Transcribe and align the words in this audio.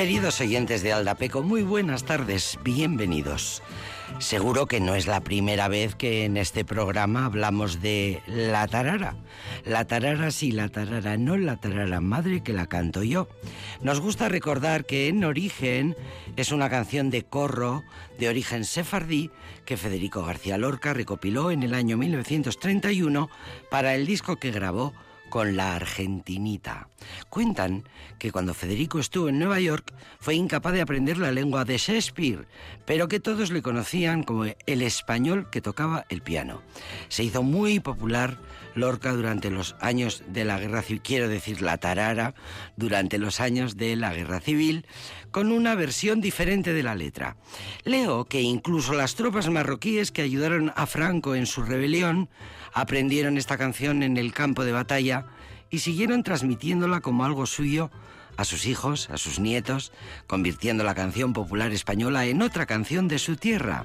Queridos 0.00 0.40
oyentes 0.40 0.82
de 0.82 0.94
Aldapeco, 0.94 1.42
muy 1.42 1.62
buenas 1.62 2.04
tardes, 2.04 2.58
bienvenidos. 2.64 3.62
Seguro 4.18 4.64
que 4.64 4.80
no 4.80 4.94
es 4.94 5.06
la 5.06 5.20
primera 5.20 5.68
vez 5.68 5.94
que 5.94 6.24
en 6.24 6.38
este 6.38 6.64
programa 6.64 7.26
hablamos 7.26 7.82
de 7.82 8.22
la 8.26 8.66
tarara. 8.66 9.16
La 9.66 9.84
tarara 9.84 10.30
sí, 10.30 10.52
la 10.52 10.70
tarara 10.70 11.18
no, 11.18 11.36
la 11.36 11.58
tarara 11.58 12.00
madre 12.00 12.42
que 12.42 12.54
la 12.54 12.64
canto 12.64 13.02
yo. 13.02 13.28
Nos 13.82 14.00
gusta 14.00 14.30
recordar 14.30 14.86
que 14.86 15.08
en 15.08 15.22
origen 15.22 15.94
es 16.34 16.50
una 16.50 16.70
canción 16.70 17.10
de 17.10 17.24
corro 17.24 17.82
de 18.18 18.30
origen 18.30 18.64
sefardí 18.64 19.30
que 19.66 19.76
Federico 19.76 20.24
García 20.24 20.56
Lorca 20.56 20.94
recopiló 20.94 21.50
en 21.50 21.62
el 21.62 21.74
año 21.74 21.98
1931 21.98 23.28
para 23.70 23.94
el 23.94 24.06
disco 24.06 24.36
que 24.36 24.50
grabó 24.50 24.94
con 25.30 25.56
la 25.56 25.76
argentinita. 25.76 26.88
Cuentan 27.30 27.84
que 28.18 28.30
cuando 28.30 28.52
Federico 28.52 28.98
estuvo 28.98 29.28
en 29.30 29.38
Nueva 29.38 29.60
York 29.60 29.94
fue 30.18 30.34
incapaz 30.34 30.74
de 30.74 30.82
aprender 30.82 31.16
la 31.16 31.32
lengua 31.32 31.64
de 31.64 31.78
Shakespeare, 31.78 32.46
pero 32.84 33.08
que 33.08 33.20
todos 33.20 33.50
le 33.50 33.62
conocían 33.62 34.24
como 34.24 34.44
el 34.44 34.82
español 34.82 35.48
que 35.50 35.62
tocaba 35.62 36.04
el 36.10 36.20
piano. 36.20 36.60
Se 37.08 37.24
hizo 37.24 37.42
muy 37.42 37.80
popular 37.80 38.36
Lorca 38.74 39.12
durante 39.12 39.50
los 39.50 39.74
años 39.80 40.22
de 40.28 40.44
la 40.44 40.58
guerra 40.58 40.82
civil, 40.82 41.02
quiero 41.02 41.28
decir 41.28 41.62
la 41.62 41.78
tarara, 41.78 42.34
durante 42.76 43.18
los 43.18 43.40
años 43.40 43.76
de 43.76 43.96
la 43.96 44.12
guerra 44.12 44.40
civil, 44.40 44.86
con 45.30 45.52
una 45.52 45.74
versión 45.74 46.20
diferente 46.20 46.72
de 46.72 46.82
la 46.82 46.94
letra. 46.94 47.36
Leo 47.84 48.26
que 48.26 48.42
incluso 48.42 48.92
las 48.92 49.14
tropas 49.14 49.48
marroquíes 49.48 50.12
que 50.12 50.22
ayudaron 50.22 50.72
a 50.76 50.86
Franco 50.86 51.34
en 51.34 51.46
su 51.46 51.62
rebelión 51.62 52.28
aprendieron 52.72 53.36
esta 53.36 53.58
canción 53.58 54.02
en 54.02 54.16
el 54.16 54.32
campo 54.32 54.64
de 54.64 54.72
batalla 54.72 55.19
y 55.70 55.78
siguieron 55.78 56.22
transmitiéndola 56.22 57.00
como 57.00 57.24
algo 57.24 57.46
suyo 57.46 57.90
a 58.36 58.44
sus 58.44 58.66
hijos, 58.66 59.10
a 59.10 59.18
sus 59.18 59.38
nietos, 59.38 59.92
convirtiendo 60.26 60.82
la 60.82 60.94
canción 60.94 61.34
popular 61.34 61.72
española 61.72 62.24
en 62.24 62.40
otra 62.40 62.64
canción 62.64 63.06
de 63.06 63.18
su 63.18 63.36
tierra. 63.36 63.84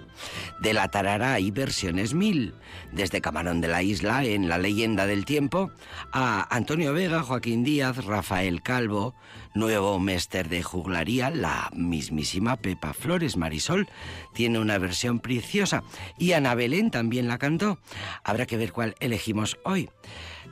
De 0.61 0.73
la 0.73 0.87
tarara 0.87 1.33
hay 1.33 1.51
versiones 1.51 2.13
mil, 2.13 2.53
desde 2.93 3.19
Camarón 3.19 3.59
de 3.59 3.67
la 3.67 3.83
Isla 3.83 4.23
en 4.23 4.47
La 4.47 4.57
leyenda 4.57 5.07
del 5.07 5.25
tiempo, 5.25 5.71
a 6.13 6.55
Antonio 6.55 6.93
Vega, 6.93 7.21
Joaquín 7.21 7.65
Díaz, 7.65 8.05
Rafael 8.05 8.61
Calvo, 8.61 9.13
nuevo 9.53 9.99
mester 9.99 10.47
de 10.47 10.63
juglaría, 10.63 11.29
la 11.31 11.69
mismísima 11.73 12.55
Pepa 12.55 12.93
Flores 12.93 13.35
Marisol, 13.35 13.89
tiene 14.33 14.59
una 14.59 14.77
versión 14.77 15.19
preciosa 15.19 15.83
y 16.17 16.31
Ana 16.31 16.55
Belén 16.55 16.91
también 16.91 17.27
la 17.27 17.37
cantó. 17.37 17.77
Habrá 18.23 18.45
que 18.45 18.55
ver 18.55 18.71
cuál 18.71 18.95
elegimos 19.01 19.57
hoy. 19.65 19.89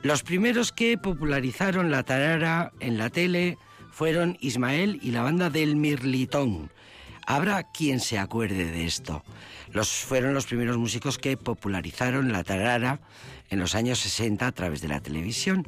Los 0.04 0.22
primeros 0.22 0.70
que 0.70 0.98
popularizaron 0.98 1.90
la 1.90 2.02
tarara 2.02 2.72
en 2.78 2.98
la 2.98 3.08
tele 3.08 3.56
fueron 3.90 4.36
Ismael 4.38 4.98
y 5.02 5.12
la 5.12 5.22
banda 5.22 5.48
del 5.48 5.76
Mirlitón. 5.76 6.70
Habrá 7.26 7.62
quien 7.62 8.00
se 8.00 8.18
acuerde 8.18 8.70
de 8.70 8.84
esto. 8.84 9.24
Los, 9.72 9.88
fueron 9.88 10.34
los 10.34 10.44
primeros 10.44 10.76
músicos 10.76 11.16
que 11.16 11.38
popularizaron 11.38 12.32
la 12.32 12.44
tarara 12.44 13.00
en 13.48 13.58
los 13.58 13.74
años 13.74 13.98
60 14.00 14.46
a 14.46 14.52
través 14.52 14.82
de 14.82 14.88
la 14.88 15.00
televisión. 15.00 15.66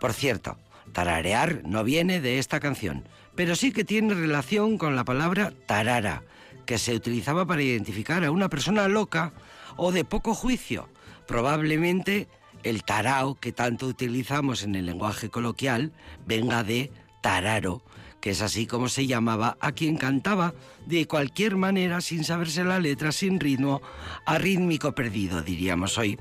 Por 0.00 0.12
cierto, 0.12 0.58
tararear 0.92 1.62
no 1.64 1.84
viene 1.84 2.20
de 2.20 2.40
esta 2.40 2.58
canción, 2.58 3.04
pero 3.36 3.54
sí 3.54 3.70
que 3.70 3.84
tiene 3.84 4.12
relación 4.12 4.76
con 4.76 4.96
la 4.96 5.04
palabra 5.04 5.52
tarara, 5.66 6.24
que 6.66 6.78
se 6.78 6.96
utilizaba 6.96 7.46
para 7.46 7.62
identificar 7.62 8.24
a 8.24 8.32
una 8.32 8.48
persona 8.48 8.88
loca 8.88 9.32
o 9.76 9.92
de 9.92 10.04
poco 10.04 10.34
juicio. 10.34 10.88
Probablemente 11.28 12.26
el 12.62 12.84
tarao 12.84 13.34
que 13.34 13.52
tanto 13.52 13.86
utilizamos 13.86 14.62
en 14.62 14.74
el 14.74 14.86
lenguaje 14.86 15.30
coloquial 15.30 15.92
venga 16.26 16.62
de 16.62 16.90
tararo, 17.20 17.82
que 18.20 18.30
es 18.30 18.42
así 18.42 18.66
como 18.66 18.88
se 18.88 19.06
llamaba 19.06 19.56
a 19.60 19.72
quien 19.72 19.96
cantaba 19.96 20.54
de 20.86 21.06
cualquier 21.06 21.56
manera, 21.56 22.00
sin 22.00 22.24
saberse 22.24 22.64
la 22.64 22.78
letra, 22.78 23.12
sin 23.12 23.40
ritmo, 23.40 23.80
arrítmico 24.24 24.92
perdido, 24.92 25.42
diríamos 25.42 25.98
hoy. 25.98 26.18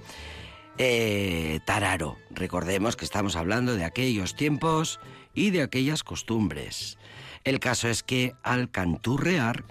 Eh, 0.80 1.60
tararo, 1.66 2.18
recordemos 2.30 2.96
que 2.96 3.06
estamos 3.06 3.36
hablando 3.36 3.76
de 3.76 3.84
aquellos 3.84 4.36
tiempos 4.36 5.00
y 5.34 5.50
de 5.50 5.64
aquellas 5.64 6.04
costumbres. 6.04 6.98
El 7.44 7.60
caso 7.60 7.88
es 7.88 8.04
que 8.04 8.36
al 8.44 8.70
canturrear 8.70 9.64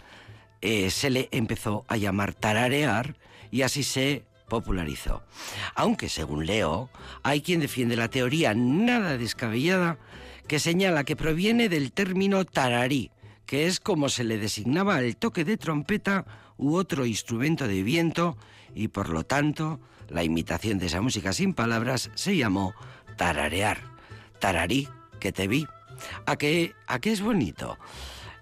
eh, 0.63 0.91
se 0.91 1.11
le 1.11 1.29
empezó 1.31 1.85
a 1.89 1.97
llamar 1.97 2.35
tararear 2.35 3.17
y 3.51 3.63
así 3.63 3.85
se 3.85 4.25
popularizó. 4.49 5.23
Aunque, 5.75 6.09
según 6.09 6.47
Leo, 6.47 6.91
hay 7.23 7.41
quien 7.41 7.61
defiende 7.61 7.97
la 7.97 8.09
teoría 8.09 8.55
nada 8.55 9.19
descabellada 9.19 9.99
que 10.47 10.61
señala 10.61 11.05
que 11.05 11.17
proviene 11.17 11.69
del 11.69 11.93
término 11.93 12.45
tararí, 12.45 13.11
que 13.47 13.67
es 13.67 13.81
como 13.81 14.09
se 14.09 14.25
le 14.25 14.39
designaba 14.39 15.01
el 15.01 15.17
toque 15.17 15.45
de 15.45 15.57
trompeta 15.57 16.25
u 16.57 16.77
otro 16.77 17.07
instrumento 17.07 17.67
de 17.67 17.83
viento, 17.83 18.37
y 18.75 18.89
por 18.89 19.09
lo 19.09 19.25
tanto 19.25 19.81
la 20.09 20.23
imitación 20.23 20.79
de 20.79 20.87
esa 20.87 21.01
música 21.01 21.33
sin 21.33 21.55
palabras 21.55 22.11
se 22.15 22.37
llamó 22.37 22.75
tararear. 23.17 23.79
Tararí, 24.39 24.89
que 25.19 25.33
te 25.33 25.49
vi. 25.49 25.67
¿A 26.27 26.37
qué, 26.37 26.75
¿A 26.87 27.01
qué 27.01 27.13
es 27.13 27.21
bonito? 27.21 27.79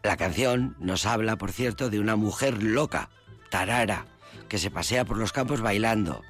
La 0.03 0.17
canción 0.17 0.77
nos 0.81 1.07
habla, 1.07 1.37
por 1.37 1.53
cierto, 1.53 1.89
de 1.89 2.01
una 2.01 2.17
mujer 2.17 2.63
loca, 2.63 3.09
tarara, 3.51 4.07
que 4.49 4.59
se 4.59 4.71
pasea 4.71 5.05
por 5.05 5.17
los 5.17 5.33
campos 5.33 5.61
bailando. 5.61 6.23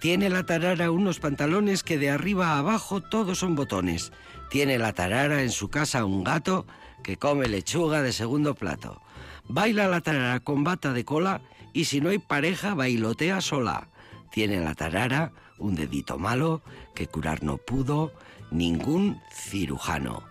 Tiene 0.00 0.28
la 0.28 0.44
tarara 0.44 0.90
unos 0.90 1.20
pantalones 1.20 1.82
que 1.82 1.98
de 1.98 2.10
arriba 2.10 2.48
a 2.48 2.58
abajo 2.58 3.00
todos 3.00 3.38
son 3.38 3.54
botones 3.54 4.12
tiene 4.50 4.78
la 4.78 4.92
tarara 4.92 5.42
en 5.42 5.50
su 5.50 5.68
casa 5.68 6.04
un 6.04 6.24
gato 6.24 6.66
que 7.02 7.16
come 7.16 7.48
lechuga 7.48 8.02
de 8.02 8.12
segundo 8.12 8.54
plato. 8.54 9.00
Baila 9.48 9.88
la 9.88 10.00
tarara 10.00 10.40
con 10.40 10.64
bata 10.64 10.92
de 10.92 11.04
cola 11.04 11.40
y 11.72 11.84
si 11.84 12.00
no 12.00 12.10
hay 12.10 12.18
pareja 12.18 12.74
bailotea 12.74 13.40
sola. 13.40 13.88
Tiene 14.30 14.60
la 14.60 14.74
tarara 14.74 15.32
un 15.58 15.76
dedito 15.76 16.18
malo 16.18 16.62
que 16.94 17.06
curar 17.06 17.42
no 17.44 17.58
pudo 17.58 18.12
ningún 18.50 19.20
cirujano. 19.32 20.24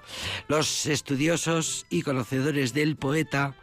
Los 0.50 0.86
estudiosos 0.86 1.86
y 1.90 2.02
conocedores 2.02 2.74
del 2.74 2.98
poeta, 2.98 3.56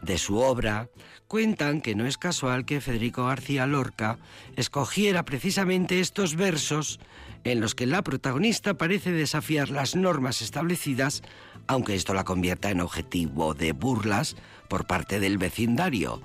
de 0.00 0.16
su 0.16 0.38
obra, 0.38 0.88
cuentan 1.28 1.82
que 1.82 1.94
no 1.94 2.06
es 2.06 2.16
casual 2.16 2.64
que 2.64 2.80
Federico 2.80 3.26
García 3.26 3.66
Lorca 3.66 4.18
escogiera 4.56 5.24
precisamente 5.24 6.00
estos 6.00 6.34
versos 6.34 6.98
en 7.44 7.60
los 7.60 7.74
que 7.74 7.86
la 7.86 8.02
protagonista 8.02 8.74
parece 8.74 9.12
desafiar 9.12 9.68
las 9.68 9.94
normas 9.94 10.40
establecidas, 10.42 11.22
aunque 11.66 11.94
esto 11.94 12.14
la 12.14 12.24
convierta 12.24 12.70
en 12.70 12.80
objetivo 12.80 13.54
de 13.54 13.72
burlas 13.72 14.36
por 14.68 14.86
parte 14.86 15.20
del 15.20 15.36
vecindario, 15.36 16.22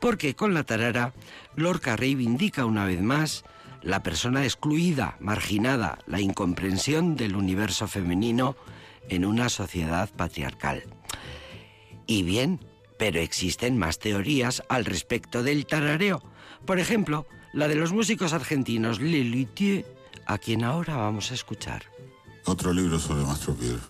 porque 0.00 0.34
con 0.34 0.54
la 0.54 0.64
tarara 0.64 1.12
Lorca 1.54 1.94
reivindica 1.96 2.64
una 2.64 2.86
vez 2.86 3.00
más 3.02 3.44
la 3.82 4.02
persona 4.02 4.44
excluida, 4.44 5.16
marginada, 5.20 5.98
la 6.06 6.20
incomprensión 6.20 7.14
del 7.14 7.36
universo 7.36 7.86
femenino 7.86 8.56
en 9.08 9.24
una 9.24 9.48
sociedad 9.48 10.08
patriarcal. 10.16 10.82
Y 12.06 12.22
bien, 12.22 12.58
pero 12.98 13.20
existen 13.20 13.76
más 13.78 13.98
teorías 13.98 14.62
al 14.68 14.84
respecto 14.84 15.42
del 15.42 15.66
tarareo. 15.66 16.22
Por 16.64 16.78
ejemplo, 16.78 17.26
la 17.52 17.68
de 17.68 17.74
los 17.74 17.92
músicos 17.92 18.32
argentinos 18.32 19.00
Lelutier 19.00 19.84
a 20.26 20.38
quien 20.38 20.64
ahora 20.64 20.96
vamos 20.96 21.30
a 21.30 21.34
escuchar. 21.34 21.84
Otro 22.44 22.72
libro 22.72 22.98
sobre 22.98 23.24
Mastro 23.24 23.54
Piero. 23.54 23.80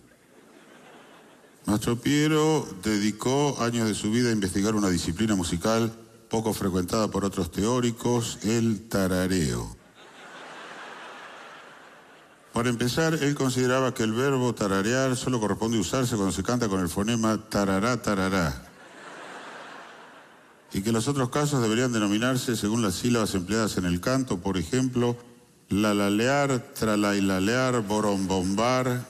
Mastro 1.66 1.96
Piero 1.96 2.66
dedicó 2.82 3.56
años 3.60 3.88
de 3.88 3.94
su 3.94 4.10
vida 4.10 4.28
a 4.28 4.32
investigar 4.32 4.74
una 4.74 4.88
disciplina 4.88 5.34
musical 5.34 5.92
poco 6.28 6.52
frecuentada 6.52 7.08
por 7.08 7.24
otros 7.24 7.50
teóricos, 7.50 8.38
el 8.44 8.88
tarareo. 8.88 9.76
Para 12.52 12.70
empezar, 12.70 13.14
él 13.14 13.34
consideraba 13.34 13.92
que 13.92 14.02
el 14.02 14.12
verbo 14.12 14.54
tararear 14.54 15.14
solo 15.16 15.38
corresponde 15.38 15.78
usarse 15.78 16.16
cuando 16.16 16.32
se 16.32 16.42
canta 16.42 16.68
con 16.68 16.80
el 16.80 16.88
fonema 16.88 17.36
tarará, 17.48 18.00
tarará. 18.00 18.75
Y 20.72 20.82
que 20.82 20.92
los 20.92 21.08
otros 21.08 21.30
casos 21.30 21.62
deberían 21.62 21.92
denominarse 21.92 22.56
según 22.56 22.82
las 22.82 22.96
sílabas 22.96 23.34
empleadas 23.34 23.76
en 23.78 23.84
el 23.84 24.00
canto, 24.00 24.38
por 24.38 24.58
ejemplo, 24.58 25.16
la 25.68 25.94
lalear, 25.94 26.72
tralailalear, 26.74 27.82
borombombar. 27.82 29.08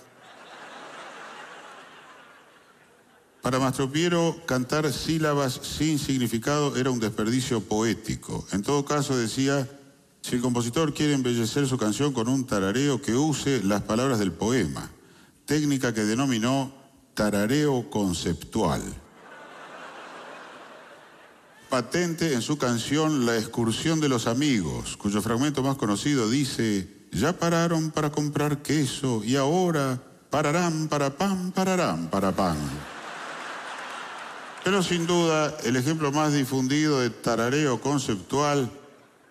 Para 3.43 3.58
Mastropiero, 3.58 4.37
cantar 4.47 4.93
sílabas 4.93 5.61
sin 5.62 5.99
significado 5.99 6.76
era 6.76 6.91
un 6.91 6.99
desperdicio 6.99 7.61
poético. 7.61 8.47
En 8.52 8.62
todo 8.62 8.85
caso, 8.85 9.17
decía, 9.17 9.69
si 10.20 10.37
el 10.37 10.43
compositor 10.43 10.93
quiere 10.93 11.14
embellecer 11.14 11.67
su 11.69 11.79
canción 11.79 12.12
con 12.12 12.29
un 12.29 12.47
tarareo 12.47 13.00
que 13.00 13.14
use 13.14 13.62
las 13.62 13.82
palabras 13.82 14.19
del 14.19 14.32
poema, 14.32 14.91
técnica 15.44 15.94
que 15.94 16.02
denominó 16.02 16.75
tarareo 17.14 17.88
conceptual 17.88 18.82
patente 21.68 22.32
en 22.32 22.42
su 22.42 22.58
canción 22.58 23.26
La 23.26 23.36
excursión 23.36 24.00
de 24.00 24.08
los 24.08 24.26
amigos, 24.26 24.96
cuyo 24.96 25.22
fragmento 25.22 25.62
más 25.62 25.76
conocido 25.76 26.28
dice, 26.30 26.88
ya 27.12 27.32
pararon 27.32 27.90
para 27.90 28.10
comprar 28.10 28.62
queso 28.62 29.22
y 29.24 29.36
ahora 29.36 30.00
pararán 30.30 30.88
para 30.88 31.16
pan, 31.16 31.52
pararán 31.52 32.08
para 32.08 32.32
pan. 32.32 32.56
Pero 34.64 34.82
sin 34.82 35.06
duda, 35.06 35.56
el 35.64 35.76
ejemplo 35.76 36.10
más 36.10 36.32
difundido 36.32 37.00
de 37.00 37.10
tarareo 37.10 37.80
conceptual 37.80 38.70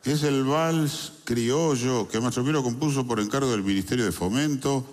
es 0.05 0.23
el 0.23 0.43
vals 0.43 1.13
criollo 1.25 2.07
que 2.07 2.21
Mastro 2.21 2.63
compuso 2.63 3.05
por 3.05 3.19
encargo 3.19 3.51
del 3.51 3.63
Ministerio 3.63 4.05
de 4.05 4.11
Fomento 4.11 4.85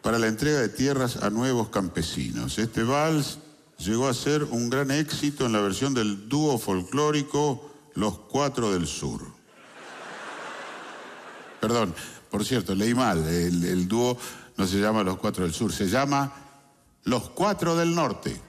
para 0.00 0.18
la 0.18 0.28
entrega 0.28 0.60
de 0.60 0.68
tierras 0.68 1.16
a 1.16 1.28
nuevos 1.30 1.68
campesinos. 1.68 2.58
Este 2.58 2.82
vals 2.82 3.38
llegó 3.78 4.08
a 4.08 4.14
ser 4.14 4.44
un 4.44 4.70
gran 4.70 4.90
éxito 4.90 5.46
en 5.46 5.52
la 5.52 5.60
versión 5.60 5.94
del 5.94 6.28
dúo 6.28 6.58
folclórico 6.58 7.70
Los 7.94 8.18
Cuatro 8.18 8.72
del 8.72 8.86
Sur. 8.86 9.22
Perdón, 11.60 11.94
por 12.30 12.44
cierto, 12.44 12.74
leí 12.74 12.94
mal, 12.94 13.26
el, 13.26 13.88
dúo 13.88 14.18
no 14.56 14.66
se 14.66 14.78
llama 14.78 15.02
Los 15.02 15.18
Cuatro 15.18 15.44
del 15.44 15.54
Sur, 15.54 15.72
se 15.72 15.88
llama 15.88 16.32
Los 17.04 17.30
Cuatro 17.30 17.76
del 17.76 17.94
Norte. 17.94 18.40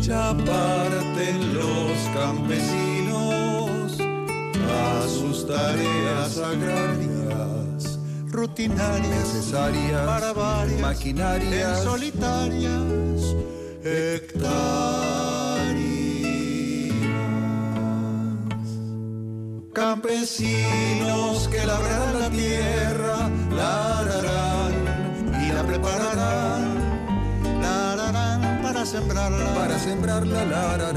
Ya 0.00 0.36
parten 0.44 1.54
los 1.54 1.98
campesinos 2.14 2.95
a 4.76 5.08
sus 5.08 5.46
tareas 5.46 6.38
agrarias, 6.38 7.98
rutinarias, 8.30 9.08
necesarias, 9.08 10.06
para 10.06 10.32
varias, 10.32 10.80
maquinarias, 10.80 11.82
solitarias, 11.82 13.36
Campesinos 19.72 21.48
que 21.48 21.66
labrarán 21.66 22.20
la 22.20 22.30
tierra, 22.30 23.30
la 23.50 24.04
sembrarla, 28.86 29.54
para 29.54 29.78
sembrarla, 29.78 30.44
la 30.44 30.72
harán 30.72 30.96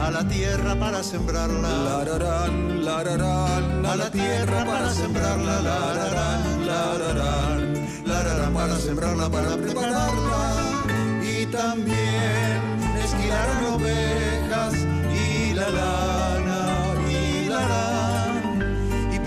a 0.00 0.10
la 0.10 0.28
tierra 0.28 0.74
para 0.78 1.02
sembrarla, 1.02 1.68
la 1.68 2.00
harán, 2.00 2.84
la 2.84 2.98
harán 2.98 3.86
a 3.86 3.96
la 3.96 4.10
tierra 4.10 4.64
para 4.64 4.90
sembrarla, 4.90 5.60
la 5.60 5.76
harán, 5.90 6.66
la 6.66 6.92
harán, 6.92 7.88
la 8.06 8.20
harán 8.20 8.54
para 8.54 8.76
sembrarla, 8.76 9.28
para 9.28 9.56
prepararla 9.56 10.42
y 11.22 11.46
también 11.46 12.58
esquilarán 13.04 13.64
ovejas 13.74 14.74
y 15.12 15.54
la 15.54 15.68
lana 15.70 16.58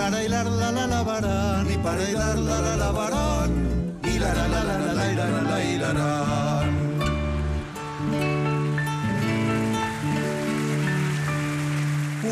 para 0.01 0.23
hilarla 0.23 0.71
la 0.71 0.87
lavarán 0.87 1.71
y 1.71 1.77
para 1.77 2.09
hilarla 2.09 2.61
la 2.61 2.75
lavarán 2.75 3.51
y 4.03 4.17
la 4.17 4.33
la 4.33 4.47
la 4.47 4.63
la 4.63 4.94
la 4.94 5.13
la 5.13 5.25
la 5.77 5.94
la 5.94 6.81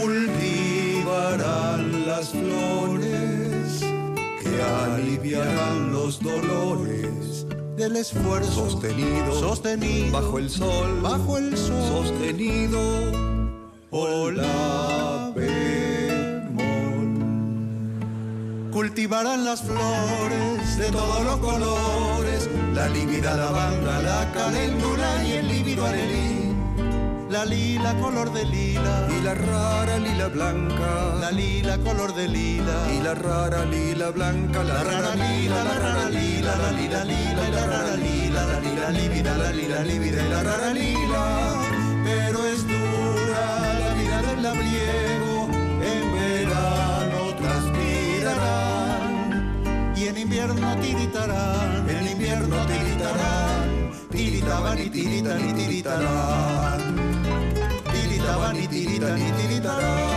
Cultivarán 0.02 1.82
las 2.08 2.30
flores 2.30 3.82
que 4.42 4.62
aliviarán 4.62 5.92
los 5.92 6.22
dolores 6.22 7.46
del 7.78 7.96
esfuerzo 7.96 8.70
sostenido, 8.70 9.40
sostenido 9.40 10.12
bajo 10.12 10.40
el 10.40 10.50
sol, 10.50 11.02
bajo 11.02 11.38
el 11.38 11.58
sol, 11.58 12.06
sostenido 12.06 12.80
por 13.90 14.34
la 14.34 14.90
cultivarán 18.80 19.44
las 19.44 19.62
flores 19.62 20.78
de 20.78 20.90
todos 20.90 21.24
los 21.26 21.38
colores, 21.38 22.50
la 22.74 22.88
lívida 22.88 23.36
lavanda, 23.36 24.02
la 24.02 24.32
caléndula 24.32 25.26
y 25.26 25.32
el 25.34 25.48
lívido 25.50 25.86
arelí. 25.86 26.39
La 27.30 27.46
lila 27.46 27.94
color 28.00 28.34
de 28.34 28.44
lila 28.44 29.08
y 29.16 29.22
la 29.22 29.36
rara 29.36 30.00
lila 30.00 30.30
blanca. 30.30 31.14
La 31.22 31.32
lila 31.32 31.78
color 31.78 32.16
de 32.16 32.28
lila 32.28 32.92
y 32.92 33.04
la 33.04 33.14
rara 33.14 33.66
lila 33.66 34.10
blanca. 34.10 34.64
La, 34.64 34.84
rara 34.84 35.16
lila, 35.16 35.64
la 35.64 35.76
rara 35.76 36.10
lila, 36.10 36.56
la 36.58 36.72
lila 36.72 37.06
lila 37.06 37.48
y 37.48 37.52
la 37.52 37.66
rara 37.68 37.96
lila, 37.96 38.46
la 38.46 38.60
lila 38.60 38.90
lívida, 38.90 39.38
la 39.38 39.52
lila 39.52 39.84
lívida 39.84 40.26
y 40.26 40.30
la 40.30 40.44
rara 40.44 40.74
lila. 40.74 41.24
Pero 42.04 42.46
es 42.46 42.68
dura 42.68 43.44
la 43.80 43.94
vida 43.94 44.22
del 44.24 44.44
labriego 44.44 45.50
en 45.84 46.14
verano 46.14 47.36
transpirará 47.40 49.00
y 49.96 50.08
en 50.08 50.18
invierno 50.18 50.76
tiritarán, 50.82 51.90
en 51.90 52.08
invierno 52.08 52.56
tiritarán, 52.66 53.92
tiritaban 54.10 54.80
y 54.80 54.90
tiritan 54.90 55.50
y 55.50 55.54
tiritarán, 55.54 56.69
da 59.00 59.16
da 59.16 59.60
da 59.64 60.09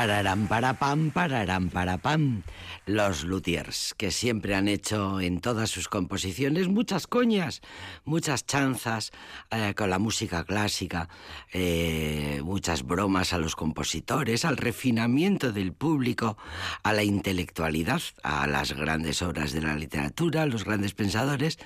Pararán 0.00 0.48
para 0.48 0.78
pam, 0.78 1.10
pararán 1.10 1.68
para 1.68 1.98
pam. 1.98 2.42
Los 2.86 3.24
luthiers, 3.24 3.94
que 3.98 4.10
siempre 4.10 4.54
han 4.54 4.66
hecho 4.66 5.20
en 5.20 5.42
todas 5.42 5.68
sus 5.68 5.88
composiciones 5.88 6.68
muchas 6.68 7.06
coñas, 7.06 7.60
muchas 8.06 8.46
chanzas 8.46 9.12
eh, 9.50 9.74
con 9.76 9.90
la 9.90 9.98
música 9.98 10.44
clásica, 10.44 11.10
eh, 11.52 12.40
muchas 12.42 12.82
bromas 12.82 13.34
a 13.34 13.38
los 13.38 13.54
compositores, 13.54 14.46
al 14.46 14.56
refinamiento 14.56 15.52
del 15.52 15.74
público, 15.74 16.38
a 16.82 16.94
la 16.94 17.02
intelectualidad, 17.02 18.00
a 18.22 18.46
las 18.46 18.72
grandes 18.72 19.20
obras 19.20 19.52
de 19.52 19.60
la 19.60 19.76
literatura, 19.76 20.46
los 20.46 20.64
grandes 20.64 20.94
pensadores, 20.94 21.58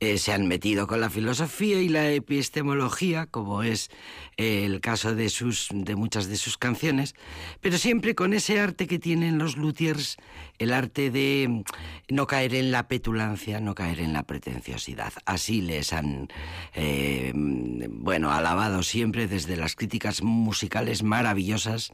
eh, 0.00 0.18
se 0.18 0.32
han 0.32 0.48
metido 0.48 0.88
con 0.88 1.00
la 1.00 1.08
filosofía 1.08 1.80
y 1.80 1.88
la 1.88 2.10
epistemología, 2.10 3.26
como 3.26 3.62
es 3.62 3.90
el 4.36 4.80
caso 4.80 5.14
de, 5.14 5.30
sus, 5.30 5.68
de 5.72 5.94
muchas 5.94 6.26
de 6.26 6.36
sus 6.36 6.58
canciones, 6.58 7.14
pero 7.60 7.75
siempre 7.76 8.14
con 8.14 8.32
ese 8.32 8.60
arte 8.60 8.86
que 8.86 8.98
tienen 8.98 9.38
los 9.38 9.56
luthiers, 9.56 10.16
el 10.58 10.72
arte 10.72 11.10
de 11.10 11.64
no 12.08 12.26
caer 12.26 12.54
en 12.54 12.70
la 12.70 12.88
petulancia, 12.88 13.60
no 13.60 13.74
caer 13.74 14.00
en 14.00 14.12
la 14.12 14.22
pretenciosidad. 14.24 15.12
Así 15.24 15.60
les 15.60 15.92
han, 15.92 16.28
eh, 16.74 17.32
bueno, 17.34 18.32
alabado 18.32 18.82
siempre 18.82 19.26
desde 19.26 19.56
las 19.56 19.76
críticas 19.76 20.22
musicales 20.22 21.02
maravillosas. 21.02 21.92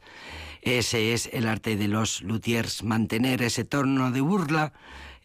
Ese 0.61 1.13
es 1.13 1.29
el 1.33 1.47
arte 1.47 1.75
de 1.75 1.87
los 1.87 2.21
luthiers, 2.21 2.83
mantener 2.83 3.41
ese 3.41 3.65
tono 3.65 4.11
de 4.11 4.21
burla 4.21 4.73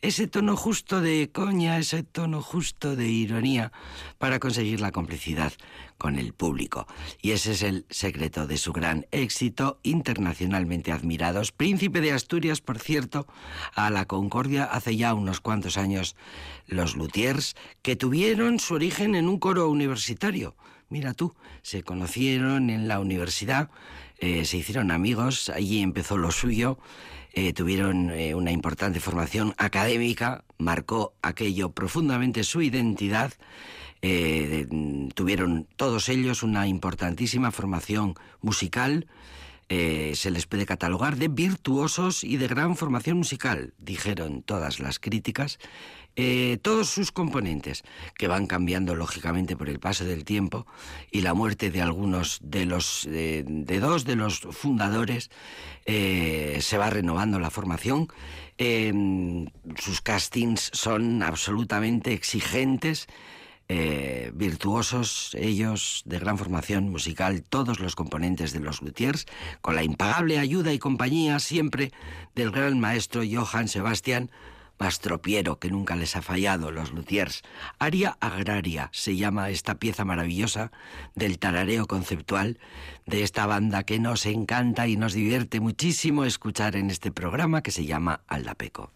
ese 0.00 0.28
tono 0.28 0.56
justo 0.56 1.00
de 1.00 1.30
coña, 1.32 1.78
ese 1.78 2.02
tono 2.02 2.40
justo 2.40 2.94
de 2.94 3.08
ironía 3.08 3.72
para 4.18 4.38
conseguir 4.38 4.80
la 4.80 4.92
complicidad 4.92 5.52
con 5.98 6.18
el 6.18 6.32
público. 6.32 6.86
Y 7.20 7.32
ese 7.32 7.52
es 7.52 7.62
el 7.62 7.84
secreto 7.90 8.46
de 8.46 8.58
su 8.58 8.72
gran 8.72 9.06
éxito, 9.10 9.80
internacionalmente 9.82 10.92
admirados. 10.92 11.50
Príncipe 11.50 12.00
de 12.00 12.12
Asturias, 12.12 12.60
por 12.60 12.78
cierto, 12.78 13.26
a 13.74 13.90
la 13.90 14.04
Concordia 14.04 14.64
hace 14.64 14.96
ya 14.96 15.14
unos 15.14 15.40
cuantos 15.40 15.76
años 15.76 16.14
los 16.66 16.94
Luthiers, 16.94 17.56
que 17.82 17.96
tuvieron 17.96 18.60
su 18.60 18.74
origen 18.74 19.16
en 19.16 19.28
un 19.28 19.38
coro 19.38 19.68
universitario. 19.68 20.54
Mira 20.90 21.12
tú, 21.12 21.34
se 21.62 21.82
conocieron 21.82 22.70
en 22.70 22.88
la 22.88 23.00
universidad, 23.00 23.70
eh, 24.18 24.44
se 24.44 24.56
hicieron 24.56 24.90
amigos, 24.90 25.50
allí 25.50 25.82
empezó 25.82 26.16
lo 26.16 26.30
suyo 26.30 26.78
eh, 27.32 27.52
tuvieron 27.52 28.10
eh, 28.10 28.34
una 28.34 28.50
importante 28.50 29.00
formación 29.00 29.54
académica, 29.58 30.44
marcó 30.58 31.14
aquello 31.22 31.70
profundamente 31.70 32.44
su 32.44 32.62
identidad, 32.62 33.32
eh, 34.00 34.66
tuvieron 35.14 35.66
todos 35.76 36.08
ellos 36.08 36.42
una 36.42 36.68
importantísima 36.68 37.50
formación 37.50 38.14
musical, 38.40 39.06
se 39.68 40.30
les 40.30 40.46
puede 40.46 40.64
catalogar 40.64 41.16
de 41.16 41.28
virtuosos 41.28 42.24
y 42.24 42.38
de 42.38 42.48
gran 42.48 42.74
formación 42.76 43.18
musical, 43.18 43.74
dijeron 43.78 44.42
todas 44.42 44.80
las 44.80 44.98
críticas, 44.98 45.58
eh, 46.20 46.58
todos 46.62 46.88
sus 46.88 47.12
componentes, 47.12 47.84
que 48.16 48.26
van 48.26 48.48
cambiando 48.48 48.96
lógicamente 48.96 49.56
por 49.56 49.68
el 49.68 49.78
paso 49.78 50.04
del 50.04 50.24
tiempo 50.24 50.66
y 51.12 51.20
la 51.20 51.32
muerte 51.32 51.70
de 51.70 51.80
algunos 51.80 52.40
de 52.42 52.66
los 52.66 53.06
de, 53.08 53.44
dos 53.80 54.04
de 54.04 54.16
los 54.16 54.40
fundadores, 54.50 55.30
eh, 55.86 56.58
se 56.60 56.76
va 56.76 56.90
renovando 56.90 57.38
la 57.38 57.50
formación. 57.50 58.08
Eh, 58.58 58.92
sus 59.76 60.00
castings 60.00 60.72
son 60.72 61.22
absolutamente 61.22 62.12
exigentes. 62.14 63.06
Virtuosos, 63.68 65.36
ellos 65.38 66.02
de 66.06 66.18
gran 66.18 66.38
formación 66.38 66.88
musical, 66.88 67.42
todos 67.42 67.80
los 67.80 67.94
componentes 67.96 68.52
de 68.52 68.60
los 68.60 68.80
Luthiers, 68.80 69.26
con 69.60 69.74
la 69.74 69.82
impagable 69.82 70.38
ayuda 70.38 70.72
y 70.72 70.78
compañía 70.78 71.38
siempre 71.38 71.92
del 72.34 72.50
gran 72.50 72.80
maestro 72.80 73.22
Johann 73.30 73.68
Sebastian 73.68 74.30
Mastropiero, 74.78 75.58
que 75.58 75.70
nunca 75.70 75.96
les 75.96 76.16
ha 76.16 76.22
fallado, 76.22 76.70
los 76.70 76.92
Luthiers. 76.92 77.42
Aria 77.78 78.16
Agraria 78.20 78.90
se 78.92 79.16
llama 79.16 79.50
esta 79.50 79.76
pieza 79.76 80.04
maravillosa 80.04 80.70
del 81.14 81.38
tarareo 81.38 81.86
conceptual 81.86 82.58
de 83.06 83.22
esta 83.22 83.46
banda 83.46 83.82
que 83.82 83.98
nos 83.98 84.26
encanta 84.26 84.86
y 84.86 84.96
nos 84.96 85.12
divierte 85.12 85.60
muchísimo 85.60 86.24
escuchar 86.24 86.76
en 86.76 86.90
este 86.90 87.10
programa 87.10 87.62
que 87.62 87.70
se 87.70 87.86
llama 87.86 88.20
Aldapeco. 88.28 88.92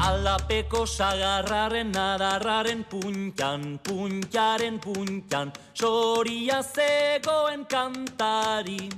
Alapeko 0.00 0.86
sagarraren 0.86 1.96
adarraren 1.96 2.84
puntan, 2.84 3.80
puntaren 3.82 4.78
puntan, 4.78 5.52
soria 5.72 6.62
zegoen 6.62 7.64
kantari, 7.64 8.88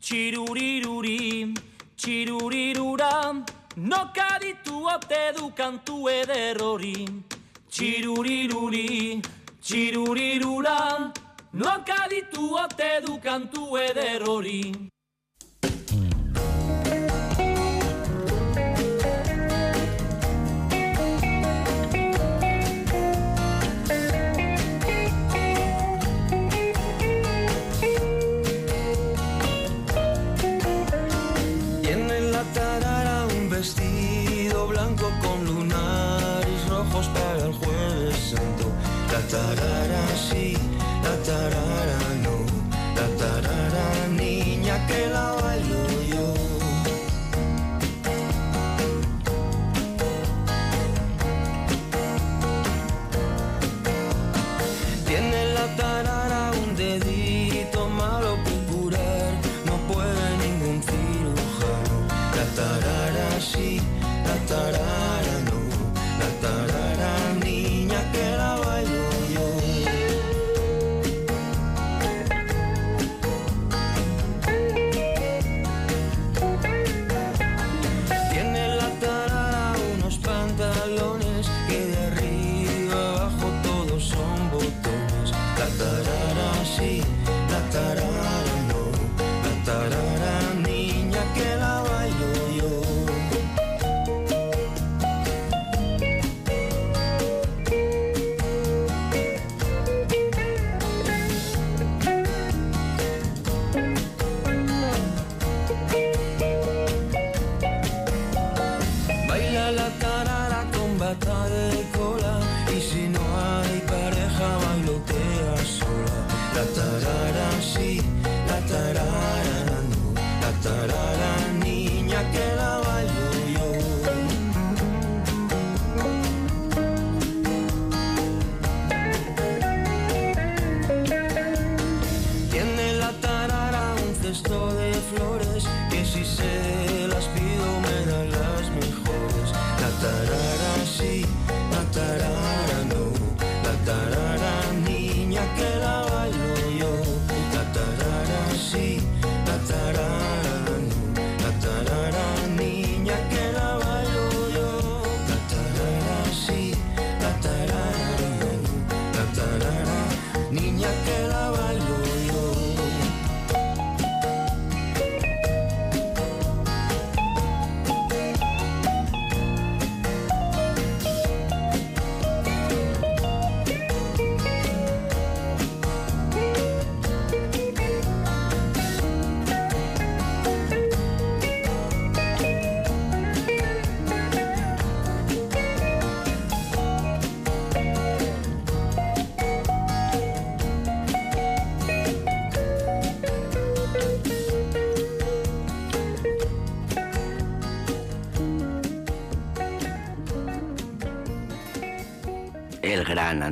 txiruriruri, 0.00 1.54
nokaditu 3.76 4.86
ote 4.88 5.32
du 5.36 5.50
kantu 5.50 6.08
eder 6.08 6.56
hori, 6.62 7.06
txiruriruri, 7.68 9.20
txirurirura, 9.60 11.12
nokaditu 11.52 12.54
ote 12.64 12.90
du 13.06 13.18
kantu 13.20 13.76
eder 13.76 14.22
hori. 14.24 14.62
da 39.30 39.54
da 39.54 39.76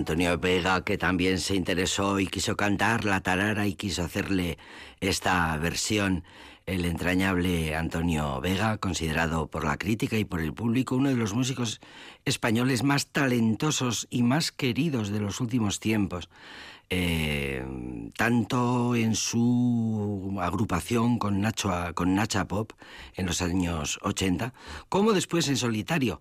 Antonio 0.04 0.36
Vega, 0.36 0.84
que 0.84 0.98
también 0.98 1.38
se 1.40 1.56
interesó 1.56 2.20
y 2.20 2.26
quiso 2.26 2.56
cantar 2.56 3.06
la 3.06 3.22
tarara 3.22 3.66
y 3.66 3.74
quiso 3.74 4.02
hacerle 4.02 4.58
esta 5.00 5.56
versión. 5.56 6.24
El 6.66 6.84
entrañable 6.84 7.74
Antonio 7.74 8.38
Vega, 8.42 8.76
considerado 8.76 9.46
por 9.46 9.64
la 9.64 9.78
crítica 9.78 10.18
y 10.18 10.26
por 10.26 10.42
el 10.42 10.52
público 10.52 10.96
uno 10.96 11.08
de 11.08 11.16
los 11.16 11.32
músicos 11.32 11.80
españoles 12.26 12.82
más 12.82 13.06
talentosos 13.06 14.06
y 14.10 14.22
más 14.22 14.52
queridos 14.52 15.08
de 15.08 15.20
los 15.20 15.40
últimos 15.40 15.80
tiempos. 15.80 16.28
Eh, 16.90 17.64
tanto 18.14 18.94
en 18.94 19.14
su 19.16 20.36
agrupación 20.38 21.18
con, 21.18 21.40
Nacho, 21.40 21.72
con 21.94 22.14
Nacha 22.14 22.46
Pop 22.46 22.72
en 23.14 23.24
los 23.24 23.40
años 23.40 23.98
80, 24.02 24.52
como 24.90 25.14
después 25.14 25.48
en 25.48 25.56
solitario. 25.56 26.20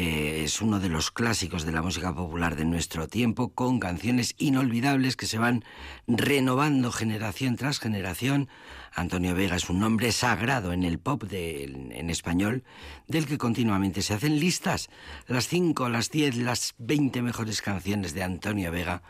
Eh, 0.00 0.44
es 0.44 0.62
uno 0.62 0.78
de 0.78 0.88
los 0.88 1.10
clásicos 1.10 1.64
de 1.64 1.72
la 1.72 1.82
música 1.82 2.14
popular 2.14 2.54
de 2.54 2.64
nuestro 2.64 3.08
tiempo, 3.08 3.48
con 3.48 3.80
canciones 3.80 4.36
inolvidables 4.38 5.16
que 5.16 5.26
se 5.26 5.38
van 5.38 5.64
renovando 6.06 6.92
generación 6.92 7.56
tras 7.56 7.80
generación. 7.80 8.48
Antonio 8.94 9.34
Vega 9.34 9.56
es 9.56 9.68
un 9.68 9.80
nombre 9.80 10.12
sagrado 10.12 10.72
en 10.72 10.84
el 10.84 11.00
pop 11.00 11.24
en 11.32 12.10
español, 12.10 12.62
del 13.08 13.26
que 13.26 13.38
continuamente 13.38 14.02
se 14.02 14.14
hacen 14.14 14.38
listas. 14.38 14.88
Las 15.26 15.48
5, 15.48 15.88
las 15.88 16.12
10, 16.12 16.36
las 16.36 16.76
20 16.78 17.20
mejores 17.20 17.60
canciones 17.60 18.14
de 18.14 18.22
Antonio 18.22 18.70
Vega. 18.70 19.02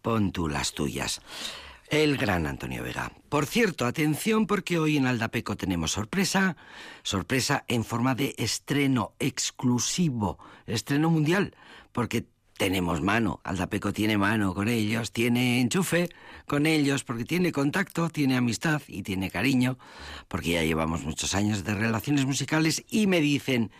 Pon 0.00 0.32
tú 0.32 0.48
las 0.48 0.72
tuyas. 0.72 1.20
El 1.94 2.16
gran 2.16 2.48
Antonio 2.48 2.82
Vega. 2.82 3.12
Por 3.28 3.46
cierto, 3.46 3.86
atención 3.86 4.48
porque 4.48 4.80
hoy 4.80 4.96
en 4.96 5.06
Aldapeco 5.06 5.56
tenemos 5.56 5.92
sorpresa, 5.92 6.56
sorpresa 7.04 7.64
en 7.68 7.84
forma 7.84 8.16
de 8.16 8.34
estreno 8.36 9.12
exclusivo, 9.20 10.40
estreno 10.66 11.08
mundial, 11.08 11.54
porque 11.92 12.26
tenemos 12.58 13.00
mano, 13.00 13.40
Aldapeco 13.44 13.92
tiene 13.92 14.18
mano 14.18 14.54
con 14.54 14.66
ellos, 14.66 15.12
tiene 15.12 15.60
enchufe 15.60 16.08
con 16.46 16.66
ellos, 16.66 17.04
porque 17.04 17.24
tiene 17.24 17.52
contacto, 17.52 18.10
tiene 18.10 18.36
amistad 18.36 18.82
y 18.88 19.04
tiene 19.04 19.30
cariño, 19.30 19.78
porque 20.26 20.50
ya 20.50 20.64
llevamos 20.64 21.04
muchos 21.04 21.36
años 21.36 21.62
de 21.62 21.76
relaciones 21.76 22.26
musicales 22.26 22.84
y 22.90 23.06
me 23.06 23.20
dicen, 23.20 23.70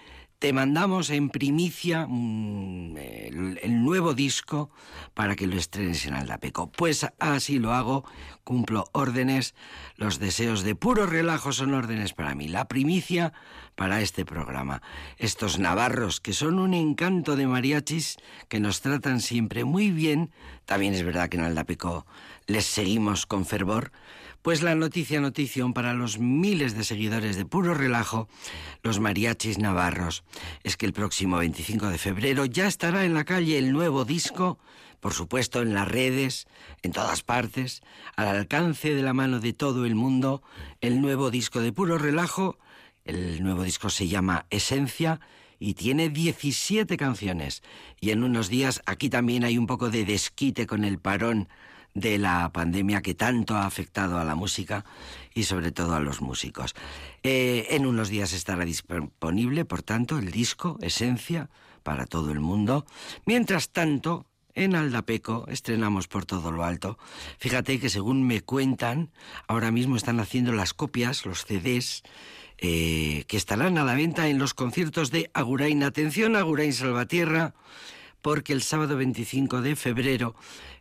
te 0.44 0.52
mandamos 0.52 1.08
en 1.08 1.30
primicia 1.30 2.06
mm, 2.06 2.98
el, 2.98 3.82
nuevo 3.82 4.12
disco 4.12 4.68
para 5.14 5.36
que 5.36 5.46
lo 5.46 5.56
estrenes 5.56 6.04
en 6.04 6.12
Aldapeco. 6.12 6.70
Pues 6.70 7.06
así 7.18 7.58
lo 7.58 7.72
hago, 7.72 8.04
cumplo 8.44 8.84
órdenes, 8.92 9.54
los 9.96 10.18
deseos 10.18 10.62
de 10.62 10.74
puro 10.74 11.06
relajo 11.06 11.50
son 11.52 11.72
órdenes 11.72 12.12
para 12.12 12.34
mí, 12.34 12.46
la 12.46 12.68
primicia 12.68 13.32
para 13.74 14.02
este 14.02 14.26
programa. 14.26 14.82
Estos 15.16 15.58
navarros 15.58 16.20
que 16.20 16.34
son 16.34 16.58
un 16.58 16.74
encanto 16.74 17.36
de 17.36 17.46
mariachis 17.46 18.18
que 18.50 18.60
nos 18.60 18.82
tratan 18.82 19.22
siempre 19.22 19.64
muy 19.64 19.92
bien, 19.92 20.30
también 20.66 20.92
es 20.92 21.04
verdad 21.04 21.30
que 21.30 21.38
en 21.38 21.44
Aldapeco 21.44 22.04
les 22.46 22.66
seguimos 22.66 23.24
con 23.24 23.46
fervor, 23.46 23.92
pues 24.44 24.60
la 24.60 24.74
noticia 24.74 25.22
notición 25.22 25.72
para 25.72 25.94
los 25.94 26.18
miles 26.18 26.76
de 26.76 26.84
seguidores 26.84 27.36
de 27.36 27.46
puro 27.46 27.72
relajo, 27.72 28.28
los 28.82 29.00
mariachis 29.00 29.56
navarros, 29.56 30.22
es 30.64 30.76
que 30.76 30.84
el 30.84 30.92
próximo 30.92 31.38
25 31.38 31.88
de 31.88 31.96
febrero 31.96 32.44
ya 32.44 32.66
estará 32.66 33.06
en 33.06 33.14
la 33.14 33.24
calle 33.24 33.56
el 33.56 33.72
nuevo 33.72 34.04
disco, 34.04 34.58
por 35.00 35.14
supuesto 35.14 35.62
en 35.62 35.72
las 35.72 35.88
redes, 35.88 36.46
en 36.82 36.92
todas 36.92 37.22
partes, 37.22 37.80
al 38.16 38.28
alcance 38.28 38.94
de 38.94 39.00
la 39.00 39.14
mano 39.14 39.40
de 39.40 39.54
todo 39.54 39.86
el 39.86 39.94
mundo, 39.94 40.42
el 40.82 41.00
nuevo 41.00 41.30
disco 41.30 41.60
de 41.60 41.72
puro 41.72 41.96
relajo, 41.96 42.58
el 43.06 43.42
nuevo 43.42 43.62
disco 43.62 43.88
se 43.88 44.08
llama 44.08 44.44
Esencia, 44.50 45.20
y 45.58 45.72
tiene 45.72 46.10
17 46.10 46.98
canciones. 46.98 47.62
Y 47.98 48.10
en 48.10 48.22
unos 48.22 48.50
días 48.50 48.82
aquí 48.84 49.08
también 49.08 49.42
hay 49.44 49.56
un 49.56 49.66
poco 49.66 49.88
de 49.88 50.04
desquite 50.04 50.66
con 50.66 50.84
el 50.84 50.98
parón 50.98 51.48
de 51.94 52.18
la 52.18 52.50
pandemia 52.52 53.02
que 53.02 53.14
tanto 53.14 53.54
ha 53.54 53.66
afectado 53.66 54.18
a 54.18 54.24
la 54.24 54.34
música 54.34 54.84
y 55.32 55.44
sobre 55.44 55.70
todo 55.72 55.94
a 55.94 56.00
los 56.00 56.20
músicos. 56.20 56.74
Eh, 57.22 57.68
en 57.70 57.86
unos 57.86 58.08
días 58.08 58.32
estará 58.32 58.64
disponible, 58.64 59.64
por 59.64 59.82
tanto, 59.82 60.18
el 60.18 60.30
disco 60.30 60.76
Esencia 60.82 61.48
para 61.82 62.06
todo 62.06 62.32
el 62.32 62.40
mundo. 62.40 62.84
Mientras 63.24 63.70
tanto, 63.70 64.26
en 64.54 64.74
Aldapeco 64.74 65.46
estrenamos 65.48 66.08
por 66.08 66.26
todo 66.26 66.50
lo 66.50 66.64
alto. 66.64 66.98
Fíjate 67.38 67.78
que 67.78 67.88
según 67.88 68.26
me 68.26 68.40
cuentan, 68.40 69.10
ahora 69.46 69.70
mismo 69.70 69.96
están 69.96 70.20
haciendo 70.20 70.52
las 70.52 70.74
copias, 70.74 71.24
los 71.26 71.44
CDs, 71.44 72.02
eh, 72.58 73.24
que 73.26 73.36
estarán 73.36 73.78
a 73.78 73.84
la 73.84 73.94
venta 73.94 74.28
en 74.28 74.38
los 74.38 74.54
conciertos 74.54 75.10
de 75.10 75.30
Agurain. 75.34 75.82
Atención, 75.82 76.36
Agurain 76.36 76.72
Salvatierra, 76.72 77.54
porque 78.24 78.54
el 78.54 78.62
sábado 78.62 78.96
25 78.96 79.60
de 79.60 79.76
febrero 79.76 80.34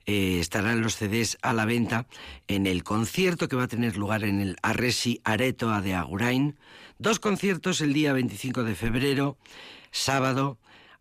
eh, 0.06 0.40
estarán 0.40 0.82
los 0.82 0.96
CDs 0.96 1.38
a 1.42 1.52
la 1.52 1.66
venta 1.66 2.08
en 2.48 2.66
el 2.66 2.86
concierto 2.86 3.50
que 3.50 3.58
va 3.58 3.64
a 3.64 3.68
tener 3.68 3.98
lugar 3.98 4.24
en 4.24 4.40
el 4.40 4.56
Arresi 4.62 5.20
Aretoa 5.26 5.82
de 5.82 5.94
Agurain. 5.94 6.58
Dos 7.00 7.20
conciertos 7.20 7.82
el 7.82 7.92
día 7.92 8.14
25 8.14 8.64
de 8.64 8.76
febrero, 8.76 9.38
sábado, 9.92 10.58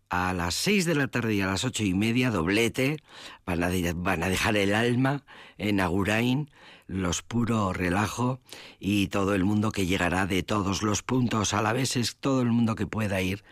a 0.09 0.33
las 0.33 0.53
6 0.55 0.83
de 0.83 0.95
la 0.95 1.07
tarde 1.07 1.33
y 1.33 1.39
a 1.39 1.47
las 1.47 1.63
ocho 1.63 1.85
y 1.85 1.93
media, 1.93 2.29
doblete, 2.29 2.97
van 3.45 3.63
a, 3.63 3.69
van 3.95 4.23
a 4.23 4.27
dejar 4.27 4.57
el 4.57 4.75
alma 4.75 5.23
en 5.57 5.79
Agurain, 5.79 6.51
los 6.87 7.21
puro 7.21 7.73
relajo 7.73 8.39
y 8.79 9.07
todo 9.07 9.35
el 9.35 9.43
mundo 9.45 9.71
que 9.71 9.85
llegará 9.85 10.25
de 10.25 10.43
todos 10.43 10.83
los 10.83 11.03
puntos 11.03 11.53
a 11.53 11.61
la 11.61 11.73
vez, 11.73 11.95
es 11.95 12.17
todo 12.17 12.41
el 12.41 12.49
mundo 12.49 12.75
que 12.75 12.87
pueda 12.87 13.21
ir 13.21 13.43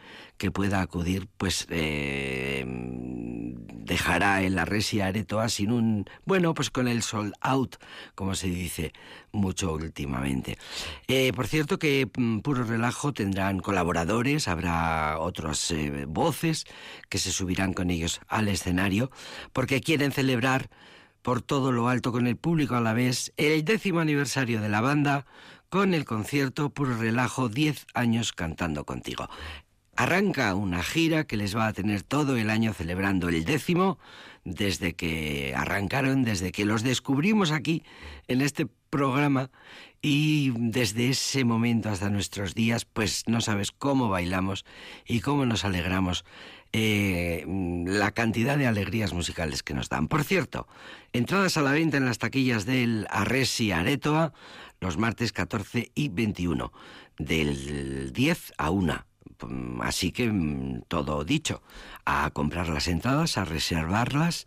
que 0.42 0.50
pueda 0.50 0.82
acudir, 0.82 1.28
pues 1.38 1.68
eh, 1.70 2.66
dejará 2.66 4.42
en 4.42 4.56
la 4.56 4.66
Resia 4.66 5.06
Aretoa 5.06 5.50
sin 5.50 5.72
un, 5.72 6.06
bueno, 6.26 6.56
pues 6.56 6.72
con 6.72 6.88
el 6.88 7.04
sold 7.04 7.34
out, 7.42 7.76
como 8.16 8.34
se 8.34 8.48
dice 8.48 8.92
mucho 9.32 9.72
últimamente. 9.72 10.58
Eh, 11.08 11.32
por 11.36 11.46
cierto 11.46 11.78
que 11.78 12.10
mm, 12.18 12.40
Puro 12.40 12.64
Relajo 12.64 13.14
tendrán 13.14 13.60
colaboradores, 13.60 14.48
habrá 14.48 15.20
otras 15.20 15.70
eh, 15.70 16.06
voces 16.08 16.66
que 17.08 17.20
se 17.20 17.32
subirán 17.32 17.74
con 17.74 17.92
ellos 17.92 18.20
al 18.28 18.48
escenario, 18.48 19.12
porque 19.54 19.80
quieren 19.80 20.12
celebrar 20.12 20.72
por 21.22 21.42
todo 21.42 21.72
lo 21.72 21.88
alto 21.88 22.12
con 22.12 22.28
el 22.28 22.38
público 22.38 22.76
a 22.76 22.82
la 22.82 22.94
vez 22.94 23.34
el 23.38 23.64
décimo 23.64 24.00
aniversario 24.00 24.62
de 24.62 24.70
la 24.70 24.82
banda 24.82 25.26
con 25.70 25.94
el 25.94 26.06
concierto 26.06 26.70
Puro 26.70 26.98
Relajo 26.98 27.50
10 27.50 27.86
años 27.94 28.34
cantando 28.34 28.86
contigo 28.86 29.30
arranca 29.96 30.56
una 30.56 30.84
gira 30.84 31.26
que 31.26 31.38
les 31.38 31.56
va 31.56 31.68
a 31.68 31.74
tener 31.74 32.02
todo 32.02 32.38
el 32.38 32.50
año 32.50 32.74
celebrando 32.74 33.30
el 33.30 33.46
décimo, 33.46 34.00
desde 34.44 34.94
que 34.94 35.54
arrancaron, 35.56 36.24
desde 36.24 36.52
que 36.52 36.66
los 36.66 36.82
descubrimos 36.82 37.52
aquí 37.52 37.84
en 38.28 38.42
este 38.42 38.68
programa 38.90 39.52
y 40.02 40.52
desde 40.56 41.10
ese 41.10 41.46
momento 41.46 41.90
hasta 41.90 42.10
nuestros 42.10 42.56
días, 42.56 42.86
pues 42.86 43.24
no 43.28 43.42
sabes 43.42 43.72
cómo 43.72 44.10
bailamos 44.10 44.66
y 45.06 45.20
cómo 45.20 45.46
nos 45.46 45.66
alegramos. 45.66 46.26
Eh, 46.74 47.46
la 47.86 48.12
cantidad 48.12 48.58
de 48.58 48.68
alegrías 48.68 49.14
musicales 49.14 49.62
que 49.62 49.74
nos 49.74 49.90
dan. 49.90 50.08
Por 50.08 50.24
cierto, 50.24 50.68
entradas 51.12 51.58
a 51.58 51.62
la 51.62 51.72
venta 51.72 51.98
en 51.98 52.06
las 52.06 52.18
taquillas 52.18 52.66
del 52.66 53.08
Arresi 53.10 53.72
Aretoa 53.72 54.34
los 54.80 54.98
martes 54.98 55.32
14 55.34 55.92
y 55.94 56.10
21, 56.10 56.72
del 57.18 58.14
10 58.14 58.54
a 58.58 58.72
1 58.72 59.06
Mm, 59.48 59.82
así 59.82 60.12
que 60.12 60.32
mm, 60.32 60.84
todo 60.88 61.24
dicho, 61.24 61.62
a 62.06 62.30
comprar 62.32 62.70
las 62.70 62.88
entradas, 62.88 63.38
a 63.38 63.46
reservarlas. 63.46 64.46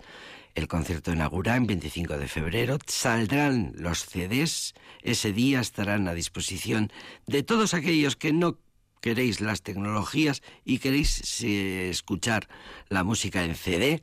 El 0.54 0.68
concierto 0.68 1.12
inaugura 1.12 1.56
en 1.56 1.66
25 1.66 2.16
de 2.16 2.28
febrero. 2.28 2.78
Saldrán 2.86 3.72
los 3.76 4.04
CDs. 4.06 4.74
Ese 5.02 5.32
día 5.32 5.60
estarán 5.60 6.06
a 6.06 6.14
disposición 6.14 6.92
de 7.26 7.42
todos 7.42 7.74
aquellos 7.74 8.14
que 8.14 8.32
no 8.32 8.58
queréis 9.04 9.42
las 9.42 9.60
tecnologías 9.60 10.40
y 10.64 10.78
queréis 10.78 11.42
eh, 11.44 11.90
escuchar 11.90 12.48
la 12.88 13.04
música 13.04 13.44
en 13.44 13.54
CD. 13.54 14.02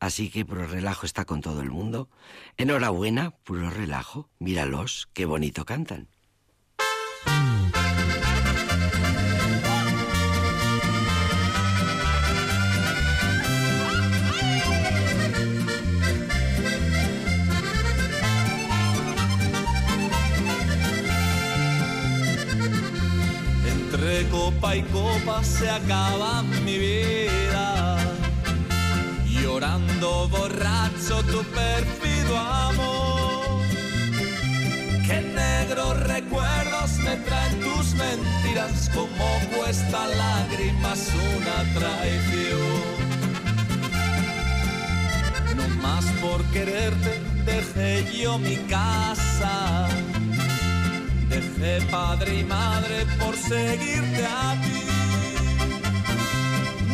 Así 0.00 0.28
que 0.28 0.44
Puro 0.44 0.66
Relajo 0.66 1.06
está 1.06 1.24
con 1.24 1.40
todo 1.40 1.62
el 1.62 1.70
mundo. 1.70 2.08
Enhorabuena, 2.56 3.30
Puro 3.44 3.70
Relajo. 3.70 4.28
Míralos, 4.40 5.08
qué 5.12 5.24
bonito 5.24 5.64
cantan. 5.64 6.08
Copa 24.30 24.76
y 24.76 24.82
copa 24.82 25.42
se 25.42 25.68
acaba 25.68 26.42
mi 26.42 26.78
vida. 26.78 27.96
Llorando 29.26 30.28
borracho 30.28 31.22
tu 31.24 31.42
perfido 31.44 32.38
amor. 32.38 33.62
Qué 35.06 35.20
negros 35.20 36.00
recuerdos 36.06 36.98
me 36.98 37.16
traen 37.16 37.60
tus 37.60 37.94
mentiras, 37.94 38.90
como 38.94 39.26
cuesta 39.56 40.06
lágrimas 40.06 41.10
una 41.36 41.74
traición. 41.78 43.10
No 45.56 45.82
más 45.82 46.04
por 46.22 46.42
quererte 46.52 47.20
dejé 47.44 48.16
yo 48.16 48.38
mi 48.38 48.56
casa 48.68 49.88
Dejé 51.30 51.80
padre 51.92 52.40
y 52.40 52.44
madre 52.44 53.06
por 53.20 53.36
seguirte 53.36 54.26
a 54.26 54.56
ti. 54.62 54.82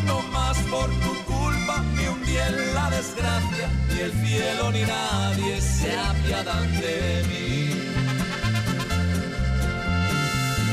No 0.04 0.20
más 0.36 0.58
por 0.72 0.88
tu 1.04 1.12
culpa, 1.24 1.82
ni 1.96 2.06
un 2.06 2.22
día 2.26 2.46
en 2.48 2.74
la 2.74 2.90
desgracia, 2.90 3.70
ni 3.88 3.98
el 4.00 4.12
cielo 4.12 4.70
ni 4.72 4.82
nadie 4.82 5.58
se 5.60 5.98
apiadan 5.98 6.70
de 6.82 7.24
mí. 7.30 7.70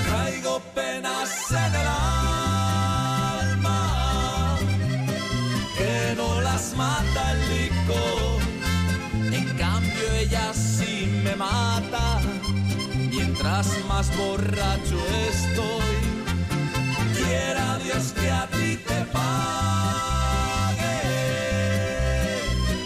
Traigo 0.08 0.60
penas 0.76 1.32
en 1.52 1.74
el 1.82 1.88
alma, 3.48 3.80
que 5.78 6.16
no 6.18 6.42
las 6.42 6.76
mata 6.76 7.32
el 7.32 7.40
licor. 7.54 8.42
En 9.40 9.48
cambio 9.58 10.06
ella 10.20 10.54
sí 10.54 10.94
me 11.24 11.34
mata 11.38 12.23
más 13.44 14.16
borracho 14.18 14.98
estoy. 15.30 15.98
Quiera 17.16 17.78
Dios 17.84 18.14
que 18.14 18.32
a 18.32 18.48
ti 18.48 18.78
te 18.78 19.06
pague 19.12 19.42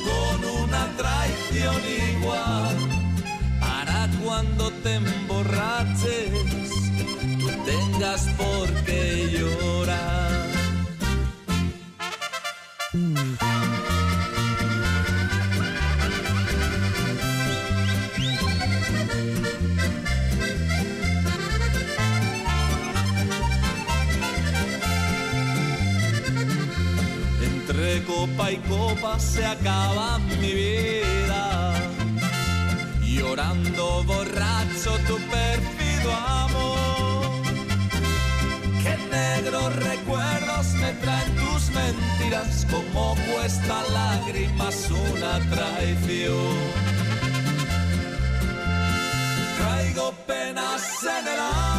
con 0.07 0.63
una 0.63 0.87
traición 0.97 1.75
igual 2.11 2.75
para 3.59 4.09
cuando 4.23 4.71
te 4.83 4.95
emborraches 4.95 6.31
tengas 7.65 8.21
por 8.37 8.67
qué 8.85 9.29
llorar. 9.31 9.76
Copa 28.37 28.51
y 28.51 28.57
copa 28.57 29.19
se 29.19 29.45
acaba 29.45 30.19
mi 30.19 30.53
vida. 30.53 31.73
Llorando 33.01 34.03
borracho 34.03 34.91
tu 35.07 35.17
perfido 35.17 36.11
amor. 36.13 37.43
Qué 38.83 38.97
negros 39.09 39.75
recuerdos 39.75 40.67
me 40.73 40.91
traen 40.93 41.35
tus 41.35 41.71
mentiras, 41.71 42.67
como 42.69 43.15
cuesta 43.15 43.83
lágrimas 43.91 44.89
una 44.91 45.39
traición. 45.49 46.57
Traigo 49.57 50.11
penas 50.27 50.83
en 51.03 51.27
el 51.27 51.39
alma 51.39 51.76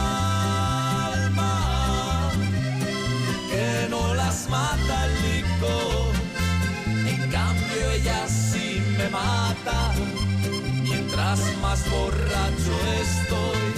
mientras 10.83 11.41
más 11.63 11.91
borracho 11.91 12.75
estoy. 13.01 13.69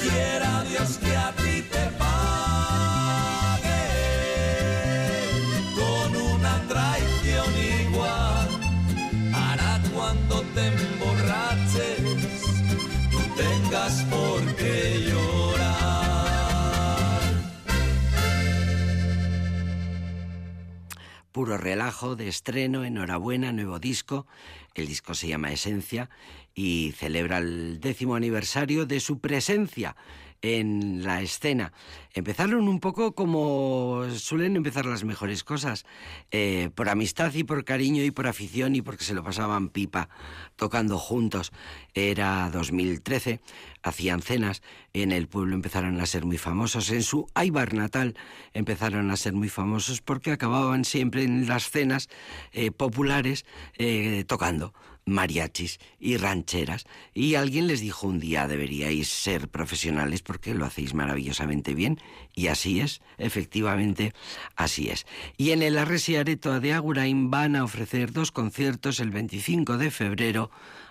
Quiera 0.00 0.64
Dios 0.64 0.98
que 0.98 1.16
a 1.16 1.32
ti 1.32 1.62
te 1.62 1.86
pague 1.98 2.39
Puro 21.40 21.56
relajo 21.56 22.16
de 22.16 22.28
estreno, 22.28 22.84
enhorabuena, 22.84 23.50
nuevo 23.50 23.78
disco. 23.78 24.26
El 24.74 24.86
disco 24.88 25.14
se 25.14 25.26
llama 25.26 25.50
Esencia 25.50 26.10
y 26.54 26.92
celebra 26.98 27.38
el 27.38 27.80
décimo 27.80 28.14
aniversario 28.14 28.84
de 28.84 29.00
su 29.00 29.20
presencia 29.20 29.96
en 30.42 31.02
la 31.04 31.22
escena. 31.22 31.72
Empezaron 32.12 32.68
un 32.68 32.80
poco 32.80 33.14
como 33.14 34.04
suelen 34.14 34.56
empezar 34.56 34.86
las 34.86 35.04
mejores 35.04 35.44
cosas, 35.44 35.84
eh, 36.30 36.70
por 36.74 36.88
amistad 36.88 37.32
y 37.34 37.44
por 37.44 37.64
cariño 37.64 38.02
y 38.02 38.10
por 38.10 38.26
afición 38.26 38.74
y 38.74 38.82
porque 38.82 39.04
se 39.04 39.14
lo 39.14 39.22
pasaban 39.22 39.68
pipa 39.68 40.08
tocando 40.56 40.98
juntos. 40.98 41.52
Era 41.94 42.50
2013, 42.50 43.40
hacían 43.82 44.22
cenas, 44.22 44.62
en 44.92 45.12
el 45.12 45.28
pueblo 45.28 45.54
empezaron 45.54 46.00
a 46.00 46.06
ser 46.06 46.24
muy 46.24 46.38
famosos, 46.38 46.90
en 46.90 47.02
su 47.02 47.26
Aibar 47.34 47.74
natal 47.74 48.16
empezaron 48.54 49.10
a 49.10 49.16
ser 49.16 49.32
muy 49.34 49.48
famosos 49.48 50.00
porque 50.00 50.32
acababan 50.32 50.84
siempre 50.84 51.22
en 51.22 51.46
las 51.46 51.70
cenas 51.70 52.08
eh, 52.52 52.70
populares 52.70 53.44
eh, 53.78 54.24
tocando 54.26 54.74
mariachis 55.10 55.78
y 55.98 56.16
rancheras. 56.16 56.86
Y 57.12 57.34
alguien 57.34 57.66
les 57.66 57.80
dijo 57.80 58.06
un 58.06 58.20
día, 58.20 58.48
deberíais 58.48 59.08
ser 59.08 59.48
profesionales 59.48 60.22
porque 60.22 60.54
lo 60.54 60.64
hacéis 60.64 60.94
maravillosamente 60.94 61.74
bien. 61.74 62.00
Y 62.34 62.46
así 62.46 62.80
es, 62.80 63.02
efectivamente, 63.18 64.14
así 64.56 64.88
es. 64.88 65.06
Y 65.36 65.50
en 65.50 65.62
el 65.62 65.76
Arresi 65.76 66.16
Areto 66.16 66.58
de 66.60 66.72
Agurain 66.72 67.30
van 67.30 67.56
a 67.56 67.64
ofrecer 67.64 68.12
dos 68.12 68.32
conciertos 68.32 69.00
el 69.00 69.10
25 69.10 69.76
de 69.76 69.90
febrero 69.90 70.50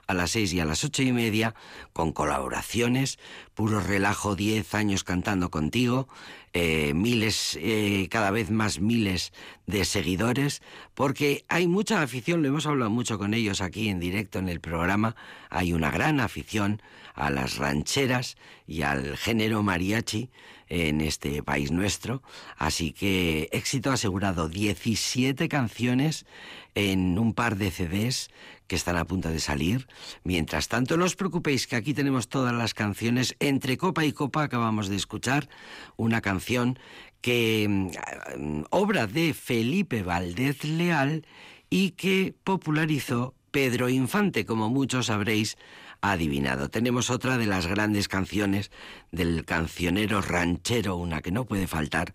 a 0.10 0.16
las 0.16 0.32
seis 0.32 0.52
y 0.54 0.60
a 0.60 0.66
las 0.66 0.84
ocho 0.84 1.04
y 1.04 1.12
media, 1.12 1.54
con 1.94 2.14
colaboraciones, 2.14 3.20
puro 3.54 3.80
relajo, 3.80 4.36
diez 4.36 4.74
años 4.74 5.04
cantando 5.04 5.52
contigo, 5.52 6.08
eh, 6.52 6.94
miles, 6.96 7.60
eh, 7.62 8.08
cada 8.10 8.32
vez 8.32 8.50
más 8.50 8.80
miles 8.80 9.34
de 9.68 9.86
seguidores, 9.86 10.64
porque 10.96 11.46
hay 11.48 11.68
mucha 11.68 12.02
afición, 12.02 12.42
lo 12.42 12.48
hemos 12.48 12.66
hablado 12.66 12.90
mucho 12.90 13.20
con 13.20 13.36
ellos 13.36 13.62
aquí 13.62 13.88
en 13.88 14.00
directo 14.00 14.40
en 14.40 14.50
el 14.50 14.62
programa, 14.62 15.16
hay 15.52 15.74
una 15.74 15.92
gran 15.92 16.20
afición 16.20 16.82
a 17.14 17.30
las 17.30 17.58
rancheras 17.58 18.36
y 18.66 18.82
al 18.82 19.16
género 19.16 19.62
mariachi 19.62 20.32
en 20.70 21.02
este 21.02 21.44
país 21.44 21.72
nuestro, 21.72 22.24
así 22.58 22.94
que 22.94 23.48
éxito 23.52 23.92
asegurado, 23.92 24.50
17 24.50 25.48
canciones 25.50 26.26
en 26.74 27.20
un 27.20 27.34
par 27.34 27.58
de 27.58 27.70
CDs 27.70 28.30
que 28.70 28.78
están 28.78 28.96
a 28.96 29.04
punto 29.04 29.30
de 29.30 29.42
salir. 29.42 29.88
Mientras 30.24 30.70
tanto, 30.70 30.96
no 30.96 31.04
os 31.04 31.18
preocupéis 31.18 31.66
que 31.66 31.76
aquí 31.76 31.98
tenemos 31.98 32.30
todas 32.30 32.54
las 32.54 32.78
canciones. 32.78 33.36
Entre 33.40 33.78
copa 33.78 34.06
y 34.06 34.14
copa 34.14 34.44
acabamos 34.44 34.88
de 34.88 34.96
escuchar 34.96 35.50
una 35.98 36.22
canción 36.22 36.78
que 37.20 37.68
mm, 37.68 38.62
obra 38.70 39.08
de 39.08 39.34
Felipe 39.34 40.04
Valdez 40.04 40.64
Leal 40.64 41.26
y 41.72 41.92
que 41.98 42.36
popularizó 42.44 43.34
Pedro 43.50 43.90
Infante, 43.90 44.46
como 44.46 44.70
muchos 44.70 45.08
sabréis 45.08 45.58
adivinado. 46.02 46.70
Tenemos 46.70 47.10
otra 47.10 47.40
de 47.40 47.48
las 47.48 47.66
grandes 47.66 48.08
canciones 48.08 48.70
del 49.12 49.46
cancionero 49.46 50.22
ranchero, 50.22 50.96
una 50.96 51.22
que 51.22 51.32
no 51.32 51.46
puede 51.46 51.66
faltar, 51.66 52.14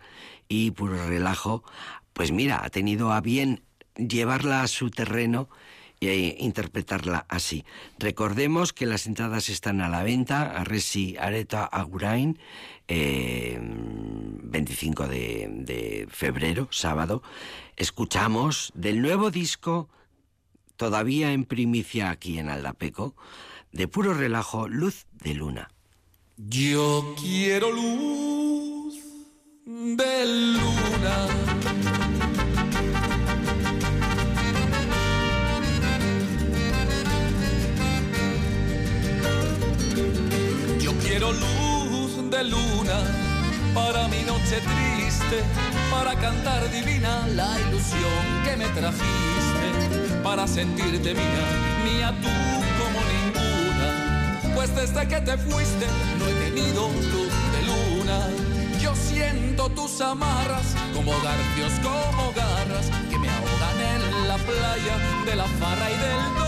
y 0.49 0.71
puro 0.71 1.05
relajo, 1.05 1.64
pues 2.12 2.31
mira, 2.31 2.64
ha 2.64 2.71
tenido 2.71 3.12
a 3.12 3.21
bien 3.21 3.64
llevarla 3.97 4.62
a 4.62 4.69
su 4.69 4.90
terreno 4.90 5.49
e 6.09 6.37
interpretarla 6.40 7.27
así. 7.29 7.64
Recordemos 7.99 8.73
que 8.73 8.87
las 8.87 9.07
entradas 9.07 9.49
están 9.49 9.81
a 9.81 9.88
la 9.88 10.03
venta 10.03 10.43
a 10.43 10.64
Resi 10.64 11.17
Areta 11.19 11.64
Agurain, 11.64 12.38
25 12.88 15.09
de, 15.09 15.49
de 15.51 16.07
febrero, 16.11 16.69
sábado. 16.71 17.23
Escuchamos 17.77 18.73
del 18.75 19.03
nuevo 19.03 19.31
disco, 19.31 19.88
todavía 20.77 21.33
en 21.33 21.45
primicia 21.45 22.11
aquí 22.11 22.38
en 22.38 22.49
Aldapeco, 22.49 23.14
de 23.73 23.88
puro 23.88 24.14
relajo, 24.14 24.69
Luz 24.69 25.07
de 25.12 25.35
Luna. 25.35 25.71
Yo 26.37 27.14
quiero 27.21 27.71
luz 27.71 28.95
de 29.64 30.27
luna. 30.27 31.29
Quiero 41.16 41.31
luz 41.31 42.29
de 42.29 42.42
luna 42.42 42.98
para 43.72 44.09
mi 44.09 44.22
noche 44.22 44.57
triste, 44.72 45.44
para 45.88 46.12
cantar 46.16 46.68
divina 46.72 47.29
la 47.37 47.57
ilusión 47.61 48.24
que 48.44 48.57
me 48.57 48.66
trajiste, 48.81 49.68
para 50.24 50.48
sentirte 50.48 51.14
mía, 51.14 51.44
mía 51.85 52.09
tú 52.20 52.35
como 52.81 52.98
ninguna. 53.14 54.55
Pues 54.57 54.74
desde 54.74 55.07
que 55.07 55.20
te 55.20 55.38
fuiste 55.38 55.87
no 56.18 56.27
he 56.27 56.35
tenido 56.46 56.88
luz 57.12 57.35
de 57.55 57.61
luna. 57.70 58.18
Yo 58.83 58.92
siento 58.96 59.68
tus 59.68 60.00
amarras 60.00 60.74
como 60.94 61.12
garfios, 61.22 61.74
como 61.81 62.33
garras 62.33 62.87
que 63.09 63.18
me 63.20 63.29
ahogan 63.29 63.79
en 63.94 64.29
la 64.29 64.37
playa 64.38 64.96
de 65.27 65.37
la 65.37 65.46
farra 65.61 65.90
y 65.92 65.96
del 65.96 66.44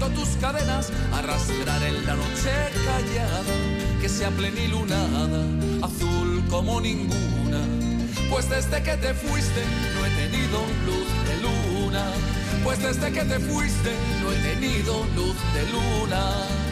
tus 0.00 0.28
cadenas 0.40 0.90
arrastrar 1.12 1.82
en 1.82 2.04
la 2.04 2.14
noche 2.14 2.50
callada 2.84 3.54
que 4.00 4.08
sea 4.08 4.30
plenilunada, 4.30 5.42
azul 5.82 6.42
como 6.50 6.80
ninguna. 6.80 7.60
Pues 8.30 8.48
desde 8.48 8.82
que 8.82 8.96
te 8.96 9.14
fuiste 9.14 9.62
no 9.94 10.06
he 10.06 10.10
tenido 10.10 10.58
luz 10.86 11.08
de 11.28 11.36
luna. 11.42 12.04
Pues 12.62 12.82
desde 12.82 13.12
que 13.12 13.24
te 13.24 13.38
fuiste 13.38 13.90
no 14.22 14.32
he 14.32 14.54
tenido 14.54 15.04
luz 15.16 15.36
de 15.54 15.62
luna. 15.72 16.63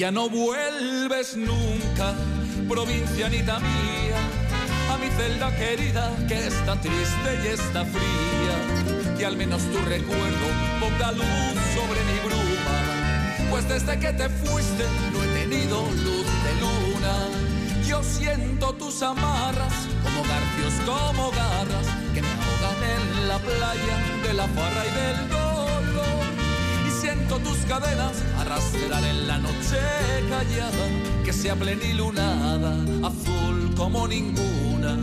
Ya 0.00 0.10
no 0.10 0.30
vuelves 0.30 1.36
nunca, 1.36 2.14
provincianita 2.66 3.58
mía, 3.58 4.20
a 4.90 4.96
mi 4.96 5.10
celda 5.10 5.54
querida 5.54 6.16
que 6.26 6.46
está 6.46 6.80
triste 6.80 7.30
y 7.44 7.48
está 7.48 7.84
fría, 7.84 9.14
que 9.18 9.26
al 9.26 9.36
menos 9.36 9.60
tu 9.60 9.78
recuerdo 9.80 10.46
ponga 10.80 11.12
luz 11.12 11.56
sobre 11.76 12.00
mi 12.08 12.18
bruma, 12.26 12.78
pues 13.50 13.68
desde 13.68 13.98
que 13.98 14.10
te 14.14 14.30
fuiste 14.30 14.84
no 15.12 15.22
he 15.22 15.28
tenido 15.38 15.82
luz 15.82 16.28
de 16.46 16.52
luna. 16.62 17.14
Yo 17.86 18.02
siento 18.02 18.72
tus 18.76 19.02
amarras 19.02 19.74
como 20.02 20.22
garfios, 20.22 20.74
como 20.86 21.30
garras 21.30 21.86
que 22.14 22.22
me 22.22 22.28
ahogan 22.28 22.80
en 22.96 23.28
la 23.28 23.38
playa 23.38 23.96
de 24.26 24.32
la 24.32 24.48
farra 24.48 24.82
y 24.86 24.94
del 24.98 25.28
dolor. 25.28 25.49
Tus 27.38 27.58
cadenas 27.68 28.22
arrastrar 28.38 29.04
en 29.04 29.28
la 29.28 29.38
noche 29.38 29.78
callada, 30.28 31.22
que 31.24 31.32
sea 31.32 31.54
plenilunada, 31.54 32.74
azul 33.06 33.72
como 33.76 34.08
ninguna. 34.08 34.98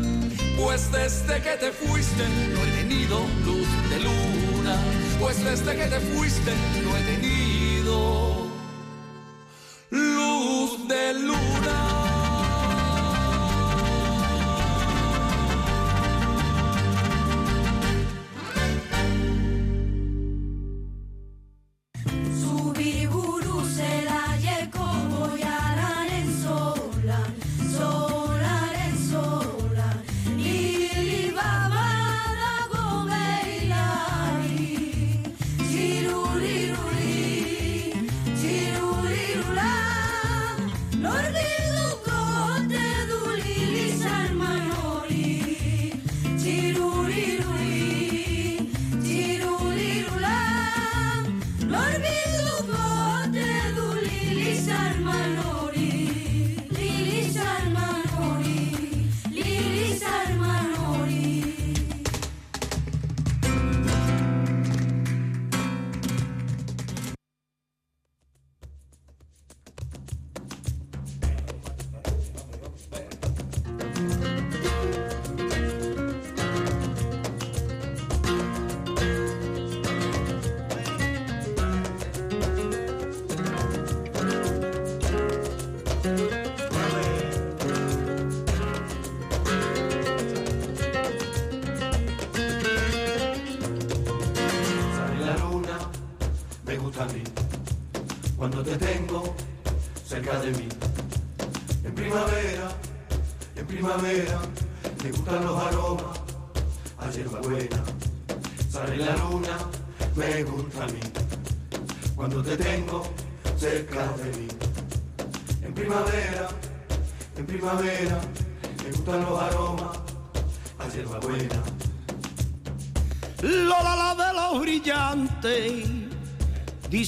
Pues 0.61 0.91
desde 0.91 1.41
que 1.41 1.57
te 1.57 1.71
fuiste 1.71 2.23
no 2.53 2.65
he 2.65 2.83
tenido 2.83 3.21
luz 3.45 3.67
de 3.89 3.99
luna, 4.01 4.77
pues 5.21 5.43
desde 5.43 5.77
que 5.77 5.85
te 5.85 5.99
fuiste 5.99 6.51
no 6.83 6.95
he 6.97 7.01
tenido 7.15 8.46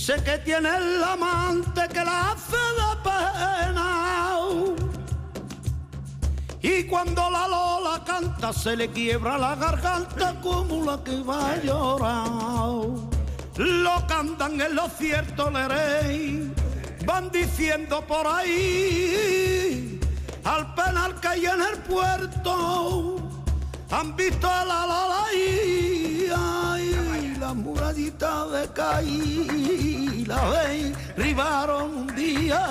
Dice 0.10 0.24
que 0.24 0.38
tiene 0.40 0.76
el 0.76 1.04
amante 1.04 1.88
que 1.88 2.04
la 2.04 2.32
hace 2.32 2.58
de 2.80 2.96
pena. 3.04 4.40
Y 6.64 6.84
cuando 6.86 7.30
la 7.30 7.48
Lola 7.48 8.04
canta 8.04 8.52
se 8.52 8.76
le 8.76 8.90
quiebra 8.90 9.38
la 9.38 9.56
garganta 9.56 10.34
como 10.42 10.84
la 10.84 11.04
que 11.04 11.22
va 11.22 11.52
a 11.52 11.58
llorar. 11.58 12.28
Lo 13.58 14.08
cantan 14.08 14.60
en 14.60 14.76
lo 14.76 14.90
cierto, 14.90 15.52
le 15.52 16.54
van 17.06 17.30
diciendo 17.30 18.04
por 18.08 18.26
ahí 18.26 20.00
al 20.44 20.74
penal 20.74 21.20
que 21.20 21.28
hay 21.28 21.46
en 21.46 21.62
el 21.62 21.78
puerto. 21.84 23.18
Han 23.92 24.16
visto 24.16 24.50
a 24.50 24.66
la 24.66 24.88
Lola 24.88 25.34
y 25.36 26.10
la 27.50 27.56
murallita 27.56 28.48
de 28.48 28.68
Caí 28.74 29.99
la 30.30 30.52
derribaron 30.52 31.98
un 32.02 32.16
día, 32.16 32.62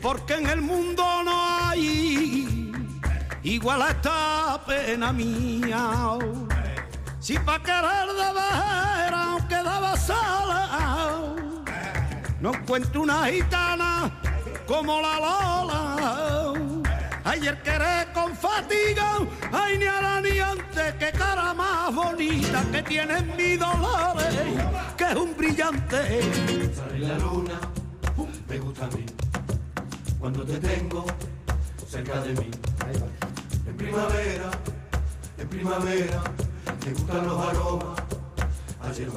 porque 0.00 0.34
en 0.34 0.46
el 0.48 0.62
mundo 0.62 1.04
no 1.22 1.34
hay 1.66 2.72
igual 3.42 3.82
a 3.82 3.90
esta 3.90 4.60
pena 4.66 5.12
mía. 5.12 6.18
Si 7.20 7.38
pa' 7.38 7.62
querer 7.62 8.08
de 8.20 8.28
ver, 8.40 9.12
aunque 9.14 9.56
daba 9.56 9.96
sala, 9.96 10.62
no 12.40 12.54
encuentro 12.54 13.02
una 13.02 13.26
gitana 13.26 14.10
como 14.66 15.02
la 15.02 15.14
Lola 15.24 15.78
Ayer 17.24 17.62
queré 17.62 17.96
con 18.14 18.34
fatiga, 18.34 19.18
ay 19.52 19.76
ni 19.76 19.84
ahora 19.84 20.22
ni 20.22 20.38
antes, 20.38 20.94
qué 20.98 21.10
cara 21.12 21.37
que 22.18 22.82
tiene 22.82 23.22
mi 23.36 23.56
dolores, 23.56 24.34
que 24.96 25.04
es 25.04 25.14
un 25.14 25.36
brillante. 25.36 26.20
La 26.98 27.16
luna, 27.18 27.60
me 28.48 28.58
gusta 28.58 28.86
a 28.86 28.88
mí, 28.88 29.06
cuando 30.18 30.44
te 30.44 30.58
tengo 30.58 31.06
cerca 31.88 32.20
de 32.22 32.32
mí. 32.34 32.50
En 33.66 33.76
primavera, 33.76 34.50
en 35.38 35.48
primavera, 35.48 36.22
me 36.84 36.92
gustan 36.92 37.26
los 37.26 37.48
aromas, 37.48 38.02
ayer 38.82 39.08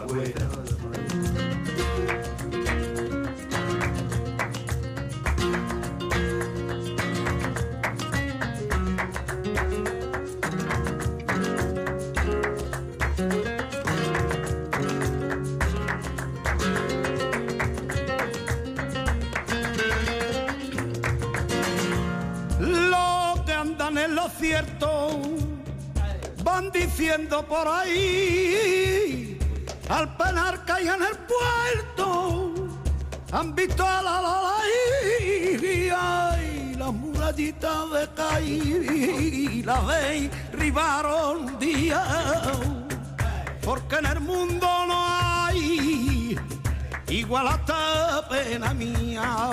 van 26.43 26.71
diciendo 26.71 27.45
por 27.47 27.67
ahí 27.67 29.37
al 29.89 30.15
penar 30.17 30.65
que 30.65 30.71
hay 30.71 30.87
en 30.87 31.01
el 31.01 31.17
puerto 31.33 32.53
han 33.31 33.55
visto 33.55 33.85
a 33.85 34.01
la 34.01 34.21
la 34.21 34.41
y 36.43 36.75
las 36.75 36.93
murallitas 36.93 37.91
de 37.91 38.09
caí 38.15 39.63
la 39.63 39.81
ribaron 40.53 41.45
un 41.45 41.59
día 41.59 42.03
porque 43.63 43.95
en 43.95 44.05
el 44.05 44.19
mundo 44.19 44.67
no 44.87 45.05
hay 45.07 46.37
igual 47.07 47.47
a 47.47 47.55
esta 47.55 48.27
pena 48.29 48.73
mía. 48.73 49.49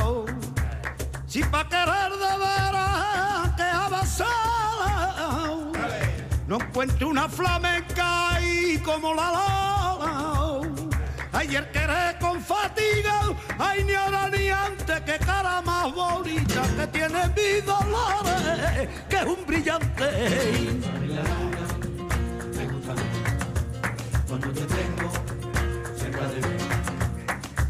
Si 1.26 1.42
pa' 1.44 1.68
querer 1.68 2.12
de 2.12 2.38
veras 2.38 3.47
avanzado 4.20 5.72
no 6.48 6.56
encuentro 6.56 7.08
una 7.10 7.28
flamenca 7.28 8.40
y 8.40 8.78
como 8.78 9.14
la 9.14 9.30
lola. 9.32 10.62
Ayer 11.32 11.70
queré 11.70 12.18
con 12.18 12.40
fatiga, 12.42 13.20
ay 13.58 13.84
ni 13.84 13.92
ahora 13.92 14.30
ni 14.30 14.48
antes, 14.48 15.00
que 15.02 15.18
cara 15.18 15.60
más 15.60 15.94
bonita 15.94 16.62
que 16.74 16.86
tiene 16.86 17.28
mi 17.36 17.60
dolores, 17.60 18.88
que 19.10 19.16
es 19.16 19.24
un 19.26 19.46
brillante. 19.46 20.04
me 22.56 22.66
cuando 24.26 24.48
te 24.52 24.62
tengo 24.62 25.12
cerca 25.98 26.28
de 26.28 26.36
mí. 26.36 26.56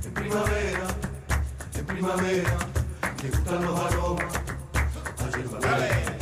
En 0.05 0.15
primavera, 0.15 0.87
en 1.75 1.87
primavera, 1.87 2.57
me 3.23 3.29
gustan 3.29 3.65
los 3.65 3.81
aromas, 3.81 4.41
ayer 5.27 6.18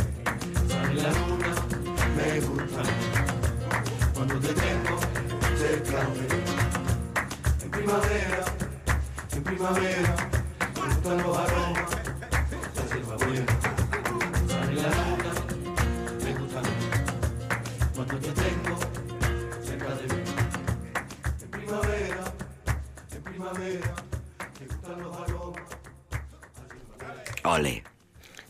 primavera, 9.67 10.17
me 10.75 10.95
gustan 10.95 11.19
los 11.23 11.39
aromas, 11.39 11.91
la 12.77 12.83
selva 12.89 13.17
buena, 13.17 13.61
sale 14.49 14.75
la 14.75 14.89
luna, 14.89 15.33
me 16.25 16.35
gusta 16.35 16.59
a 16.59 16.63
mí, 16.63 16.69
cuando 17.95 18.17
te 18.19 18.31
tengo 18.33 18.79
cerca 19.65 19.95
de 19.97 20.15
mí. 20.15 20.23
En 21.43 21.51
primavera, 21.51 22.25
en 23.13 23.23
primavera, 23.23 23.95
me 24.61 24.67
gustan 24.67 25.03
los 25.03 25.17
aromas. 25.17 25.63
Ole, 27.45 27.85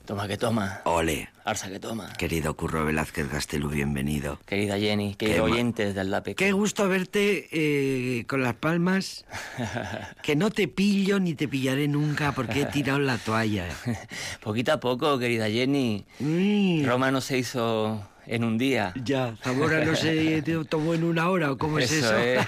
Toma 0.05 0.29
que 0.29 0.37
toma. 0.37 0.81
ole. 0.85 1.29
Arsa 1.46 1.70
que 1.70 1.78
toma. 1.78 2.12
Querido 2.14 2.56
Curro 2.56 2.85
Velázquez 2.85 3.30
Gastelú, 3.30 3.68
bienvenido. 3.68 4.40
Querida 4.46 4.80
Jenny, 4.80 5.14
querido 5.14 5.44
oyentes 5.44 5.94
del 5.94 6.11
LAPEC. 6.11 6.37
Qué 6.37 6.50
gusto 6.50 6.88
verte 6.88 7.46
eh, 7.52 8.24
con 8.26 8.42
las 8.42 8.54
palmas. 8.54 9.24
Que 10.22 10.35
no 10.35 10.50
te 10.50 10.66
pillo 10.66 11.20
ni 11.20 11.35
te 11.35 11.46
pillaré 11.46 11.87
nunca 11.87 12.32
porque 12.32 12.62
he 12.62 12.66
tirado 12.66 12.98
la 12.98 13.16
toalla. 13.16 13.68
Poquito 14.42 14.72
a 14.72 14.80
poco, 14.80 15.20
querida 15.20 15.48
Jenny. 15.48 16.04
Mm, 16.18 16.85
Roma 16.85 17.12
no 17.12 17.20
se 17.20 17.38
hizo 17.38 18.02
en 18.26 18.42
un 18.42 18.59
día. 18.59 18.92
ya, 19.04 19.37
Zamora 19.44 19.85
no 19.85 19.94
se 19.94 20.42
tomó 20.68 20.94
en 20.94 21.04
una 21.04 21.30
hora 21.30 21.52
o 21.52 21.59
cómo 21.59 21.78
es 21.78 21.92
eso. 21.92 22.16
Eso 22.18 22.44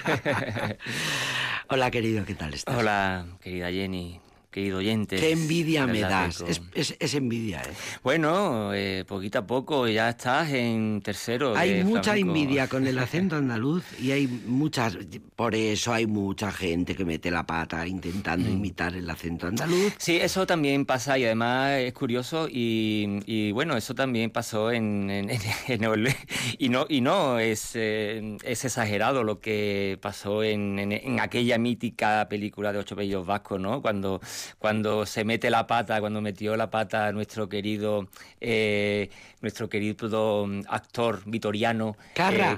Hola, 1.69 1.89
querido, 1.89 2.25
¿qué 2.25 2.35
tal 2.35 2.53
estás? 2.53 2.75
Hola, 2.75 3.25
querida 3.39 3.71
Jenny, 3.71 4.19
querido 4.51 4.79
oyente. 4.79 5.15
Qué 5.17 5.31
envidia 5.31 5.85
me 5.85 5.99
das. 6.01 6.41
Es, 6.41 6.61
es- 6.73 6.95
es 6.99 7.13
envidia, 7.13 7.61
¿eh? 7.61 7.73
Bueno, 8.03 8.73
eh, 8.73 9.05
poquito 9.07 9.39
a 9.39 9.45
poco 9.47 9.87
ya 9.87 10.09
estás 10.09 10.49
en 10.51 11.01
tercero. 11.03 11.55
Hay 11.55 11.73
de 11.75 11.83
mucha 11.83 12.03
flamenco. 12.13 12.29
envidia 12.35 12.67
con 12.67 12.87
el 12.87 12.97
acento 12.99 13.35
andaluz 13.35 13.83
y 14.01 14.11
hay 14.11 14.27
muchas, 14.27 14.97
por 15.35 15.53
eso 15.53 15.93
hay 15.93 16.07
mucha 16.07 16.51
gente 16.51 16.95
que 16.95 17.05
mete 17.05 17.29
la 17.29 17.45
pata 17.45 17.85
intentando 17.85 18.49
imitar 18.49 18.95
el 18.95 19.07
acento 19.09 19.47
andaluz. 19.47 19.93
Sí, 19.97 20.17
eso 20.17 20.47
también 20.47 20.85
pasa 20.85 21.17
y 21.19 21.25
además 21.25 21.73
es 21.79 21.93
curioso 21.93 22.47
y, 22.49 23.19
y, 23.27 23.51
bueno, 23.51 23.77
eso 23.77 23.93
también 23.93 24.31
pasó 24.31 24.71
en, 24.71 25.09
en- 25.09 25.29
en- 25.29 25.39
en 25.67 25.83
el- 25.83 26.15
y 26.57 26.69
no 26.69 26.85
y 26.89 27.01
no 27.01 27.37
es, 27.39 27.71
eh, 27.75 28.37
es 28.43 28.65
exagerado 28.65 29.23
lo 29.23 29.39
que 29.39 29.97
pasó 30.01 30.41
en, 30.43 30.79
en- 30.79 30.91
en 30.91 31.19
aquella 31.19 31.57
mítica 31.59 32.27
película 32.29 32.73
de 32.73 32.79
Ocho 32.79 32.95
Bellos 32.95 33.25
Vascos, 33.27 33.59
¿no? 33.59 33.81
Cuando, 33.81 34.19
cuando 34.57 35.05
se 35.05 35.23
mete 35.23 35.49
la 35.49 35.67
pata, 35.67 35.99
cuando 35.99 36.21
metió 36.21 36.55
la 36.55 36.69
pata 36.69 37.11
nuestro 37.11 37.49
querido 37.49 38.07
eh, 38.41 39.09
nuestro 39.41 39.69
querido 39.69 40.45
mm, 40.47 40.61
actor 40.67 41.21
vitoriano 41.25 41.95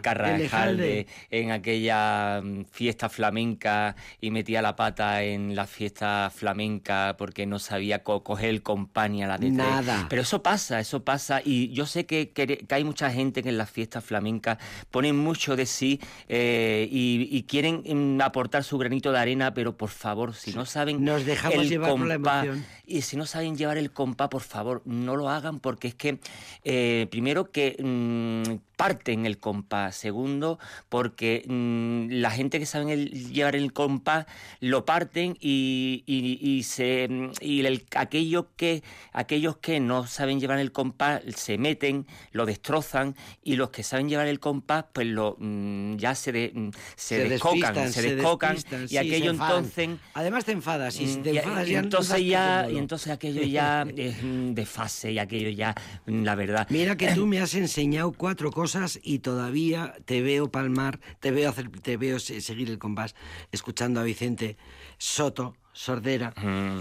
Carra, 0.02 0.40
eh. 0.40 0.46
Ejalde, 0.46 1.08
en 1.30 1.52
aquella 1.52 2.42
mm, 2.44 2.66
fiesta 2.72 3.10
flamenca 3.10 3.96
y 4.20 4.32
metía 4.32 4.62
la 4.62 4.76
pata 4.76 5.24
en 5.24 5.56
la 5.56 5.68
fiesta 5.68 6.32
flamenca 6.34 7.16
porque 7.18 7.46
no 7.46 7.60
sabía 7.60 8.04
co- 8.04 8.24
coger 8.24 8.50
el 8.50 8.62
compás 8.64 9.10
ni 9.10 9.24
a 9.24 9.28
la 9.28 9.38
letra. 9.38 9.64
Nada. 9.82 10.08
Pero 10.10 10.22
eso 10.24 10.42
pasa, 10.42 10.80
eso 10.80 11.04
pasa. 11.04 11.42
Y 11.44 11.70
yo 11.72 11.86
sé 11.86 12.06
que, 12.06 12.30
que- 12.32 12.58
que 12.66 12.76
hay 12.76 12.84
mucha 12.84 13.12
gente 13.12 13.44
que 13.44 13.50
en 13.50 13.58
las 13.58 13.70
fiestas 13.70 14.04
flamencas 14.04 14.58
ponen 14.90 15.16
mucho 15.18 15.56
de 15.56 15.66
sí 15.66 16.00
eh, 16.28 16.88
y, 16.92 17.28
y 17.32 17.44
quieren 17.44 17.84
mm, 18.18 18.22
aportar 18.22 18.64
su 18.64 18.78
granito 18.78 19.12
de 19.12 19.20
arena, 19.20 19.54
pero 19.54 19.78
por 19.78 19.90
favor, 19.90 20.34
si 20.34 20.54
no 20.54 20.66
saben 20.66 21.04
Nos 21.06 21.26
dejamos 21.26 21.71
el 21.71 21.71
llevar 21.72 21.92
por 21.92 22.08
la 22.08 22.16
compás, 22.16 22.46
emoción. 22.46 22.66
y 22.86 23.02
si 23.02 23.18
no 23.18 23.26
saben 23.26 23.58
llevar 23.58 23.78
el 23.78 23.92
compás, 23.92 24.30
por 24.30 24.42
favor, 24.42 24.82
no 24.86 25.16
lo 25.16 25.30
hagan 25.30 25.60
porque 25.60 25.90
es 25.90 25.96
que, 25.96 26.20
eh, 26.64 27.08
primero, 27.10 27.52
que 27.52 27.76
mm, 27.80 28.71
parten 28.82 29.28
el 29.28 29.38
compás. 29.38 29.96
Segundo, 29.96 30.58
porque 30.90 31.44
mm, 31.48 32.14
la 32.20 32.32
gente 32.32 32.58
que 32.58 32.66
saben 32.66 32.90
el- 32.90 33.12
llevar 33.32 33.56
el 33.56 33.74
compás 33.74 34.26
lo 34.60 34.86
parten 34.86 35.38
y, 35.40 36.04
y- 36.08 36.40
y 36.42 36.64
se, 36.64 37.08
mm, 37.08 37.32
y 37.42 37.64
el- 37.64 37.86
aquellos, 37.96 38.46
que, 38.56 38.82
aquellos 39.14 39.58
que 39.58 39.80
no 39.80 40.08
saben 40.08 40.40
llevar 40.40 40.58
el 40.58 40.72
compás 40.72 41.22
se 41.36 41.60
meten, 41.60 42.08
lo 42.32 42.48
destrozan 42.48 43.16
y 43.44 43.56
los 43.56 43.70
que 43.70 43.84
saben 43.84 44.10
llevar 44.10 44.26
el 44.26 44.40
compás, 44.40 44.86
pues 44.92 45.06
lo, 45.06 45.36
mm, 45.38 45.98
ya 45.98 46.16
se, 46.16 46.32
de- 46.32 46.72
se, 46.96 47.18
Se 47.18 47.30
descocan, 47.30 47.94
se 47.94 48.16
descocan 48.16 48.58
y 48.58 48.88
sí, 48.88 48.98
aquello 48.98 49.30
entonces... 49.30 49.90
Además 50.16 50.44
te 50.46 50.54
enfadas, 50.54 51.00
y 51.00 51.06
te 51.22 51.34
y- 51.34 51.38
enfadas 51.38 51.70
y 51.70 51.76
entonces 51.76 52.26
ya 52.26 52.66
y 52.68 52.78
entonces 52.80 53.12
aquello 53.14 53.44
ya 53.44 53.86
es 53.96 54.16
de 54.56 54.66
fase 54.66 55.12
y 55.12 55.20
aquello 55.20 55.50
ya 55.52 55.76
la 56.08 56.34
verdad. 56.34 56.66
Mira 56.72 56.96
que 56.98 57.14
tú 57.14 57.28
me 57.28 57.40
has 57.40 57.54
enseñado 57.54 58.12
cuatro 58.12 58.50
cosas 58.50 58.71
y 59.04 59.20
todavía 59.20 59.96
te 60.06 60.22
veo 60.22 60.50
palmar, 60.52 61.00
te 61.20 61.32
veo 61.32 61.50
hacer, 61.50 61.70
te 61.70 61.98
veo 61.98 62.20
se- 62.20 62.42
seguir 62.42 62.70
el 62.70 62.78
compás, 62.80 63.16
escuchando 63.52 64.00
a 64.00 64.04
Vicente 64.04 64.58
Soto, 64.98 65.56
Sordera. 65.74 66.34
Mm, 66.38 66.80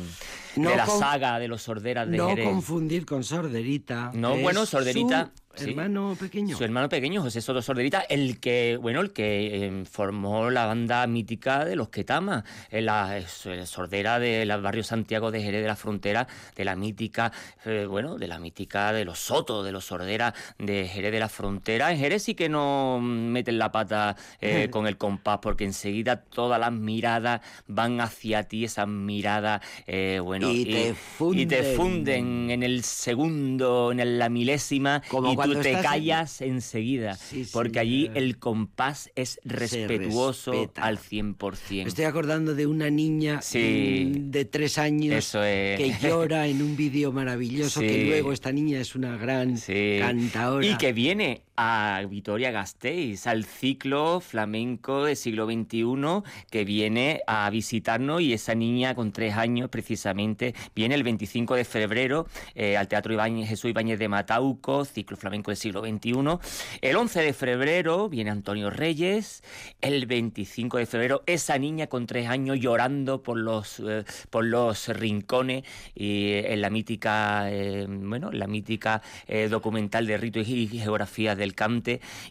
No 0.62 0.70
de 0.70 0.76
la 0.76 0.86
saga 0.86 1.38
de 1.38 1.48
los 1.48 1.62
sorderas 1.62 2.08
de 2.10 2.16
No 2.16 2.28
Jerez. 2.30 2.44
confundir 2.46 3.06
con 3.06 3.22
Sorderita. 3.24 4.10
No, 4.14 4.36
bueno, 4.36 4.66
Sorderita, 4.66 5.32
sí. 5.54 5.70
hermano 5.70 6.16
pequeño. 6.18 6.56
Su 6.56 6.64
hermano 6.64 6.88
pequeño, 6.88 7.22
José 7.22 7.40
Soto 7.40 7.62
Sorderita, 7.62 8.00
el 8.02 8.40
que, 8.40 8.78
bueno, 8.80 9.00
el 9.00 9.12
que 9.12 9.66
eh, 9.66 9.84
formó 9.90 10.50
la 10.50 10.66
banda 10.66 11.06
mítica 11.06 11.64
de 11.64 11.76
los 11.76 11.88
Ketama, 11.88 12.44
eh, 12.70 12.80
la 12.80 13.18
eh, 13.18 13.26
sordera 13.66 14.18
del 14.18 14.48
barrio 14.60 14.82
Santiago 14.84 15.30
de 15.30 15.42
Jerez 15.42 15.62
de 15.62 15.68
la 15.68 15.76
Frontera, 15.76 16.26
de 16.56 16.64
la 16.64 16.76
mítica, 16.76 17.32
eh, 17.64 17.86
bueno, 17.88 18.16
de 18.16 18.28
la 18.28 18.38
mítica 18.38 18.92
de 18.92 19.04
los 19.04 19.18
Sotos, 19.18 19.64
de 19.64 19.72
los 19.72 19.84
sorderas 19.84 20.34
de 20.58 20.86
Jerez 20.88 21.12
de 21.12 21.20
la 21.20 21.28
Frontera. 21.28 21.90
En 21.92 21.98
Jerez 21.98 22.22
sí 22.22 22.34
que 22.34 22.48
no 22.48 23.00
meten 23.00 23.58
la 23.58 23.72
pata 23.72 24.16
eh, 24.40 24.68
con 24.70 24.86
el 24.86 24.96
compás, 24.96 25.38
porque 25.42 25.64
enseguida 25.64 26.20
todas 26.22 26.60
las 26.60 26.72
miradas 26.72 27.40
van 27.66 28.00
hacia 28.00 28.44
ti, 28.44 28.64
esas 28.64 28.88
miradas, 28.88 29.62
eh, 29.86 30.20
bueno, 30.22 30.50
Y 30.50 30.64
te 30.64 30.70
y 30.70 30.74
te 30.74 30.94
funden. 30.94 31.76
funden 31.76 32.50
en 32.50 32.62
el 32.62 32.84
segundo, 32.84 33.92
en 33.92 34.18
la 34.18 34.28
milésima, 34.28 35.02
Como 35.08 35.39
tú 35.46 35.60
te 35.60 35.72
en- 35.72 35.82
callas 35.82 36.40
enseguida, 36.40 37.14
Sí, 37.14 37.46
porque 37.52 37.78
allí 37.78 38.10
el 38.14 38.38
compás 38.38 39.10
es 39.14 39.38
respetuoso 39.44 40.70
al 40.76 40.98
100%. 40.98 41.84
Me 41.84 41.88
estoy 41.88 42.04
acordando 42.04 42.54
de 42.54 42.66
una 42.66 42.90
niña 42.90 43.42
Sí. 43.42 44.10
mm, 44.14 44.30
de 44.30 44.44
tres 44.44 44.78
años 44.78 45.14
Eso 45.14 45.42
es. 45.44 45.78
que 45.78 45.94
llora 46.02 46.46
en 46.46 46.62
un 46.62 46.76
vídeo 46.76 47.12
maravilloso, 47.12 47.80
que 47.80 48.04
luego 48.06 48.32
esta 48.32 48.52
niña 48.52 48.80
es 48.80 48.94
una 48.94 49.16
gran 49.16 49.56
cantadora. 50.00 50.66
Y 50.66 50.76
que 50.76 50.92
viene 50.92 51.42
a 51.62 52.02
Vitoria 52.08 52.50
Gasteiz, 52.50 53.26
al 53.26 53.44
ciclo 53.44 54.20
flamenco 54.20 55.04
del 55.04 55.14
siglo 55.14 55.44
XXI, 55.44 56.22
que 56.50 56.64
viene 56.64 57.20
a 57.26 57.50
visitarnos 57.50 58.22
y 58.22 58.32
esa 58.32 58.54
niña 58.54 58.94
con 58.94 59.12
tres 59.12 59.36
años 59.36 59.68
precisamente 59.68 60.54
viene 60.74 60.94
el 60.94 61.02
25 61.02 61.56
de 61.56 61.66
febrero 61.66 62.26
eh, 62.54 62.78
al 62.78 62.88
Teatro 62.88 63.12
Ibáñez, 63.12 63.50
Jesús 63.50 63.68
Ibáñez 63.68 63.98
de 63.98 64.08
Matauco, 64.08 64.86
ciclo 64.86 65.18
flamenco 65.18 65.50
del 65.50 65.58
siglo 65.58 65.82
XXI. 65.82 66.38
El 66.80 66.96
11 66.96 67.20
de 67.20 67.32
febrero 67.34 68.08
viene 68.08 68.30
Antonio 68.30 68.70
Reyes, 68.70 69.42
el 69.82 70.06
25 70.06 70.78
de 70.78 70.86
febrero 70.86 71.22
esa 71.26 71.58
niña 71.58 71.88
con 71.88 72.06
tres 72.06 72.28
años 72.28 72.58
llorando 72.58 73.22
por 73.22 73.36
los, 73.36 73.80
eh, 73.80 74.04
por 74.30 74.46
los 74.46 74.88
rincones 74.88 75.64
y 75.94 76.28
eh, 76.28 76.54
en 76.54 76.62
la 76.62 76.70
mítica, 76.70 77.50
bueno, 77.86 78.32
la 78.32 78.46
mítica 78.46 79.02
documental 79.50 80.06
de 80.06 80.16
rito 80.16 80.40
y 80.40 80.66
geografía 80.68 81.36
del 81.36 81.49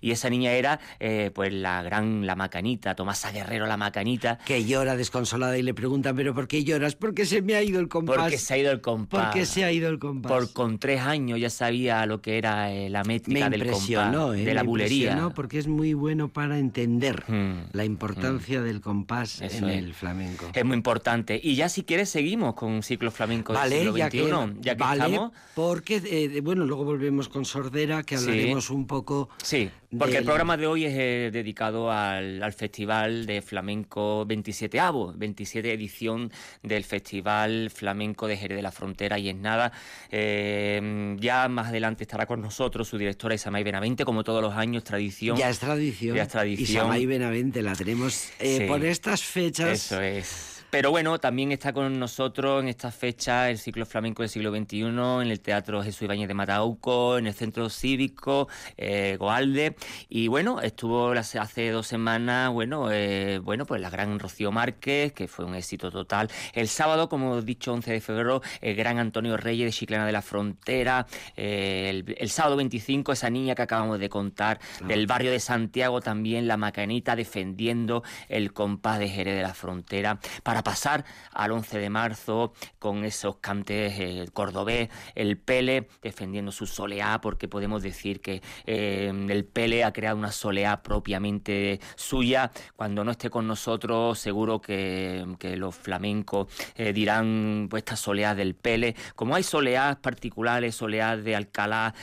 Y 0.02 0.12
esa 0.12 0.30
niña 0.30 0.52
era 0.54 0.80
eh, 1.00 1.32
pues 1.34 1.54
la 1.54 1.82
gran, 1.84 2.26
la 2.26 2.36
macanita, 2.36 2.96
Tomasa 2.96 3.32
Guerrero 3.32 3.66
la 3.68 3.78
macanita, 3.78 4.40
que 4.46 4.66
llora 4.66 4.96
desconsolada 4.96 5.58
y 5.58 5.62
le 5.64 5.74
preguntan, 5.74 6.16
¿pero 6.16 6.34
por 6.34 6.48
qué 6.48 6.64
lloras? 6.64 6.96
Porque 6.96 7.26
se 7.26 7.42
me 7.42 7.56
ha 7.56 7.64
ido 7.64 7.80
el 7.80 7.88
compás. 7.88 8.18
porque 8.18 8.38
se 8.38 8.54
ha 8.54 8.58
ido 8.58 8.72
el 8.72 8.82
compás. 8.82 9.26
Porque 9.26 9.46
se 9.46 9.64
ha 9.64 9.72
ido 9.72 9.90
el 9.90 10.00
compás. 10.00 10.32
Por 10.32 10.54
con 10.54 10.80
tres 10.80 11.02
años 11.02 11.40
ya 11.40 11.50
sabía 11.50 12.06
lo 12.06 12.22
que 12.22 12.38
era 12.38 12.72
eh, 12.72 12.90
la 12.90 13.04
me 13.04 13.14
métrica 13.16 13.50
del 13.50 13.62
impresionó, 13.62 14.28
compás, 14.28 14.40
¿eh? 14.40 14.46
de 14.46 14.54
la 14.54 14.64
me 14.64 14.70
bulería. 14.70 14.98
impresionó 15.12 15.34
porque 15.34 15.60
es 15.60 15.68
muy 15.68 15.94
bueno 15.94 16.30
para 16.30 16.58
entender 16.60 17.24
Mm, 17.28 17.70
la 17.74 17.86
importancia 17.86 18.62
del 18.62 18.82
compás 18.82 19.42
en 19.42 19.48
es. 19.48 19.62
el 19.62 19.94
flamenco. 19.94 20.48
Es 20.54 20.66
muy 20.66 20.76
importante. 20.76 21.40
Y 21.42 21.56
ya 21.56 21.70
si 21.70 21.84
quieres 21.84 22.10
seguimos 22.10 22.54
con 22.56 22.82
ciclo 22.84 23.12
flamenco 23.12 23.54
del 23.54 23.62
Vale, 23.62 23.76
siglo 23.80 23.98
ya 23.98 24.08
XXI, 24.08 24.20
que, 24.20 24.54
ya 24.62 24.76
que 24.76 24.80
vale, 24.84 25.06
estamos. 25.06 25.32
porque, 25.56 26.02
eh, 26.06 26.42
bueno, 26.42 26.66
luego 26.66 26.84
volvemos 26.86 27.30
con 27.30 27.46
Sordera, 27.46 28.04
que 28.04 28.18
Sí. 28.18 28.26
hablaremos 28.30 28.70
un 28.70 28.86
poco... 28.88 29.09
Sí, 29.42 29.70
porque 29.98 30.18
el 30.18 30.24
programa 30.26 30.56
de 30.58 30.68
hoy 30.68 30.86
es 30.86 30.94
eh, 30.96 31.30
dedicado 31.34 31.92
al, 31.92 32.42
al 32.44 32.54
Festival 32.54 33.26
de 33.26 33.42
Flamenco 33.42 34.26
27avo, 34.28 35.14
27 35.18 35.74
edición 35.74 36.32
del 36.62 36.84
Festival 36.84 37.70
Flamenco 37.74 38.28
de 38.28 38.38
Jerez 38.38 38.56
de 38.58 38.62
la 38.62 38.72
Frontera 38.72 39.18
y 39.18 39.30
es 39.30 39.36
nada. 39.36 39.72
eh, 40.12 41.16
ya 41.20 41.48
más 41.50 41.68
adelante 41.68 42.04
estará 42.04 42.26
con 42.26 42.42
nosotros 42.42 42.88
su 42.88 42.98
directora 42.98 43.36
Isamay 43.36 43.64
Benavente, 43.64 44.06
como 44.06 44.24
todos 44.24 44.42
los 44.42 44.54
años, 44.54 44.84
tradición. 44.84 45.38
Ya 45.38 45.50
es 45.50 45.60
tradición. 45.60 46.16
Ya 46.16 46.24
es 46.24 46.30
tradición. 46.30 46.70
Y 46.70 46.74
Samay 46.74 47.06
Benavente 47.06 47.62
la 47.62 47.74
tenemos 47.76 48.30
eh, 48.40 48.58
Sí. 48.60 48.66
por 48.68 48.84
estas 48.86 49.24
fechas. 49.24 49.70
Eso 49.70 50.02
es. 50.02 50.59
Pero 50.72 50.92
bueno, 50.92 51.20
también 51.20 51.52
está 51.52 51.74
con 51.74 51.98
nosotros 51.98 52.62
en 52.62 52.70
esta 52.70 52.92
fecha 52.92 53.50
el 53.50 53.58
ciclo 53.58 53.88
flamenco 53.88 54.22
del 54.22 54.30
siglo 54.30 54.52
XXI 54.52 54.82
en 54.82 55.32
el 55.32 55.40
Teatro 55.40 55.82
Jesús 55.82 56.04
Ibáñez 56.04 56.28
de 56.28 56.36
Matauco, 56.36 57.18
en 57.18 57.26
el 57.26 57.34
Centro 57.34 57.70
Cívico 57.72 58.48
eh, 58.78 59.18
Goalde. 59.20 59.76
Y 60.10 60.28
bueno, 60.28 60.62
estuvo 60.62 61.10
hace 61.12 61.70
dos 61.72 61.88
semanas, 61.88 62.52
bueno, 62.52 62.92
eh, 62.92 63.40
bueno, 63.40 63.66
pues 63.66 63.82
la 63.82 63.90
gran 63.90 64.20
Rocío 64.20 64.52
Márquez, 64.52 65.12
que 65.14 65.28
fue 65.28 65.46
un 65.46 65.56
éxito 65.56 65.90
total. 65.90 66.30
El 66.54 66.68
sábado, 66.68 67.10
como 67.10 67.40
he 67.40 67.42
dicho, 67.42 67.74
11 67.74 67.92
de 67.92 68.02
febrero, 68.02 68.44
el 68.62 68.76
gran 68.76 69.00
Antonio 69.00 69.38
Reyes 69.38 69.66
de 69.66 69.72
Chiclana 69.72 70.06
de 70.06 70.12
la 70.12 70.22
Frontera. 70.22 71.08
Eh, 71.36 72.04
el, 72.16 72.30
sábado 72.30 72.58
25, 72.58 73.12
esa 73.12 73.32
niña 73.32 73.56
que 73.56 73.64
acabamos 73.64 74.00
de 74.00 74.10
contar, 74.10 74.60
del 74.86 75.08
barrio 75.08 75.32
de 75.32 75.40
Santiago 75.40 76.00
también, 76.00 76.48
la 76.48 76.58
Macanita 76.58 77.16
defendiendo 77.16 78.04
el 78.28 78.54
compás 78.54 79.00
de 79.00 79.10
Jerez 79.10 79.36
de 79.36 79.42
la 79.42 79.56
Frontera. 79.56 80.20
Para 80.44 80.59
pasar 80.64 81.06
al 81.34 81.52
11 81.52 81.80
de 81.80 81.90
marzo 81.90 82.54
con 82.80 83.06
esos 83.06 83.38
cantes 83.38 83.94
eh, 83.98 84.28
cordobés, 84.34 84.90
el 85.16 85.38
Pele 85.38 85.88
defendiendo 86.02 86.52
su 86.52 86.66
soleá, 86.66 87.22
porque 87.22 87.48
podemos 87.48 87.84
decir 87.84 88.22
que 88.22 88.42
eh, 88.66 89.12
el 89.30 89.46
Pele 89.46 89.84
ha 89.84 89.94
creado 89.94 90.18
una 90.18 90.32
soleá 90.32 90.82
propiamente 90.82 91.80
suya. 91.96 92.52
Cuando 92.76 93.04
no 93.04 93.12
esté 93.12 93.30
con 93.30 93.48
nosotros, 93.48 94.20
seguro 94.20 94.62
que, 94.62 95.26
los 95.58 95.76
flamencos 95.76 96.48
eh, 96.76 96.94
dirán 96.94 97.68
pues 97.70 97.82
esta 97.82 97.96
soleá 97.96 98.36
del 98.36 98.56
Pele. 98.56 98.96
Como 99.16 99.36
hay 99.36 99.44
soleás 99.44 99.98
particulares, 99.98 100.76
soleás 100.76 101.24
de 101.24 101.36
Alcalá, 101.36 101.94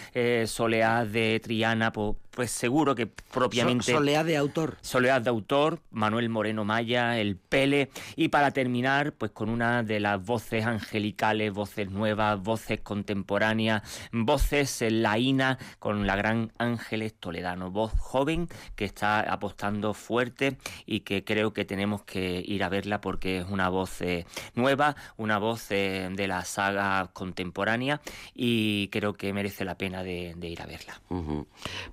soleás 0.47 1.11
de 1.13 1.41
Triana, 1.41 1.93
pues 1.93 2.17
pues 2.37 2.51
seguro 2.51 2.95
que 2.95 3.07
propiamente... 3.07 3.91
soleá 3.91 4.23
de 4.23 4.37
autor. 4.37 4.77
Soleá 4.83 5.21
de 5.21 5.31
autor, 5.31 5.81
Manuel 5.91 6.29
Moreno 6.29 6.67
Maya, 6.67 7.19
El 7.19 7.37
Pele. 7.37 7.89
Y 8.15 8.29
para 8.29 8.46
terminar, 8.51 9.13
pues 9.13 9.33
con 9.33 9.49
una 9.49 9.83
de 9.83 10.01
las 10.01 10.25
voces 10.25 10.65
angelicales, 10.67 11.53
voces 11.53 11.91
nuevas, 11.91 12.41
voces 12.43 12.81
contemporáneas, 12.81 13.83
voces 14.13 14.85
laína 14.89 15.59
con 15.79 16.07
la 16.07 16.17
gran 16.17 16.53
Ángeles 16.59 17.15
Toledano. 17.15 17.71
Voz 17.71 17.93
joven 17.99 18.49
que 18.75 18.85
está 18.85 19.21
apostando 19.21 19.95
fuerte 19.95 20.57
y 20.85 21.01
que 21.01 21.25
creo 21.25 21.53
que 21.53 21.65
tenemos 21.65 22.03
que 22.03 22.43
ir 22.47 22.65
a 22.65 22.69
verla 22.69 23.01
porque 23.01 23.39
es 23.39 23.47
una 23.49 23.69
voz 23.69 24.01
eh, 24.01 24.27
nueva, 24.55 24.97
una 25.17 25.39
voz 25.39 25.71
eh, 25.71 26.09
de 26.13 26.27
la 26.27 26.45
saga 26.45 27.11
contemporánea 27.13 28.01
y 28.35 28.89
creo 28.89 29.15
que 29.15 29.33
merece 29.33 29.65
la 29.65 29.77
pena 29.77 30.03
de, 30.03 30.35
ir 30.43 30.63
a 30.63 30.67
verla. 30.67 31.01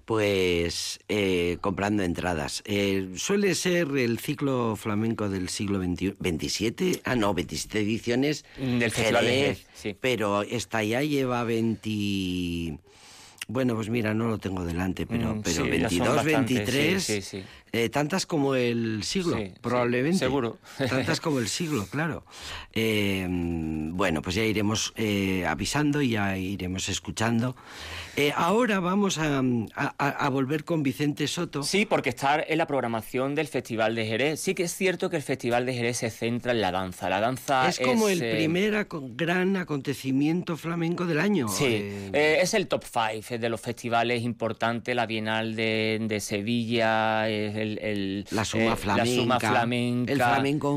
Pues 0.05 0.99
eh, 1.07 1.57
comprando 1.61 2.03
entradas. 2.03 2.63
Suele 3.15 3.55
ser 3.55 3.87
el 3.97 4.19
ciclo 4.19 4.75
flamenco 4.75 5.29
del 5.29 5.49
siglo 5.49 5.79
XXVII, 6.49 7.01
ah 7.05 7.15
no, 7.15 7.33
27 7.33 7.79
ediciones 7.79 8.45
del 8.57 8.91
Festival 8.91 9.25
de 9.25 9.57
sí. 9.73 9.95
pero 9.99 10.41
esta 10.41 10.83
ya 10.83 11.01
lleva 11.01 11.43
20... 11.43 12.79
Bueno, 13.47 13.75
pues 13.75 13.89
mira, 13.89 14.13
no 14.13 14.27
lo 14.27 14.37
tengo 14.37 14.63
delante, 14.63 15.05
pero, 15.05 15.35
mm, 15.35 15.41
pero 15.41 15.63
22, 15.65 16.23
23, 16.23 17.43
eh, 17.75 17.89
tantas 17.89 18.27
como 18.27 18.53
el 18.53 19.01
siglo, 19.01 19.35
probablemente. 19.59 20.19
seguro. 20.19 20.59
Tantas 20.77 21.19
como 21.19 21.39
el 21.39 21.47
siglo, 21.47 21.87
claro. 21.91 22.23
Eh, 22.71 23.25
bueno, 23.27 24.21
pues 24.21 24.35
ya 24.35 24.43
iremos 24.43 24.93
eh, 24.95 25.43
avisando 25.47 25.99
y 26.03 26.09
ya 26.09 26.37
iremos 26.37 26.87
escuchando. 26.89 27.55
ahora 28.35 28.79
vamos 28.79 29.17
a, 29.17 30.29
volver 30.29 30.65
con 30.65 30.83
Vicente 30.83 31.27
Soto. 31.27 31.63
Sí, 31.63 31.87
porque 31.87 32.09
está 32.09 32.43
en 32.47 32.59
la 32.59 32.67
programación 32.67 33.33
del 33.33 33.47
Festival 33.47 33.95
de 33.95 34.05
Jerez. 34.05 34.39
Sí 34.39 34.53
que 34.53 34.63
es 34.63 34.75
cierto 34.75 35.09
que 35.09 35.15
el 35.15 35.23
Festival 35.23 35.65
de 35.65 35.73
Jerez 35.73 35.97
se 35.97 36.11
centra 36.11 36.51
en 36.51 36.61
la 36.61 36.71
danza. 36.71 37.09
La 37.09 37.19
danza 37.19 37.67
es 37.69 37.79
como 37.79 38.07
el 38.07 38.19
primer 38.19 38.87
gran 39.15 39.57
acontecimiento 39.57 40.57
flamenco 40.57 41.07
del 41.07 41.19
año. 41.19 41.47
Sí, 41.47 41.91
es 42.13 42.53
el 42.53 42.67
top 42.67 42.83
five 42.83 43.39
de 43.39 43.49
los 43.49 43.59
festivales 43.59 44.21
importantes, 44.21 44.95
la 44.95 45.07
Bienal 45.07 45.55
de, 45.55 46.19
Sevilla, 46.21 47.27
el, 47.81 48.25
la, 48.31 48.45
suma 48.45 48.75
flamenca, 48.75 50.11
el 50.11 50.17
flamenco 50.17 50.69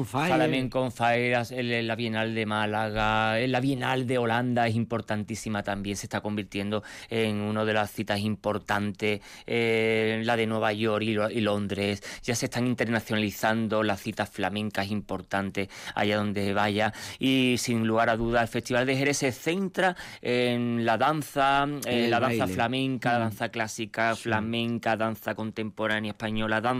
on 0.81 0.93
fire, 0.93 1.37
la 1.85 1.95
Bienal 1.97 2.35
de 2.35 2.47
Málaga, 2.47 3.39
la 3.47 3.61
Bienal 3.61 4.07
de 4.07 4.19
Holanda 4.19 4.67
es 4.67 4.75
importantísima 4.75 5.63
también, 5.63 5.97
se 5.97 6.07
está 6.07 6.21
convirtiendo 6.21 6.83
en 7.11 7.37
una 7.37 7.65
de 7.65 7.73
las 7.73 7.91
citas 7.91 8.21
importantes, 8.21 9.21
eh, 9.47 10.23
la 10.25 10.37
de 10.37 10.47
Nueva 10.47 10.73
York 10.73 11.05
y, 11.05 11.41
Londres, 11.41 12.03
ya 12.23 12.35
se 12.35 12.47
están 12.47 12.67
internacionalizando 12.67 13.83
las 13.83 14.01
citas 14.01 14.31
flamencas 14.31 14.91
importantes 14.91 15.69
allá 15.95 16.17
donde 16.17 16.53
vaya 16.53 16.93
y 17.19 17.57
sin 17.59 17.87
lugar 17.87 18.11
a 18.11 18.17
dudas 18.17 18.43
el 18.43 18.49
Festival 18.49 18.87
de 18.87 18.97
Jerez 18.97 19.19
se 19.19 19.33
centra 19.33 19.97
en 20.23 20.85
la 20.85 20.99
danza, 20.99 21.67
en 21.85 22.11
la 22.11 22.21
danza 22.21 22.47
flamenca, 22.47 23.17
mm. 23.17 23.21
danza 23.21 23.49
clásica, 23.49 24.17
flamenca, 24.17 24.97
danza 24.97 25.35
contemporánea 25.35 26.13
española, 26.13 26.61
danza 26.61 26.76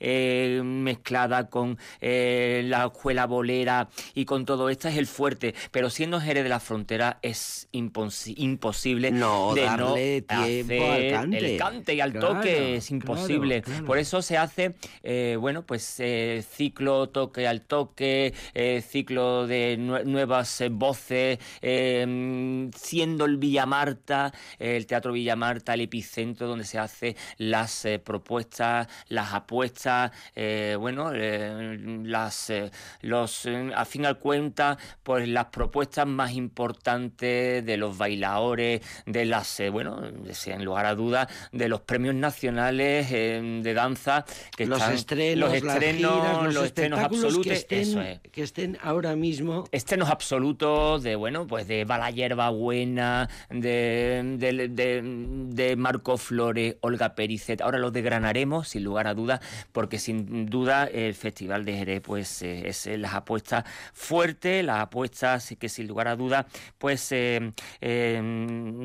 eh, 0.00 0.60
mezclada 0.64 1.48
con 1.48 1.78
eh, 2.00 2.62
la 2.66 2.86
escuela 2.86 3.26
bolera 3.26 3.88
y 4.14 4.24
con 4.24 4.44
todo 4.44 4.68
esto 4.68 4.88
es 4.88 4.96
el 4.96 5.06
fuerte. 5.06 5.54
Pero 5.70 5.90
siendo 5.90 6.20
Jerez 6.20 6.42
de 6.42 6.48
la 6.48 6.60
Frontera 6.60 7.18
es 7.22 7.68
imposible 7.72 9.10
no, 9.10 9.54
de 9.54 9.62
darle 9.62 10.24
no 10.28 10.36
tiempo 10.36 10.90
al 10.90 11.10
cante. 11.10 11.38
el 11.38 11.58
cante 11.58 11.94
y 11.94 12.00
al 12.00 12.12
toque, 12.12 12.76
es 12.76 12.90
imposible. 12.90 13.62
Por 13.86 13.98
eso 13.98 14.22
se 14.22 14.36
hace, 14.36 14.74
eh, 15.02 15.36
bueno, 15.38 15.62
pues 15.62 16.00
ciclo 16.54 17.08
toque 17.08 17.46
al 17.46 17.62
toque, 17.62 18.34
ciclo 18.86 19.46
de 19.46 19.76
nuevas 19.76 20.62
voces, 20.70 21.38
siendo 21.60 23.24
el 23.24 23.36
Villamarta, 23.36 24.32
el 24.58 24.86
Teatro 24.86 25.12
Villamarta, 25.12 25.74
el 25.74 25.82
epicentro 25.82 26.46
donde 26.46 26.64
se 26.64 26.78
hace 26.78 27.16
las 27.38 27.86
propuestas, 28.04 28.88
las 29.08 29.21
apuestas, 29.32 30.10
eh, 30.34 30.76
bueno, 30.78 31.10
eh, 31.14 31.78
las 32.04 32.52
los 33.02 33.48
a 33.74 33.84
fin 33.84 34.06
al 34.06 34.18
cuenta, 34.18 34.78
pues 35.02 35.28
las 35.28 35.46
propuestas 35.46 36.06
más 36.06 36.32
importantes 36.32 37.64
de 37.64 37.76
los 37.76 37.96
bailadores, 37.96 38.82
de 39.06 39.24
las 39.24 39.62
bueno, 39.70 40.02
en 40.46 40.64
lugar 40.64 40.86
a 40.86 40.94
dudas, 40.94 41.28
de 41.52 41.68
los 41.68 41.80
premios 41.82 42.14
nacionales 42.14 43.10
de 43.10 43.74
danza 43.74 44.24
que 44.56 44.66
los 44.66 44.82
estrenos, 44.88 45.50
los 45.50 45.54
estrenos, 45.54 46.54
los, 46.54 46.64
estrenos 46.64 47.00
absolutos, 47.00 47.46
que 47.46 47.52
estén, 47.52 48.20
que 48.32 48.42
estén 48.42 48.78
ahora 48.82 49.16
mismo 49.16 49.64
estrenos 49.72 50.10
absolutos 50.10 51.02
de 51.02 51.16
bueno, 51.16 51.46
pues 51.46 51.66
de 51.68 51.84
Bala 51.84 52.10
Hierba 52.10 52.50
Buena, 52.50 53.28
de, 53.50 54.22
de 54.38 55.02
de 55.02 55.76
Marco 55.76 56.16
Flores, 56.16 56.76
Olga 56.80 57.14
Pericet. 57.14 57.60
Ahora 57.60 57.78
lo 57.78 57.90
desgranaremos, 57.90 58.68
sin 58.68 58.84
lugar 58.84 59.06
a 59.06 59.11
dudas, 59.14 59.40
porque 59.72 59.98
sin 59.98 60.46
duda 60.46 60.84
el 60.84 61.14
Festival 61.14 61.64
de 61.64 61.76
Jerez 61.76 62.00
pues, 62.02 62.42
eh, 62.42 62.68
es 62.68 62.86
eh, 62.86 62.98
las 62.98 63.14
apuestas 63.14 63.64
fuertes, 63.92 64.64
las 64.64 64.80
apuestas 64.80 65.54
que 65.58 65.68
sin 65.68 65.86
lugar 65.86 66.08
a 66.08 66.16
dudas 66.16 66.46
pues 66.78 67.08
eh, 67.12 67.52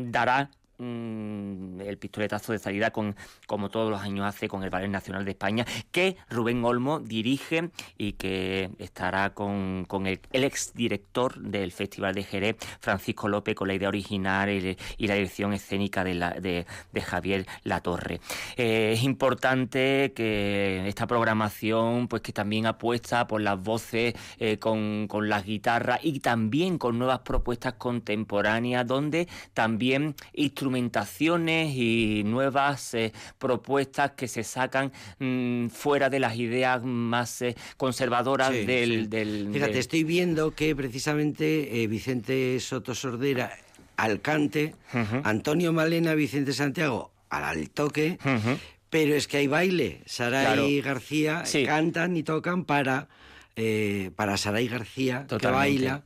dará 0.10 0.50
Mm, 0.80 1.82
el 1.82 1.98
pistoletazo 1.98 2.52
de 2.52 2.60
salida 2.60 2.92
con 2.92 3.16
como 3.48 3.70
todos 3.70 3.90
los 3.90 4.00
años 4.00 4.28
hace 4.28 4.48
con 4.48 4.62
el 4.62 4.70
Ballet 4.70 4.92
Nacional 4.92 5.26
de 5.26 5.32
España 5.32 5.66
que 5.92 6.18
Rubén 6.30 6.64
Olmo 6.64 7.00
dirige 7.00 7.72
y 7.98 8.12
que 8.12 8.70
estará 8.78 9.34
con, 9.34 9.86
con 9.86 10.06
el, 10.06 10.20
el 10.32 10.44
exdirector 10.44 11.40
del 11.40 11.72
Festival 11.72 12.14
de 12.14 12.24
Jerez 12.24 12.58
Francisco 12.80 13.28
López 13.28 13.56
con 13.56 13.68
la 13.68 13.74
idea 13.74 13.88
original 13.88 14.52
y, 14.52 15.08
la 15.08 15.16
dirección 15.16 15.54
escénica 15.54 16.04
de, 16.04 16.66
Javier 17.04 17.48
Latorre. 17.64 18.20
Eh, 18.56 18.92
es 18.94 19.04
importante 19.04 20.14
que 20.16 20.88
esta 20.88 21.08
programación 21.08 22.08
pues 22.08 22.22
que 22.22 22.34
también 22.34 22.68
apuesta 22.68 23.26
por 23.26 23.42
las 23.42 23.60
voces 23.60 24.14
eh, 24.38 24.60
con, 24.60 25.08
con 25.08 25.28
las 25.28 25.44
guitarras 25.44 26.02
y 26.04 26.20
también 26.20 26.78
con 26.78 27.00
nuevas 27.00 27.20
propuestas 27.20 27.74
contemporáneas 27.74 28.86
donde 28.86 29.28
también 29.56 30.14
instrumentos 30.34 30.67
instrumentaciones 30.68 31.74
y 31.76 32.24
nuevas 32.26 32.94
eh, 32.94 33.14
propuestas 33.38 34.12
que 34.12 34.28
se 34.28 34.44
sacan 34.44 34.92
mm, 35.20 35.68
fuera 35.68 36.10
de 36.10 36.20
las 36.20 36.36
ideas 36.36 36.84
más 36.84 37.42
eh, 37.42 37.56
conservadoras 37.78 38.52
del, 38.52 39.50
Fíjate, 39.54 39.80
estoy 39.80 40.04
viendo 40.04 40.54
que 40.54 40.76
precisamente 40.76 41.82
eh, 41.82 41.88
Vicente 41.88 42.60
Soto 42.60 42.94
Sordera 42.94 43.52
al 43.96 44.22
cante, 44.22 44.76
Antonio 45.24 45.74
Malena, 45.74 46.14
Vicente 46.14 46.54
Santiago 46.54 47.12
al 47.30 47.70
toque, 47.72 48.20
pero 48.90 49.16
es 49.16 49.28
que 49.28 49.38
hay 49.38 49.48
baile. 49.48 50.02
Saray 50.06 50.76
y 50.76 50.82
García 50.82 51.44
cantan 51.66 52.16
y 52.16 52.22
tocan 52.22 52.64
para, 52.66 53.08
para 54.16 54.38
Saray 54.38 54.68
García, 54.68 55.26
que 55.28 55.48
baila 55.48 56.04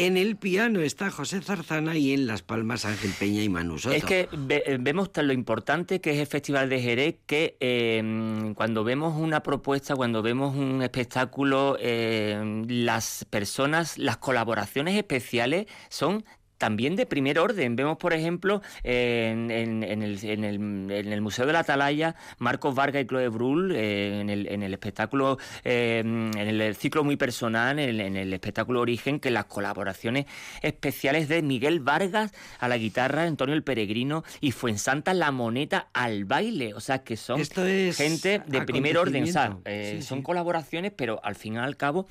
En 0.00 0.16
el 0.16 0.36
piano 0.36 0.80
está 0.80 1.10
José 1.10 1.42
Zarzana 1.42 1.94
y 1.94 2.14
en 2.14 2.26
Las 2.26 2.40
Palmas 2.40 2.86
Ángel 2.86 3.12
Peña 3.18 3.42
y 3.42 3.50
Manu 3.50 3.76
Soto. 3.76 3.94
Es 3.94 4.02
que 4.02 4.30
eh, 4.32 4.78
vemos 4.80 5.10
lo 5.14 5.32
importante 5.34 6.00
que 6.00 6.12
es 6.12 6.18
el 6.20 6.26
Festival 6.26 6.70
de 6.70 6.80
Jerez 6.80 7.16
que 7.26 7.58
eh, 7.60 8.52
cuando 8.54 8.82
vemos 8.82 9.20
una 9.20 9.42
propuesta, 9.42 9.94
cuando 9.94 10.22
vemos 10.22 10.56
un 10.56 10.80
espectáculo, 10.80 11.76
eh, 11.78 12.64
las 12.66 13.26
personas, 13.28 13.98
las 13.98 14.16
colaboraciones 14.16 14.96
especiales 14.96 15.66
son 15.90 16.24
también 16.60 16.94
de 16.94 17.06
primer 17.06 17.38
orden. 17.38 17.74
Vemos, 17.74 17.96
por 17.96 18.12
ejemplo, 18.12 18.60
en, 18.84 19.50
en- 19.50 19.82
en 19.82 20.02
el, 20.02 20.22
en 20.22 20.44
el- 20.44 20.90
en 20.92 21.12
el 21.12 21.20
Museo 21.22 21.46
de 21.46 21.54
la 21.54 21.60
Atalaya, 21.60 22.14
Marcos 22.38 22.74
Vargas 22.74 23.02
y 23.02 23.06
Chloe 23.06 23.28
Brull, 23.28 23.72
eh, 23.74 24.20
en, 24.20 24.28
el, 24.28 24.46
en 24.46 24.62
el 24.62 24.74
espectáculo, 24.74 25.38
eh, 25.64 26.00
en 26.04 26.36
el 26.36 26.74
ciclo 26.76 27.02
muy 27.02 27.16
personal, 27.16 27.78
en 27.78 27.88
el, 27.88 28.00
en 28.02 28.16
el 28.16 28.32
espectáculo 28.34 28.80
Origen, 28.82 29.20
que 29.20 29.30
las 29.30 29.46
colaboraciones 29.46 30.26
especiales 30.60 31.28
de 31.28 31.40
Miguel 31.40 31.80
Vargas 31.80 32.32
a 32.58 32.68
la 32.68 32.76
guitarra, 32.76 33.22
Antonio 33.24 33.54
el 33.54 33.62
Peregrino 33.62 34.22
y 34.42 34.52
Fuensanta 34.52 35.14
la 35.14 35.30
moneta 35.32 35.88
al 35.94 36.26
baile. 36.26 36.74
O 36.74 36.80
sea, 36.80 37.02
que 37.02 37.16
son 37.16 37.40
Esto 37.40 37.64
es 37.64 37.96
gente 37.96 38.42
de 38.46 38.60
primer 38.62 38.98
orden. 38.98 39.24
O 39.24 39.26
sea, 39.28 39.56
eh, 39.64 39.96
Sí, 40.00 40.02
son 40.06 40.18
sí. 40.18 40.24
colaboraciones, 40.24 40.92
pero 40.94 41.20
al 41.24 41.36
fin 41.36 41.54
y 41.54 41.58
al 41.58 41.78
cabo 41.78 42.06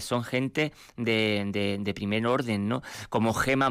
son 0.00 0.22
gente 0.22 0.72
de, 0.98 1.44
de- 1.48 1.78
de 1.80 1.94
primer 1.94 2.26
orden, 2.26 2.68
¿no? 2.68 2.82
Como 3.08 3.32
Gema 3.32 3.70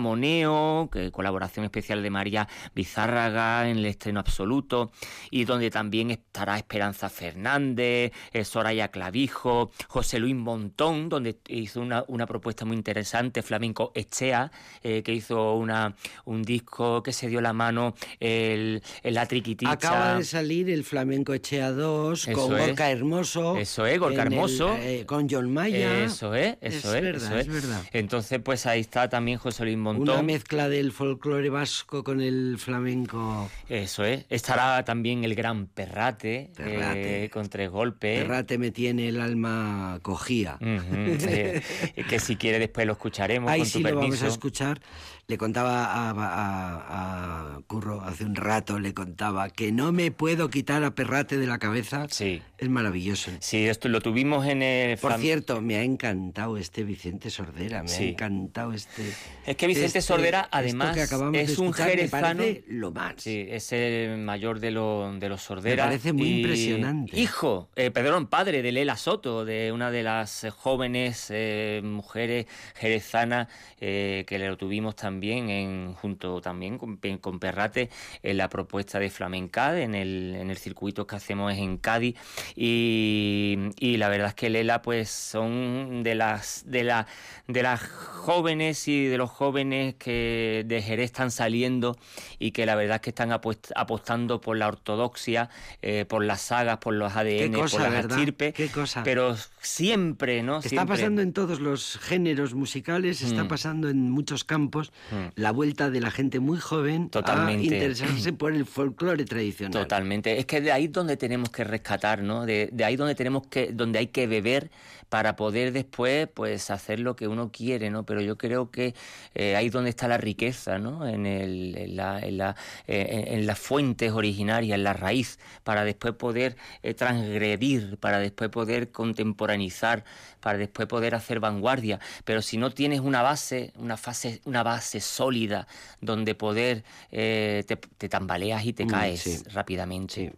Que 0.92 1.12
colaboración 1.12 1.66
especial 1.66 2.02
de 2.02 2.10
María 2.10 2.48
Bizárraga 2.74 3.70
en 3.70 3.78
el 3.78 3.86
estreno 3.86 4.20
absoluto, 4.20 4.92
y 5.32 5.46
donde 5.46 5.70
también 5.70 6.12
estará 6.12 6.58
Esperanza 6.58 7.10
Fernández, 7.10 8.12
eh, 8.32 8.46
Soraya 8.46 8.90
Clavijo, 8.90 9.72
José 9.88 10.20
Luis 10.20 10.36
Montón, 10.36 11.10
donde 11.10 11.38
hizo 11.50 11.82
una, 11.82 12.04
una 12.08 12.26
propuesta 12.26 12.64
muy 12.66 12.78
interesante, 12.78 13.42
Flamenco 13.42 13.92
Echea, 13.96 14.52
eh, 14.84 15.04
que 15.04 15.14
hizo 15.14 15.56
una, 15.56 15.96
un 16.26 16.44
disco 16.44 17.04
que 17.04 17.12
se 17.12 17.28
dio 17.28 17.42
la 17.42 17.54
mano 17.54 17.96
el, 18.20 18.82
el 19.04 19.14
La 19.14 19.26
Triquiticha. 19.28 19.72
Acaba 19.72 20.18
de 20.18 20.24
salir 20.24 20.70
el 20.70 20.84
Flamenco 20.84 21.34
Echea 21.34 21.72
2 21.72 22.28
Eso 22.28 22.40
con 22.48 22.58
es. 22.58 22.68
Gorka 22.68 22.90
Hermoso. 22.92 23.58
Eso 23.58 23.86
es, 23.86 24.00
Gorka 24.00 24.22
el, 24.24 24.34
Hermoso. 24.34 24.76
eh, 24.78 25.06
con 25.06 25.28
John 25.30 25.52
Maya. 25.52 26.04
Eso 26.04 26.34
es, 26.36 26.58
eso 26.62 26.90
Es 26.90 26.96
es, 26.96 27.02
verdad, 27.02 27.16
eso 27.26 27.38
es 27.40 27.48
verdad. 27.48 27.82
Entonces, 27.92 28.40
pues 28.44 28.66
ahí 28.66 28.82
está 28.82 29.10
también 29.10 29.38
José 29.38 29.64
Luis 29.66 29.78
Montón. 29.78 30.05
Una 30.14 30.22
mezcla 30.24 30.70
del 30.70 30.92
folclore 30.92 31.50
vasco 31.50 32.04
con 32.04 32.22
el 32.22 32.58
flamenco. 32.60 33.50
Eso 33.70 34.04
es. 34.06 34.26
Estará 34.30 34.84
también 34.86 35.24
el 35.24 35.36
gran 35.36 35.68
Perrate, 35.68 36.52
Perrate. 36.56 37.26
eh, 37.26 37.30
con 37.30 37.50
tres 37.50 37.70
golpes. 37.70 38.22
Perrate 38.22 38.58
me 38.58 38.72
tiene 38.72 39.08
el 39.10 39.20
alma 39.20 40.00
cogía. 40.02 40.58
Ujú, 40.62 40.68
eh, 40.96 41.62
que 42.10 42.20
si 42.20 42.36
quiere 42.36 42.60
después 42.60 42.86
lo 42.88 42.94
escucharemos 42.94 43.50
Ahí 43.52 43.62
con 43.62 43.70
tu 43.72 43.78
sí 43.78 43.84
lo 43.84 43.96
vamos 43.96 44.22
a 44.24 44.28
escuchar. 44.28 44.82
Le 45.28 45.40
contaba 45.40 45.86
a, 45.86 46.12
a- 46.12 47.56
a 47.56 47.60
Curro 47.66 48.02
hace 48.02 48.26
un 48.26 48.36
rato, 48.36 48.78
le 48.80 48.94
contaba 48.94 49.50
que 49.50 49.72
no 49.72 49.92
me 49.92 50.12
puedo 50.12 50.52
quitar 50.52 50.84
a 50.84 50.94
Perrate 50.94 51.38
de 51.38 51.48
la 51.48 51.58
cabeza. 51.58 52.06
Sí. 52.12 52.44
Es 52.60 52.70
maravilloso. 52.70 53.32
Sí, 53.40 53.66
esto 53.66 53.90
lo 53.90 54.02
tuvimos 54.02 54.46
en 54.46 54.62
el... 54.62 54.98
Por 55.00 55.14
cierto, 55.18 55.62
me 55.62 55.78
ha 55.78 55.84
encantado 55.84 56.58
este 56.58 56.84
Vicente 56.84 57.30
Sordera, 57.32 57.82
me 57.82 57.90
Sí. 57.90 58.04
ha 58.04 58.08
encantado 58.10 58.72
este... 58.74 59.14
Es 59.48 59.56
que 59.58 59.66
Vicente 59.68 59.95
Sordera, 60.02 60.42
esto 60.42 60.58
además, 60.58 60.98
es 61.34 61.58
un 61.58 61.74
jerezano. 61.74 62.44
lo 62.68 62.92
más. 62.92 63.16
Sí, 63.18 63.46
es 63.50 63.72
el 63.72 64.18
mayor 64.18 64.60
de, 64.60 64.72
los 64.72 65.20
de 65.20 65.30
los 65.30 65.42
Sordera. 65.42 65.86
Me 65.86 65.90
parece 65.92 66.14
muy 66.14 66.28
y 66.28 66.38
impresionante. 66.42 67.20
Hijo, 67.20 67.70
eh, 67.76 67.92
perdón, 67.92 68.28
padre 68.28 68.62
de 68.62 68.72
Lela 68.72 68.98
Soto, 68.98 69.46
de 69.46 69.72
una 69.72 69.92
de 69.92 70.04
las 70.04 70.48
jóvenes 70.58 71.28
eh, 71.30 71.82
mujeres 71.84 72.48
jerezanas 72.76 73.48
eh, 73.80 74.24
que 74.28 74.40
lo 74.40 74.58
tuvimos 74.58 74.96
también 74.96 75.50
en, 75.50 75.94
junto 75.94 76.42
también 76.42 76.78
con, 76.78 76.98
con 77.20 77.40
Perrate 77.40 77.90
en 78.24 78.38
la 78.38 78.50
propuesta 78.50 79.00
de 79.00 79.10
Flamencad, 79.10 79.80
en 79.80 79.96
el, 79.96 80.36
en 80.36 80.50
el 80.50 80.58
circuito 80.58 81.06
que 81.06 81.16
hacemos 81.16 81.54
en 81.54 81.78
Cádiz. 81.78 82.16
Y, 82.56 83.58
y 83.80 83.98
la 83.98 84.10
verdad 84.10 84.30
es 84.30 84.34
que 84.36 84.50
Lela, 84.50 84.82
pues 84.82 85.10
son 85.10 86.04
de 86.04 86.16
las 86.16 86.64
de 86.66 86.84
la, 86.84 87.08
de 87.48 87.64
las 87.64 87.82
jóvenes 87.82 88.88
y 88.88 89.06
de 89.06 89.18
los 89.18 89.30
jóvenes 89.30 89.85
que 89.94 90.64
de 90.66 90.82
Jerez 90.82 91.06
están 91.06 91.30
saliendo 91.30 91.96
y 92.40 92.52
que 92.52 92.66
la 92.66 92.74
verdad 92.76 92.96
es 92.96 93.02
que 93.02 93.12
están 93.12 93.32
apostando 93.32 94.42
por 94.42 94.58
la 94.58 94.68
ortodoxia, 94.68 95.50
eh, 95.82 96.06
por 96.08 96.24
las 96.26 96.42
sagas, 96.42 96.78
por 96.80 96.94
los 96.96 97.16
ADN, 97.16 97.54
cosa, 97.54 97.78
por 97.78 97.92
las 97.92 98.06
estirpes, 98.06 98.54
Qué 98.54 98.70
cosa. 98.70 99.04
pero 99.04 99.36
siempre, 99.62 100.42
¿no? 100.44 100.58
Está 100.58 100.70
Siempre. 100.70 100.96
pasando 100.96 101.22
en 101.22 101.34
todos 101.34 101.60
los 101.60 101.98
géneros 102.02 102.54
musicales, 102.54 103.22
está 103.22 103.44
Mm. 103.44 103.48
pasando 103.48 103.90
en 103.90 104.10
muchos 104.10 104.44
campos 104.44 104.92
Mm. 105.12 105.16
la 105.36 105.52
vuelta 105.52 105.90
de 105.90 106.02
la 106.02 106.12
gente 106.12 106.40
muy 106.40 106.58
joven 106.60 107.10
Totalmente. 107.10 107.62
a 107.62 107.78
interesarse 107.78 108.34
por 108.34 108.54
el 108.54 108.66
folclore 108.66 109.26
tradicional. 109.26 109.74
Totalmente. 109.84 110.40
Es 110.40 110.46
que 110.46 110.62
de 110.62 110.72
ahí 110.72 110.86
es 110.86 110.92
donde 110.92 111.18
tenemos 111.18 111.50
que 111.50 111.64
rescatar, 111.64 112.22
¿no? 112.24 112.46
De, 112.46 112.70
de 112.72 112.86
ahí 112.86 112.96
donde 112.96 113.16
tenemos 113.16 113.48
que, 113.48 113.72
donde 113.74 114.00
hay 114.00 114.08
que 114.08 114.28
beber 114.28 114.72
para 115.10 115.36
poder 115.36 115.72
después, 115.72 116.28
pues, 116.34 116.72
hacer 116.72 117.00
lo 117.00 117.16
que 117.16 117.28
uno 117.28 117.52
quiere, 117.52 117.90
¿no? 117.92 118.06
Pero 118.06 118.22
yo 118.22 118.38
creo 118.38 118.72
que 118.72 118.96
eh, 119.36 119.56
ahí 119.66 119.68
es 119.70 119.74
donde 119.74 119.90
está 119.90 120.08
la 120.08 120.18
riqueza, 120.18 120.78
¿no? 120.78 121.08
En, 121.08 121.26
el, 121.26 121.76
en, 121.78 121.96
la, 121.96 122.20
en, 122.20 122.38
la, 122.38 122.56
eh, 122.88 123.26
en- 123.30 123.48
las 123.48 123.58
fuentes 123.60 124.12
originarias, 124.12 124.76
en 124.76 124.84
la 124.84 124.94
raíz, 124.94 125.40
para 125.64 125.84
después 125.84 126.14
poder 126.14 126.56
eh, 126.84 126.94
transgredir, 126.94 127.98
para 127.98 128.20
después 128.20 128.50
poder 128.52 128.92
contemporaneizar, 128.92 130.04
para 130.40 130.58
después 130.58 130.88
poder 130.88 131.16
hacer 131.16 131.40
vanguardia. 131.40 132.00
Pero 132.24 132.42
si 132.42 132.58
no 132.58 132.70
tienes 132.72 133.00
una 133.00 133.22
base, 133.24 133.74
una 133.78 133.98
fase, 133.98 134.42
una 134.46 134.62
base 134.64 135.02
sólida 135.02 135.68
donde 136.00 136.36
poder 136.36 136.84
eh, 137.12 137.64
te, 137.68 137.76
te 137.78 138.08
tambaleas 138.10 138.64
y 138.66 138.74
te 138.74 138.86
Mm, 138.86 138.90
caes 138.90 139.22
sí. 139.22 139.44
rápidamente. 139.52 140.14
Sí. 140.14 140.32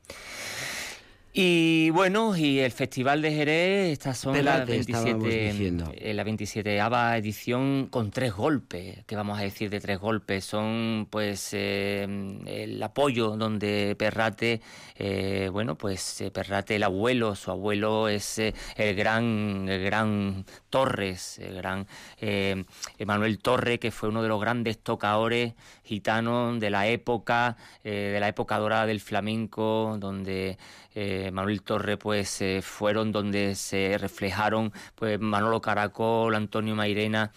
Y 1.34 1.92
bueno, 1.92 2.36
y 2.36 2.60
el 2.60 2.72
Festival 2.72 3.22
de 3.22 3.32
Jerez, 3.32 3.92
estas 3.92 4.18
son 4.18 4.34
las 4.44 4.62
Perrate, 4.62 4.78
estábamos 4.78 5.24
27, 5.24 5.52
diciendo. 5.52 5.92
eh, 5.96 6.14
la 6.16 6.24
27 6.24 6.80
edición 7.18 7.90
con 7.92 8.10
tres 8.10 8.34
golpes, 8.34 9.06
que 9.06 9.16
vamos 9.16 9.38
a 9.38 9.44
decir 9.44 9.70
de 9.70 9.80
tres 9.80 10.00
golpes. 10.00 10.46
Son 10.46 11.08
pues 11.12 11.50
eh, 11.54 12.08
el 12.48 12.82
apoyo 12.82 13.38
donde 13.38 13.96
Perrate, 14.00 14.62
eh, 14.96 15.50
bueno, 15.52 15.78
pues 15.78 16.22
eh, 16.22 16.32
Perrate 16.32 16.78
el 16.78 16.84
abuelo, 16.84 17.36
su 17.36 17.52
abuelo 17.52 18.08
es 18.08 18.40
eh, 18.40 18.56
el 18.76 18.96
gran, 18.96 19.68
el 19.70 19.84
gran 19.84 20.44
Torres, 20.72 21.38
el 21.38 21.56
gran 21.58 21.86
eh, 22.20 22.64
Emanuel 22.98 23.38
Torre, 23.38 23.78
que 23.78 23.92
fue 23.92 24.10
uno 24.10 24.24
de 24.24 24.30
los 24.30 24.42
grandes 24.42 24.80
tocadores 24.80 25.54
gitanos 25.88 26.60
de 26.60 26.70
la 26.70 26.88
época, 26.88 27.56
eh, 27.84 28.12
de 28.14 28.20
la 28.20 28.28
época 28.28 28.58
dorada 28.58 28.86
del 28.86 29.00
flamenco, 29.00 29.96
donde 30.00 30.58
eh, 30.94 31.32
Manuel 31.32 31.62
Torre 31.64 31.98
pues 31.98 32.42
eh, 32.42 32.62
fueron 32.62 33.12
donde 33.12 33.56
se 33.56 33.98
reflejaron 33.98 34.74
pues 34.96 35.20
Manolo 35.20 35.62
Caracol, 35.62 36.36
Antonio 36.36 36.76
Mairena, 36.76 37.32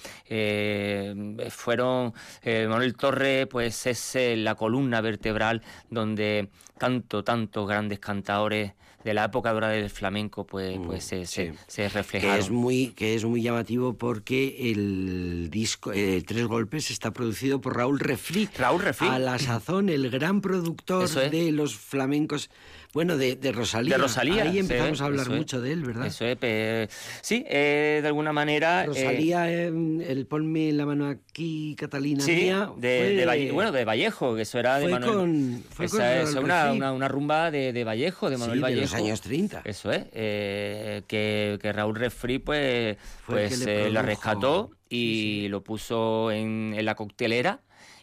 fueron 1.51 2.13
Manuel 2.45 2.97
Torre 2.97 3.47
pues 3.47 3.87
es 3.87 4.17
la 4.37 4.55
columna 4.55 5.01
vertebral 5.01 5.63
donde 5.89 6.51
tanto, 6.79 7.23
tantos 7.23 7.69
grandes 7.69 8.01
cantadores 8.01 8.73
de 9.05 9.15
la 9.15 9.25
época 9.25 9.53
dorada 9.53 9.73
del 9.73 9.89
flamenco 9.91 10.45
pues, 10.47 10.79
pues 10.85 11.05
se, 11.05 11.25
se- 11.27 11.51
Mm, 11.53 11.55
sí. 11.55 11.59
se 11.67 11.83
que 11.83 11.89
reflejaron. 11.89 12.39
es 12.39 12.51
muy 12.51 12.89
que 12.89 13.15
es 13.15 13.25
muy 13.25 13.41
llamativo 13.43 13.95
porque 13.95 14.71
el 14.73 15.49
disco 15.51 15.93
eh, 15.93 16.23
Tres 16.27 16.47
Golpes 16.47 16.91
está 16.91 17.11
producido 17.13 17.61
por 17.61 17.77
Raúl 17.77 17.99
Refri. 17.99 18.49
Raúl 18.59 18.83
Refri. 18.83 19.09
A 19.09 19.19
la 19.19 19.39
sazón, 19.39 19.89
el 19.89 20.11
gran 20.11 20.41
productor 20.41 21.05
es. 21.05 21.31
de 21.31 21.51
los 21.53 21.75
flamencos, 21.77 22.51
bueno, 22.93 23.17
de, 23.17 23.37
de 23.37 23.53
Rosalía. 23.53 23.97
De 23.97 24.03
Rosalía. 24.03 24.43
Ahí 24.43 24.59
empezamos 24.59 25.01
a 25.01 25.05
hablar 25.07 25.27
es. 25.29 25.33
mucho 25.37 25.61
de 25.61 25.73
él, 25.73 25.85
¿verdad? 25.85 26.07
Eso 26.07 26.25
es, 26.27 26.89
sí, 27.23 27.45
eh, 27.49 28.01
de 28.03 28.07
alguna 28.09 28.33
manera... 28.33 28.83
eh, 28.83 28.87
Rosalía, 28.87 29.51
eh, 29.51 29.67
el 29.67 30.27
ponme 30.27 30.73
la 30.73 30.87
mano 30.87 31.07
aquí, 31.09 31.77
Catalina 31.79 32.23
Sí, 32.25 32.33
mía. 32.33 32.71
de, 32.77 32.99
fue- 32.99 33.17
de 33.17 33.27
Valle- 33.27 33.53
bueno, 33.53 33.73
de 33.73 33.85
Vallejo, 33.85 34.35
que 34.35 34.43
eso 34.43 34.59
era 34.59 34.77
de 34.79 34.83
fue 34.83 34.93
Manuel. 34.93 35.15
con- 35.15 35.65
fue 35.71 35.85
esa 35.87 35.97
con 35.97 36.05
es 36.29 36.35
una, 36.35 36.73
una, 36.73 36.93
una 36.93 37.09
rumba 37.09 37.51
de, 37.51 37.73
de 37.73 37.85
Vallejo, 37.85 38.29
de 38.29 38.37
Sí, 38.37 38.41
Manuel 38.41 38.59
de 38.59 38.63
Vallejo. 38.63 38.83
los 38.83 38.95
años 38.95 39.21
30. 39.21 39.63
Eso 39.65 39.93
es, 39.93 40.05
eh, 40.13 41.03
que, 41.07 41.59
que 41.63 41.73
Raúl 41.73 41.95
Refri 41.97 42.39
pues, 42.41 42.97
Fue 43.25 43.47
pues 43.49 43.67
eh, 43.67 43.89
la 43.91 44.03
rescató 44.03 44.71
y 44.89 44.97
Sí, 44.97 45.41
sí. 45.43 45.49
lo 45.49 45.63
puso 45.63 46.33
en, 46.33 46.75
en 46.77 46.85
la 46.85 46.97
coctelera. 46.97 47.61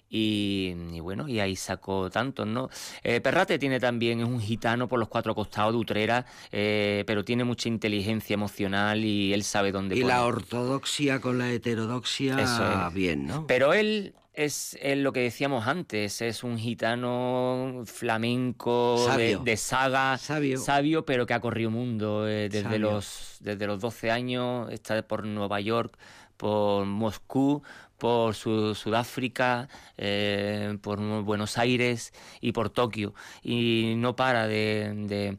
Y, 0.10 0.74
y 0.94 1.00
bueno, 1.00 1.28
y 1.28 1.40
ahí 1.40 1.56
sacó 1.56 2.10
tantos, 2.10 2.48
¿no? 2.48 2.70
Eh, 3.04 3.20
Perrate 3.20 3.60
tiene 3.60 3.80
también, 3.80 4.20
es 4.22 4.26
un 4.26 4.40
gitano 4.40 4.88
por 4.88 5.00
los 5.00 5.10
cuatro 5.10 5.36
costados 5.36 5.74
de 5.74 5.80
Utrera, 5.80 6.26
eh, 6.52 7.04
pero 7.06 7.26
tiene 7.26 7.44
mucha 7.44 7.68
inteligencia 7.68 8.34
emocional 8.34 9.04
y 9.04 9.34
él 9.34 9.44
sabe 9.44 9.72
dónde 9.72 9.96
Y 9.98 10.04
la 10.04 10.26
ortodoxia 10.26 11.20
con 11.20 11.38
la 11.38 11.52
heterodoxia, 11.52 12.40
Eso 12.40 12.88
es. 12.88 12.94
bien, 12.94 13.28
¿no? 13.28 13.48
Pero 13.48 13.74
él 13.74 14.14
es, 14.38 14.78
es 14.82 14.98
lo 15.00 15.12
que 15.14 15.22
decíamos 15.22 15.68
antes, 15.68 16.22
es 16.22 16.44
un 16.44 16.58
gitano 16.58 17.82
flamenco 17.86 18.98
de, 19.00 19.06
Sabio. 19.08 19.40
de 19.40 19.58
saga, 19.58 20.18
Sabio. 20.18 21.06
pero 21.06 21.26
que 21.26 21.34
ha 21.34 21.40
corrido 21.40 21.72
mundo 21.72 22.28
eh, 22.28 22.48
desde 22.48 22.64
Sabio. 22.64 22.80
los 22.80 23.38
desde 23.40 23.68
los 23.68 23.80
12 23.80 24.12
años, 24.12 24.72
está 24.72 25.02
por 25.02 25.26
Nueva 25.26 25.60
York, 25.60 25.98
por 26.38 26.86
Moscú, 26.86 27.64
por 27.98 28.36
Sudáfrica, 28.36 29.70
eh, 29.98 30.78
por 30.82 31.00
Buenos 31.24 31.58
Aires 31.58 32.14
y 32.42 32.52
por 32.52 32.70
Tokio. 32.70 33.14
Y 33.44 33.96
no 33.98 34.16
para 34.16 34.48
de 34.48 34.94
de 35.08 35.38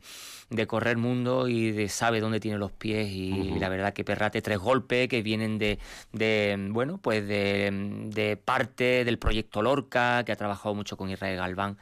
correr 0.67 0.97
mundo 0.97 1.47
y 1.49 1.73
de 1.73 1.89
sabe 1.89 2.21
dónde 2.21 2.41
tiene 2.41 2.57
los 2.57 2.73
pies 2.73 3.11
y 3.11 3.59
la 3.59 3.69
verdad 3.69 3.93
que 3.93 4.05
Perrate 4.05 4.41
tres 4.41 4.59
golpes 4.59 5.09
que 5.09 5.23
vienen 5.23 5.59
de, 5.59 5.79
de 6.13 6.57
bueno 6.71 6.99
pues 6.99 7.27
de, 7.29 7.71
de, 8.07 8.37
parte 8.37 9.05
del 9.05 9.19
proyecto 9.19 9.61
Lorca 9.61 10.25
que 10.25 10.33
ha 10.33 10.37
trabajado 10.37 10.75
mucho 10.75 10.97
con 10.97 11.11
Israel 11.11 11.37
Galván. 11.37 11.77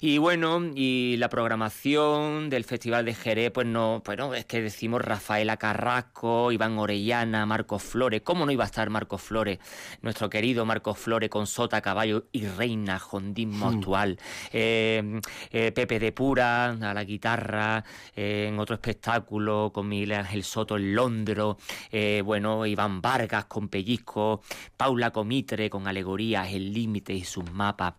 Y 0.00 0.18
bueno 0.18 0.60
y 0.74 1.16
la 1.18 1.28
programación 1.28 2.50
del 2.50 2.64
Festival 2.64 3.04
de 3.04 3.14
Jerez 3.14 3.50
pues 3.50 3.66
no 3.66 4.02
bueno 4.06 4.34
es 4.34 4.44
que 4.44 4.62
decimos 4.62 5.02
Rafaela 5.02 5.56
Carrasco 5.56 6.52
Iván 6.52 6.78
Orellana 6.78 7.46
Marcos 7.46 7.82
Flores. 7.82 8.22
Cómo 8.22 8.46
no 8.46 8.52
iba 8.52 8.62
a 8.62 8.66
estar 8.66 8.88
Marcos 8.90 9.22
Flores 9.22 9.58
nuestro 10.02 10.30
querido 10.30 10.64
Marcos 10.64 10.98
Flores 10.98 11.30
con 11.30 11.48
Sota 11.48 11.80
Caballo 11.80 12.26
y 12.30 12.46
Reina 12.46 13.00
Jondismo 13.00 13.68
actual. 13.68 14.18
Eh, 14.52 15.20
eh, 15.50 15.72
Pepe 15.72 15.98
de 15.98 16.12
Pura 16.12 16.70
a 16.70 16.94
la 16.94 17.04
guitarra 17.04 17.84
en 18.16 18.58
otro 18.58 18.74
espectáculo 18.74 19.70
con 19.72 19.88
Miguel 19.88 20.12
Ángel 20.12 20.44
Soto 20.44 20.76
en 20.76 20.94
Londres, 20.94 21.24
eh, 21.90 22.22
bueno, 22.24 22.66
Iván 22.66 23.00
Vargas 23.00 23.46
con 23.46 23.68
Pellizco, 23.68 24.42
Paula 24.76 25.10
Comitre 25.10 25.70
con 25.70 25.88
Alegorías, 25.88 26.52
El 26.52 26.72
Límite 26.72 27.12
y 27.12 27.24
sus 27.24 27.50
mapas. 27.52 27.94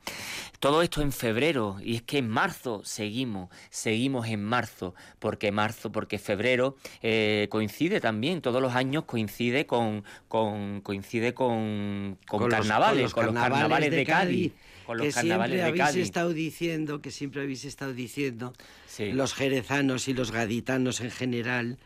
Todo 0.59 0.81
esto 0.81 1.01
en 1.01 1.11
febrero, 1.11 1.77
y 1.83 1.95
es 1.95 2.01
que 2.01 2.19
en 2.19 2.29
marzo 2.29 2.81
seguimos, 2.83 3.49
seguimos 3.69 4.27
en 4.27 4.43
marzo, 4.43 4.95
porque 5.19 5.51
marzo, 5.51 5.91
porque 5.91 6.17
febrero 6.17 6.75
eh, 7.01 7.47
coincide 7.49 7.99
también, 7.99 8.41
todos 8.41 8.61
los 8.61 8.73
años 8.73 9.03
coincide 9.05 9.65
con, 9.65 10.03
con 10.27 10.81
coincide 10.81 11.33
con, 11.33 12.17
con, 12.27 12.49
carnavales, 12.49 13.13
con 13.13 13.25
los, 13.27 13.35
carnavales, 13.35 13.91
de, 13.91 14.05
Cádiz 14.05 14.53
que 14.99 15.11
siempre 15.11 15.63
habéis 15.63 15.95
estado 15.95 16.33
diciendo, 16.33 17.01
que 17.01 17.11
siempre 17.11 17.41
habéis 17.41 17.65
estado 17.65 17.93
diciendo, 17.93 18.53
los 18.99 19.33
jerezanos 19.33 20.07
y 20.07 20.13
los 20.13 20.31
gaditanos 20.31 21.01
en 21.01 21.11
general, 21.11 21.77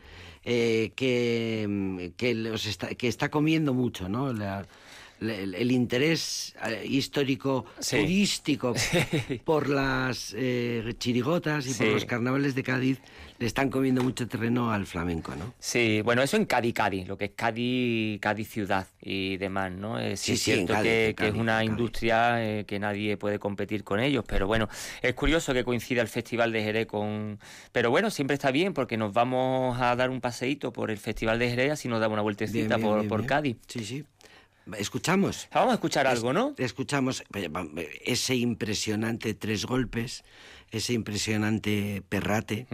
eh, 0.44 0.92
que, 0.96 2.12
que, 2.16 2.34
los 2.34 2.66
está, 2.66 2.94
que 2.94 3.08
está 3.08 3.30
comiendo 3.30 3.74
mucho, 3.74 4.08
¿no? 4.08 4.30
el, 5.20 5.70
interés 5.70 6.54
eh, 6.66 6.86
histórico 6.88 7.66
turístico 7.88 8.74
por 9.44 9.68
las 9.68 10.34
eh, 10.36 10.94
chirigotas 10.98 11.66
y 11.66 11.74
por 11.74 11.88
los 11.88 12.04
carnavales 12.06 12.54
de 12.54 12.62
Cádiz 12.62 13.00
le 13.40 13.46
están 13.46 13.70
comiendo 13.70 14.02
mucho 14.02 14.28
terreno 14.28 14.70
al 14.70 14.84
flamenco, 14.84 15.34
¿no? 15.34 15.54
Sí, 15.58 16.02
bueno, 16.02 16.20
eso 16.20 16.36
en 16.36 16.44
Cádiz, 16.44 16.74
Cádiz, 16.74 17.08
lo 17.08 17.16
que 17.16 17.24
es 17.24 17.30
Cádiz, 17.34 18.20
Cádiz 18.20 18.50
ciudad 18.50 18.86
y 19.00 19.38
demás, 19.38 19.72
¿no? 19.72 19.96
sí, 20.14 20.32
es 20.32 20.42
cierto 20.42 20.74
que, 20.82 21.14
es 21.18 21.34
una 21.34 21.64
industria 21.64 22.44
eh, 22.44 22.66
que 22.66 22.78
nadie 22.78 23.16
puede 23.16 23.38
competir 23.38 23.82
con 23.82 23.98
ellos, 23.98 24.24
pero 24.28 24.46
bueno, 24.46 24.68
es 25.00 25.14
curioso 25.14 25.54
que 25.54 25.64
coincida 25.64 26.02
el 26.02 26.08
Festival 26.08 26.52
de 26.52 26.62
Jerez 26.62 26.86
con... 26.86 27.38
Pero 27.72 27.88
bueno, 27.88 28.10
siempre 28.10 28.34
está 28.34 28.50
bien 28.50 28.74
porque 28.74 28.98
nos 28.98 29.14
vamos 29.14 29.80
a 29.80 29.96
dar 29.96 30.10
un 30.10 30.20
paseíto 30.20 30.70
por 30.70 30.90
el 30.90 30.98
Festival 30.98 31.38
de 31.38 31.48
Jerez, 31.48 31.72
así 31.72 31.88
nos 31.88 31.98
damos 31.98 32.16
una 32.16 32.22
vueltecita 32.22 32.76
por, 32.76 33.08
por 33.08 33.24
Cádiz. 33.24 33.56
Sí, 33.68 33.86
sí. 33.86 34.04
¿Escuchamos? 34.78 35.48
Vamos 35.52 35.72
a 35.72 35.74
escuchar 35.74 36.06
algo, 36.06 36.34
¿no? 36.34 36.54
Escuchamos 36.58 37.24
ese 38.04 38.36
impresionante 38.36 39.32
tres 39.34 39.64
golpes 39.64 40.24
ese 40.70 40.92
impresionante 40.92 42.02
perrate. 42.08 42.66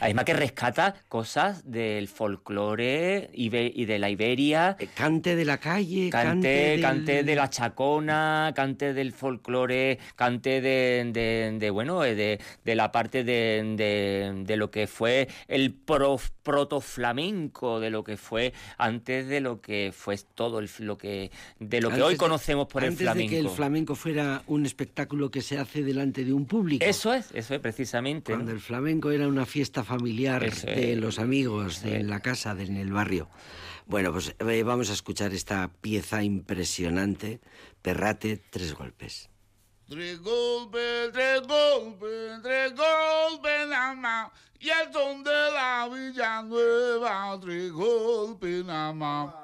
Además 0.00 0.24
que 0.24 0.34
rescata 0.34 0.94
cosas 1.08 1.70
del 1.70 2.08
folclore 2.08 3.30
y 3.32 3.48
de 3.48 3.98
la 3.98 4.10
Iberia. 4.10 4.76
Eh, 4.78 4.88
cante 4.94 5.36
de 5.36 5.44
la 5.44 5.58
calle, 5.58 6.10
cante, 6.10 6.78
cante, 6.80 7.24
de 7.24 7.34
la 7.34 7.50
chacona, 7.50 8.52
cante 8.54 8.92
del 8.92 9.12
folclore, 9.12 9.98
cante 10.16 10.60
de, 10.60 11.56
de, 11.58 11.70
bueno, 11.70 12.00
de, 12.00 12.40
de, 12.64 12.74
la 12.74 12.92
parte 12.92 13.24
de, 13.24 14.44
de, 14.46 14.56
lo 14.56 14.70
que 14.70 14.86
fue 14.86 15.28
el 15.46 15.72
proto 15.72 16.80
flamenco, 16.80 17.80
de 17.80 17.90
lo 17.90 18.04
que 18.04 18.16
fue 18.16 18.52
antes 18.76 19.28
de 19.28 19.40
lo 19.40 19.60
que 19.60 19.92
fue 19.94 20.18
todo 20.34 20.58
el, 20.58 20.68
lo 20.80 20.98
que 20.98 21.30
de 21.58 21.80
lo 21.80 21.90
que 21.90 22.02
hoy 22.02 22.16
conocemos 22.16 22.66
por 22.66 22.84
el 22.84 22.94
flamenco. 22.94 23.10
Antes 23.10 23.30
de 23.30 23.36
que 23.36 23.40
el 23.40 23.48
flamenco 23.48 23.94
fuera 23.94 24.42
un 24.46 24.66
espectáculo 24.66 25.30
que 25.30 25.42
se 25.42 25.58
hace 25.58 25.82
delante 25.82 26.24
de 26.24 26.32
un 26.32 26.46
público. 26.46 26.84
Eso 26.84 27.14
es, 27.14 27.32
eso 27.38 27.54
es 27.54 27.60
precisamente. 27.60 28.32
Cuando 28.32 28.52
el 28.52 28.60
flamenco 28.60 29.10
era 29.10 29.28
una 29.28 29.46
fiesta 29.46 29.84
familiar 29.84 30.50
de 30.50 30.96
los 30.96 31.18
amigos, 31.18 31.82
de 31.82 32.00
en 32.00 32.10
la 32.10 32.20
casa, 32.20 32.54
de, 32.54 32.64
en 32.64 32.76
el 32.76 32.92
barrio. 32.92 33.28
Bueno, 33.86 34.12
pues 34.12 34.34
eh, 34.38 34.62
vamos 34.64 34.90
a 34.90 34.92
escuchar 34.92 35.32
esta 35.32 35.70
pieza 35.80 36.22
impresionante, 36.22 37.40
Perrate, 37.80 38.36
tres 38.50 38.74
golpes. 38.74 39.30
Tres 39.88 40.20
golpes, 40.20 41.10
tres 41.12 41.40
golpes, 41.46 42.42
tres 42.42 42.74
golpes 42.74 43.68
nada 43.68 43.94
más. 43.94 44.30
Y 44.60 44.68
el 44.68 44.92
son 44.92 45.24
de 45.24 45.30
la 45.30 45.88
Villanueva, 45.90 47.38
tres 47.40 47.72
golpes 47.72 48.64
nada 48.64 48.92
más. 48.92 49.34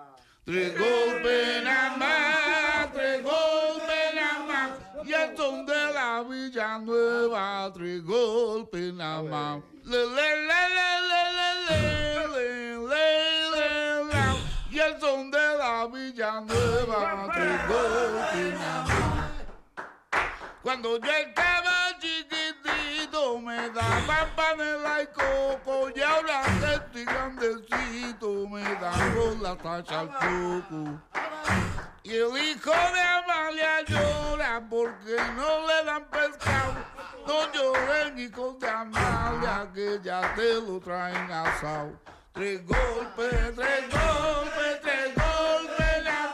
Tres 0.45 0.77
golpes 0.77 1.65
nada 1.65 1.97
más, 1.97 2.93
tres 2.93 3.23
golpes 3.23 3.74
y 5.05 5.13
el 5.13 5.37
son 5.37 5.67
de 5.67 5.93
la 5.93 6.23
Villa 6.23 6.79
Nueva, 6.79 7.71
tres 7.75 8.03
golpes 8.05 8.95
nada 8.95 9.23
más. 9.23 9.63
Le, 9.85 9.99
le, 9.99 10.07
le, 10.07 10.69
le, 10.75 10.91
le, 11.09 11.23
le, 12.29 12.79
le, 12.79 14.05
le, 14.07 14.25
y 14.71 14.79
el 14.79 15.01
son 15.01 15.31
de 15.31 15.59
la 15.59 15.87
Villa 15.87 16.41
Nueva. 16.41 17.29
Cuando 20.63 20.99
yo 20.99 21.13
estaba 21.13 21.99
chiquitito 22.01 23.39
me 23.39 23.69
daba 23.69 24.27
panela 24.35 25.03
y 25.03 25.07
coco 25.09 25.91
y 25.95 26.01
ahora 26.01 26.41
que 26.59 26.75
estoy 26.75 27.05
grandecito 27.05 28.49
me 28.49 28.63
da 28.63 28.93
con 29.15 29.43
la 29.43 29.57
tacha 29.57 30.01
al 30.01 30.09
coco. 30.09 31.01
Y 32.03 32.13
el 32.13 32.37
hijo 32.37 32.71
de 32.71 33.24
Amalia 33.45 33.83
llora 33.87 34.63
porque 34.71 35.17
no 35.37 35.67
le 35.67 35.85
dan 35.85 36.05
pescado. 36.07 36.73
No 37.27 37.53
lloren 37.53 38.19
hijos 38.19 38.59
de 38.59 38.69
Amalia 38.69 39.69
que 39.75 40.01
ya 40.03 40.35
te 40.35 40.55
lo 40.63 40.81
traen 40.81 41.31
asado. 41.31 41.93
Tres 42.33 42.67
golpes, 42.67 43.55
tres 43.55 43.85
golpes, 43.91 44.81
tres 44.81 45.15
golpes, 45.15 46.05
la 46.05 46.33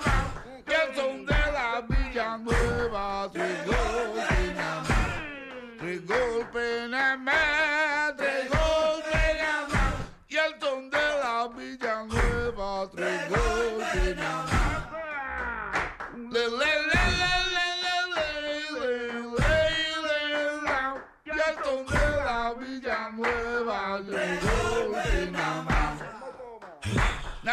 que 0.64 0.94
son 0.94 1.26
de 1.26 1.52
la 1.52 1.80
Villanueva, 1.88 3.28
tres 3.32 3.66
golpes. 3.66 4.30
Tres 5.80 6.06
golpes, 6.06 6.88
nada 6.90 7.16
más, 7.16 7.34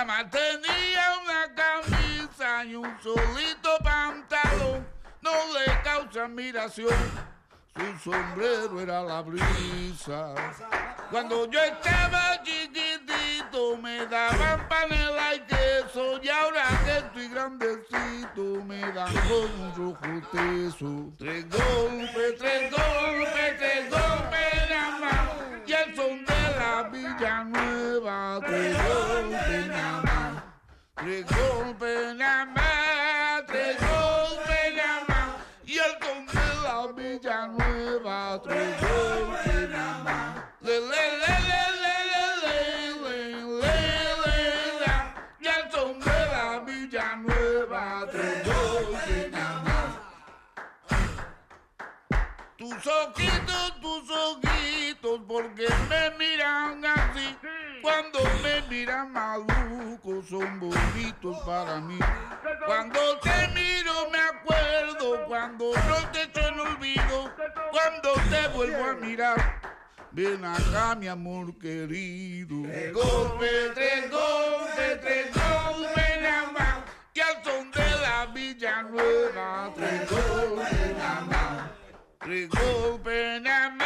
Tenía 0.08 1.20
una 1.22 1.54
camisa 1.54 2.64
y 2.64 2.76
un 2.76 2.98
solito 3.04 3.78
pantalón, 3.84 4.88
no 5.22 5.32
le 5.52 5.82
causa 5.84 6.24
admiración. 6.24 6.96
Su 7.76 8.12
sombrero 8.12 8.80
era 8.80 9.04
la 9.04 9.22
brisa. 9.22 10.34
Cuando 11.12 11.46
yo 11.52 11.62
estaba 11.62 12.42
chiquitito 12.42 13.76
me 13.78 14.06
daban 14.06 14.66
panela 14.70 15.36
y 15.36 15.42
queso 15.42 16.24
y 16.24 16.30
ahora 16.30 16.64
que 16.86 16.98
estoy 17.00 17.28
grandecito 17.28 18.64
me 18.66 18.80
dan 18.94 19.14
con 19.14 19.60
un 19.60 19.76
rojo 19.76 20.28
teso. 20.32 21.14
Tres 21.18 21.50
golpes, 21.50 22.38
tres 22.40 22.72
golpes, 22.72 23.58
tres 23.58 23.67
Nada 31.08 32.46
más, 32.48 33.46
más. 35.08 35.36
Y 35.64 35.78
el 35.78 35.98
la 36.64 36.82
nada 39.70 40.04
más. 40.04 40.44
Le, 40.60 40.82
la. 40.82 41.38
Y 45.40 45.48
el 45.48 45.72
son 45.72 45.98
de 45.98 46.26
la 46.34 46.60
Villanueva, 46.66 48.06
tres 48.12 48.44
golpes 48.46 49.32
nada 49.32 49.62
más. 49.64 49.90
Tus 52.58 52.86
ojitos, 52.86 53.80
tus 53.80 54.10
ojitos, 54.12 55.22
porque 55.26 55.68
me 55.90 56.12
miran 56.18 56.86
así 56.86 57.38
Cuando 57.88 58.20
me 58.44 58.62
miran 58.64 59.14
maluco 59.14 60.22
son 60.22 60.60
bonitos 60.60 61.38
para 61.46 61.80
mí. 61.80 61.98
Cuando 62.66 63.00
te 63.20 63.48
miro 63.56 64.10
me 64.12 64.20
acuerdo, 64.20 65.26
cuando 65.26 65.72
no 65.74 66.12
te 66.12 66.24
echo 66.24 66.42
en 66.50 66.60
olvido, 66.60 67.34
cuando 67.72 68.14
te 68.30 68.48
vuelvo 68.50 68.84
a 68.84 68.94
mirar. 68.96 69.62
Ven 70.12 70.44
acá, 70.44 70.96
mi 70.96 71.08
amor 71.08 71.58
querido. 71.58 72.64
Tres 72.64 72.92
golpes, 72.92 73.74
tres 73.74 74.12
golpes, 74.12 75.02
tres 75.02 75.34
golpes 75.34 76.22
nada 76.22 76.52
más. 76.52 76.78
Y 77.14 77.20
al 77.22 77.42
son 77.42 77.72
de 77.72 77.90
la 78.02 78.26
Villanueva, 78.34 79.72
tres 79.74 80.12
golpes 80.12 80.98
nada 80.98 81.22
más. 81.22 81.78
Tres 82.20 82.50
golpes 82.50 83.42
nada 83.42 83.70
más, 83.70 83.77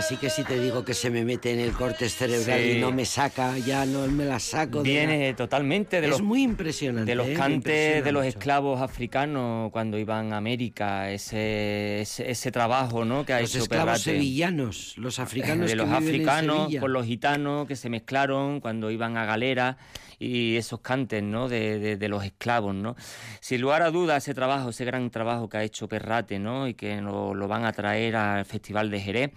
Así 0.00 0.16
que 0.16 0.30
si 0.30 0.44
te 0.44 0.58
digo 0.58 0.82
que 0.82 0.94
se 0.94 1.10
me 1.10 1.26
mete 1.26 1.52
en 1.52 1.60
el 1.60 1.72
corte 1.72 2.08
cerebral 2.08 2.58
Sí. 2.58 2.70
y 2.70 2.80
no 2.80 2.90
me 2.90 3.04
saca, 3.04 3.58
ya 3.58 3.84
no 3.84 4.06
me 4.06 4.24
la 4.24 4.40
saco. 4.40 4.78
de 4.82 4.88
Viene 4.90 5.34
totalmente 5.34 5.96
la- 5.96 6.00
de 6.00 6.06
Es 6.06 6.10
los 6.12 6.22
muy 6.22 6.42
impresionante. 6.42 7.10
de 7.10 7.14
los 7.14 7.28
¿eh? 7.28 7.34
Cantes 7.34 8.02
de 8.02 8.10
los 8.12 8.24
esclavos 8.24 8.80
africanos 8.80 9.70
cuando 9.72 9.98
iban 9.98 10.32
a 10.32 10.38
América, 10.38 11.10
ese, 11.10 12.00
ese, 12.00 12.30
ese 12.30 12.50
trabajo 12.50 13.04
¿no? 13.04 13.26
que 13.26 13.34
ha 13.34 13.40
Los 13.42 13.50
hecho 13.50 13.62
esclavos 13.64 13.84
Perrate. 14.02 14.04
sevillanos, 14.04 14.94
los 14.96 15.18
africanos 15.18 15.66
de 15.66 15.72
que 15.72 15.76
los 15.76 15.86
viven 15.86 16.02
africanos 16.02 16.74
con 16.80 16.92
los 16.94 17.04
gitanos 17.04 17.68
que 17.68 17.76
se 17.76 17.90
mezclaron 17.90 18.60
cuando 18.60 18.90
iban 18.90 19.18
a 19.18 19.26
galera 19.26 19.76
y 20.22 20.56
esos 20.56 20.80
cantes 20.80 21.22
¿no? 21.22 21.48
de, 21.48 21.78
de- 21.80 21.96
de 21.96 22.08
los 22.08 22.22
esclavos. 22.24 22.74
¿no? 22.74 22.94
Sin 23.40 23.60
lugar 23.62 23.82
a 23.82 23.90
dudas, 23.90 24.22
ese 24.22 24.34
trabajo, 24.34 24.68
ese 24.68 24.84
gran 24.84 25.10
trabajo 25.10 25.48
que 25.48 25.56
ha 25.56 25.64
hecho 25.64 25.88
Perrate 25.88 26.38
¿no? 26.38 26.68
y 26.68 26.74
que 26.74 27.00
lo, 27.00 27.34
lo 27.34 27.48
van 27.48 27.64
a 27.64 27.72
traer 27.72 28.14
al 28.16 28.44
Festival 28.44 28.90
de 28.90 29.00
Jerez. 29.00 29.30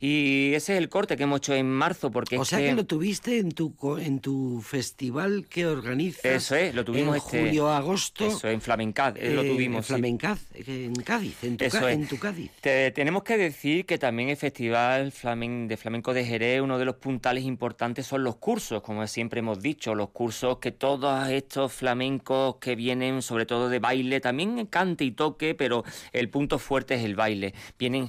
Y 0.00 0.52
ese 0.54 0.72
es 0.74 0.78
el 0.78 0.88
corte 0.88 1.16
que 1.16 1.22
hemos 1.22 1.38
hecho 1.38 1.54
en 1.54 1.70
marzo 1.70 2.10
porque 2.10 2.36
O 2.36 2.42
es 2.42 2.48
sea 2.48 2.58
que 2.58 2.72
lo 2.74 2.84
tuviste 2.84 3.38
en 3.38 3.52
tu 3.52 3.72
en 3.98 4.18
tu 4.20 4.60
festival 4.60 5.46
que 5.48 5.66
organizas. 5.66 6.24
Eso 6.24 6.56
es, 6.56 6.74
lo 6.74 6.84
tuvimos 6.84 7.16
en 7.16 7.22
este- 7.24 7.40
julio 7.40 7.70
agosto. 7.70 8.26
Eso, 8.26 8.48
en 8.48 8.60
Flamencaz, 8.60 9.14
eh, 9.16 9.32
lo 9.34 9.42
eh, 9.42 9.48
tuvimos. 9.48 9.78
En 9.78 9.82
sí. 9.84 9.88
Flamencaz, 9.92 10.40
eh, 10.54 10.84
en 10.86 10.94
Cádiz, 10.96 11.42
en 11.44 11.56
tu, 11.56 11.64
Eso 11.64 11.88
en 11.88 12.06
tu 12.08 12.18
Cádiz. 12.18 12.50
Te- 12.60 12.90
tenemos 12.90 13.22
que 13.22 13.38
decir 13.38 13.86
que 13.86 13.96
también 13.96 14.28
el 14.30 14.36
Festival 14.36 15.12
Flamen- 15.12 15.68
de 15.68 15.76
Flamenco 15.76 16.12
de 16.12 16.24
Jerez, 16.26 16.60
uno 16.60 16.76
de 16.78 16.84
los 16.84 16.96
puntales 16.96 17.44
importantes 17.44 18.04
son 18.06 18.24
los 18.24 18.36
cursos, 18.36 18.82
como 18.82 19.06
siempre 19.06 19.38
hemos 19.38 19.62
dicho, 19.62 19.94
los 19.94 20.10
cursos 20.10 20.23
que 20.60 20.72
todos 20.72 21.28
estos 21.28 21.72
flamencos 21.72 22.56
que 22.56 22.74
vienen 22.76 23.22
sobre 23.22 23.46
todo 23.46 23.68
de 23.68 23.78
baile, 23.78 24.20
también 24.20 24.66
cante 24.66 25.04
y 25.04 25.12
toque, 25.12 25.54
pero 25.54 25.84
el 26.12 26.28
punto 26.30 26.58
fuerte 26.58 26.94
es 26.94 27.04
el 27.04 27.14
baile. 27.14 27.54
Vienen 27.78 28.08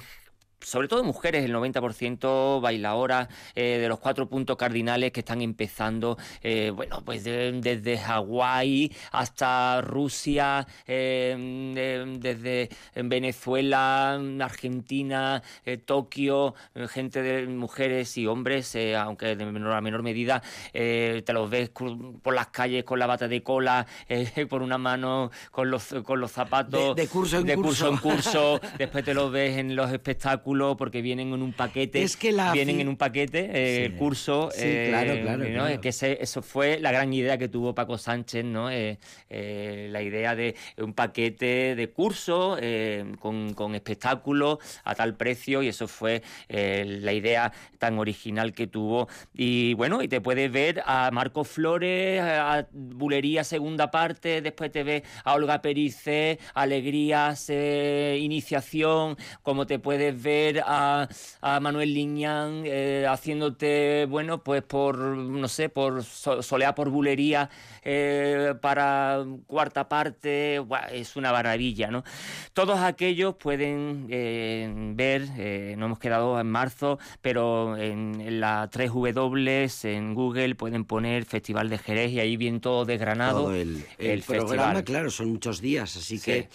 sobre 0.60 0.88
todo 0.88 1.04
mujeres, 1.04 1.44
el 1.44 1.52
90% 1.54 2.60
bailadoras 2.60 3.28
eh, 3.54 3.78
de 3.80 3.88
los 3.88 3.98
cuatro 3.98 4.28
puntos 4.28 4.56
cardinales 4.56 5.12
que 5.12 5.20
están 5.20 5.42
empezando, 5.42 6.16
eh, 6.42 6.70
bueno, 6.74 7.02
pues 7.04 7.24
de- 7.24 7.52
desde 7.60 7.98
Hawái 7.98 8.92
hasta 9.12 9.80
Rusia, 9.82 10.66
eh, 10.86 11.34
de- 11.74 12.18
desde 12.18 12.68
Venezuela, 12.94 14.14
Argentina, 14.40 15.42
eh, 15.64 15.76
Tokio, 15.76 16.54
gente 16.88 17.22
de 17.22 17.46
mujeres 17.46 18.16
y 18.16 18.26
hombres, 18.26 18.76
aunque 18.98 19.36
de 19.36 19.44
menor 19.46 19.72
a 19.72 19.80
menor 19.80 20.02
medida, 20.02 20.42
te 20.72 21.24
los 21.32 21.50
ves 21.50 21.70
por 21.70 22.34
las 22.34 22.48
calles 22.48 22.84
con 22.84 22.98
la 22.98 23.06
bata 23.06 23.28
de 23.28 23.42
cola, 23.42 23.86
por 24.48 24.62
una 24.62 24.78
mano 24.78 25.30
con 25.50 25.70
los, 25.70 25.94
con 26.04 26.20
los 26.20 26.32
zapatos 26.32 26.96
De- 26.96 27.02
de 27.02 27.08
curso 27.08 27.38
en 27.38 27.46
de 27.46 27.54
curso. 27.56 27.88
en 27.88 27.96
curso, 27.98 28.60
después 28.78 29.04
te 29.04 29.14
los 29.14 29.30
ves 29.30 29.58
en 29.58 29.76
los 29.76 29.92
espectáculos 29.92 30.45
porque 30.46 31.02
vienen 31.02 31.32
en 31.32 31.42
un 31.42 31.52
paquete, 31.52 32.02
Es 32.02 32.16
que 32.16 32.30
la 32.30 32.52
vienen 32.52 32.78
en 32.80 32.88
un 32.88 32.96
paquete 32.96 33.50
eh, 33.52 33.76
Sí. 33.76 33.82
el 33.82 33.96
curso, 33.96 34.50
Sí, 34.52 34.60
eh, 34.62 34.86
claro, 34.90 35.20
claro, 35.20 35.44
¿no? 35.44 35.64
claro. 35.66 35.80
que 35.80 35.88
eso 35.88 36.40
fue 36.42 36.78
la 36.78 36.92
gran 36.92 37.12
idea 37.12 37.36
que 37.36 37.48
tuvo 37.48 37.74
Paco 37.74 37.98
Sánchez, 37.98 38.44
¿no? 38.44 38.70
Eh, 38.70 38.98
eh, 39.28 39.88
la 39.90 40.02
idea 40.02 40.36
de 40.36 40.54
un 40.78 40.92
paquete 40.92 41.74
de 41.74 41.90
curso 41.90 42.56
eh, 42.60 43.04
con, 43.18 43.54
con 43.54 43.74
espectáculos 43.74 44.58
a 44.84 44.94
tal 44.94 45.16
precio 45.16 45.62
y 45.64 45.68
eso 45.68 45.88
fue 45.88 46.22
eh, 46.48 46.84
la 47.00 47.12
idea 47.12 47.52
tan 47.78 47.98
original 47.98 48.52
que 48.52 48.68
tuvo 48.68 49.08
y 49.34 49.74
bueno 49.74 50.00
y 50.02 50.06
te 50.08 50.20
puedes 50.20 50.50
ver 50.52 50.80
a 50.86 51.10
Marco 51.12 51.42
Flores 51.42 52.20
a 52.22 52.68
Bulería 52.72 53.42
segunda 53.42 53.90
parte 53.90 54.40
después 54.42 54.70
te 54.70 54.84
ves 54.84 55.02
a 55.24 55.34
Olga 55.34 55.60
Perice 55.60 56.38
Alegrías 56.54 57.46
eh, 57.48 58.18
Iniciación 58.20 59.16
como 59.42 59.66
te 59.66 59.78
puedes 59.78 60.22
ver 60.22 60.35
a, 60.64 61.08
a 61.40 61.60
Manuel 61.60 61.92
Liñán 61.94 62.62
eh, 62.64 63.06
haciéndote 63.08 64.06
bueno 64.08 64.42
pues 64.42 64.62
por 64.62 64.98
no 64.98 65.48
sé 65.48 65.68
por 65.68 66.02
so- 66.04 66.42
soleá 66.42 66.74
por 66.74 66.90
Bulería 66.90 67.48
eh, 67.82 68.54
para 68.60 69.24
cuarta 69.46 69.88
parte 69.88 70.58
Buah, 70.58 70.88
es 70.92 71.16
una 71.16 71.32
maravilla 71.32 71.90
no 71.90 72.04
todos 72.52 72.78
aquellos 72.80 73.34
pueden 73.36 74.06
eh, 74.10 74.68
ver 74.94 75.26
eh, 75.38 75.74
no 75.78 75.86
hemos 75.86 75.98
quedado 75.98 76.38
en 76.40 76.46
marzo 76.50 76.98
pero 77.22 77.76
en, 77.76 78.20
en 78.20 78.40
la 78.40 78.68
3W 78.70 79.84
en 79.84 80.14
Google 80.14 80.54
pueden 80.54 80.84
poner 80.84 81.24
Festival 81.24 81.68
de 81.68 81.78
Jerez 81.78 82.12
y 82.12 82.20
ahí 82.20 82.36
viene 82.36 82.60
todo 82.60 82.84
desgranado 82.84 83.44
Todo 83.44 83.54
el, 83.54 83.84
el 83.98 84.22
programa, 84.22 84.48
festival. 84.48 84.84
claro, 84.84 85.10
son 85.10 85.30
muchos 85.32 85.60
días, 85.60 85.96
así 85.96 86.18
Sí. 86.18 86.24
que, 86.24 86.48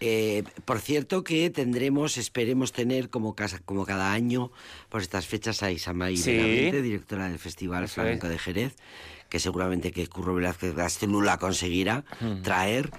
eh, 0.00 0.44
por 0.64 0.80
cierto 0.80 1.24
que 1.24 1.50
tendremos, 1.50 2.16
esperemos 2.18 2.72
tener 2.72 3.10
como, 3.10 3.34
casa, 3.34 3.60
como 3.64 3.84
cada 3.86 4.12
año, 4.12 4.50
por 4.88 5.00
estas 5.02 5.26
fechas 5.26 5.62
a 5.62 5.70
Isamay 5.70 6.16
Sí. 6.16 6.32
Benavente, 6.36 6.82
directora 6.82 7.28
del 7.28 7.38
Festival 7.38 7.84
Eso 7.84 7.94
Flamenco 7.94 8.26
es. 8.26 8.32
de 8.32 8.38
Jerez, 8.38 8.76
que 9.28 9.40
seguramente 9.40 9.92
que 9.92 10.06
Curro 10.06 10.34
Velázquez 10.34 10.74
Gastelu 10.74 11.20
la 11.20 11.38
conseguirá 11.38 12.04
Mm. 12.20 12.42
traer. 12.42 12.90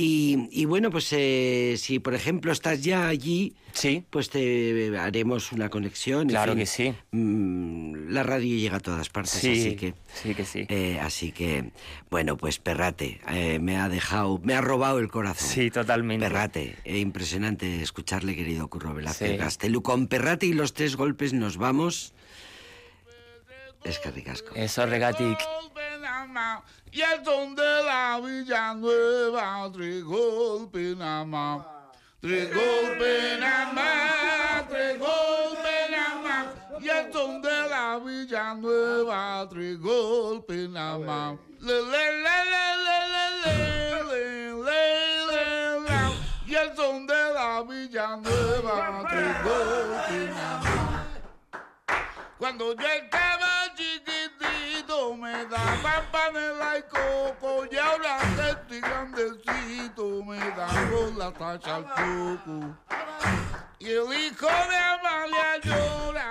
Y, 0.00 0.48
y 0.52 0.64
bueno, 0.64 0.90
pues 0.92 1.08
eh, 1.10 1.74
si 1.76 1.98
por 1.98 2.14
ejemplo 2.14 2.52
estás 2.52 2.84
ya 2.84 3.08
allí, 3.08 3.54
Sí. 3.72 4.04
pues 4.10 4.30
te 4.30 4.96
haremos 4.96 5.50
una 5.50 5.68
conexión. 5.70 6.22
en 6.22 6.28
Claro 6.28 6.52
fin. 6.52 6.60
que 6.60 6.66
sí. 6.66 6.94
Mm, 7.10 8.10
la 8.10 8.22
radio 8.22 8.56
llega 8.56 8.76
a 8.76 8.80
todas 8.80 9.08
partes, 9.08 9.32
Sí, 9.32 9.50
así 9.50 9.74
que... 9.74 9.94
sí 10.14 10.34
que 10.36 10.44
sí. 10.44 10.66
Eh, 10.68 11.00
así 11.02 11.32
que, 11.32 11.72
bueno, 12.10 12.36
pues 12.36 12.60
Perrate, 12.60 13.20
eh, 13.28 13.58
me 13.58 13.76
ha 13.76 13.88
dejado, 13.88 14.38
me 14.44 14.54
ha 14.54 14.60
robado 14.60 15.00
el 15.00 15.08
corazón. 15.08 15.48
Sí, 15.48 15.68
totalmente. 15.72 16.24
Perrate, 16.24 16.76
eh, 16.84 17.00
impresionante 17.00 17.82
escucharle, 17.82 18.36
querido 18.36 18.68
Curro 18.68 18.94
Velázquez 18.94 19.32
Sí. 19.32 19.36
Gastelu. 19.36 19.82
Con 19.82 20.06
Perrate 20.06 20.46
y 20.46 20.52
los 20.52 20.74
tres 20.74 20.94
golpes 20.94 21.32
nos 21.32 21.56
vamos. 21.56 22.14
Es 23.84 23.98
que 23.98 24.10
ricasco. 24.10 24.54
Eso, 24.54 24.84
Regatic. 24.86 25.38
golpe 25.44 25.98
nada 26.00 26.26
más. 26.26 26.62
Y 26.90 27.00
el 27.00 27.24
son 27.24 27.54
de 27.54 27.82
la 27.84 28.20
Villanueva, 28.22 29.70
nada 30.96 31.24
más. 31.24 31.66
Nada 32.20 33.72
más, 33.72 34.68
nada 35.90 36.14
más. 36.22 36.46
Y 36.80 36.88
el 36.88 37.12
son 37.12 37.40
de 37.42 37.68
la 37.68 37.98
Villanueva, 38.04 39.46
tres 39.48 39.78
golpes 39.80 40.68
nada 40.70 40.98
más. 40.98 41.38
Le, 41.60 41.82
le, 41.82 42.12
le, 42.22 42.44
le, 42.44 42.76
le, 42.84 42.98
le, 43.44 43.54
le, 44.04 44.64
le, 44.64 45.80
le. 45.80 45.98
Y 46.46 46.54
el 46.54 46.74
son 46.76 47.06
de 47.06 47.32
la 47.34 47.62
Villanueva, 47.62 49.04
tres 49.08 49.42
golpes 49.44 50.34
nada 50.34 50.60
más. 50.60 51.06
Cuando 52.38 52.74
yo 52.74 52.86
estaba 52.86 53.57
chiquitito 54.98 55.16
me 55.16 55.44
daban 55.46 56.04
panela 56.10 56.78
y 56.78 56.82
coco 56.82 57.66
y 57.70 57.76
ahora 57.76 58.18
que 58.36 58.50
estoy 58.50 58.80
grandecito 58.80 60.24
me 60.24 60.38
dan 60.38 60.90
con 60.90 61.18
la 61.18 61.32
tacha 61.32 61.76
al 61.76 61.84
coco. 61.84 62.76
Y 63.78 63.86
el 63.86 64.12
hijo 64.12 64.46
de 64.46 64.76
Amalia 64.76 65.58
llora 65.62 66.30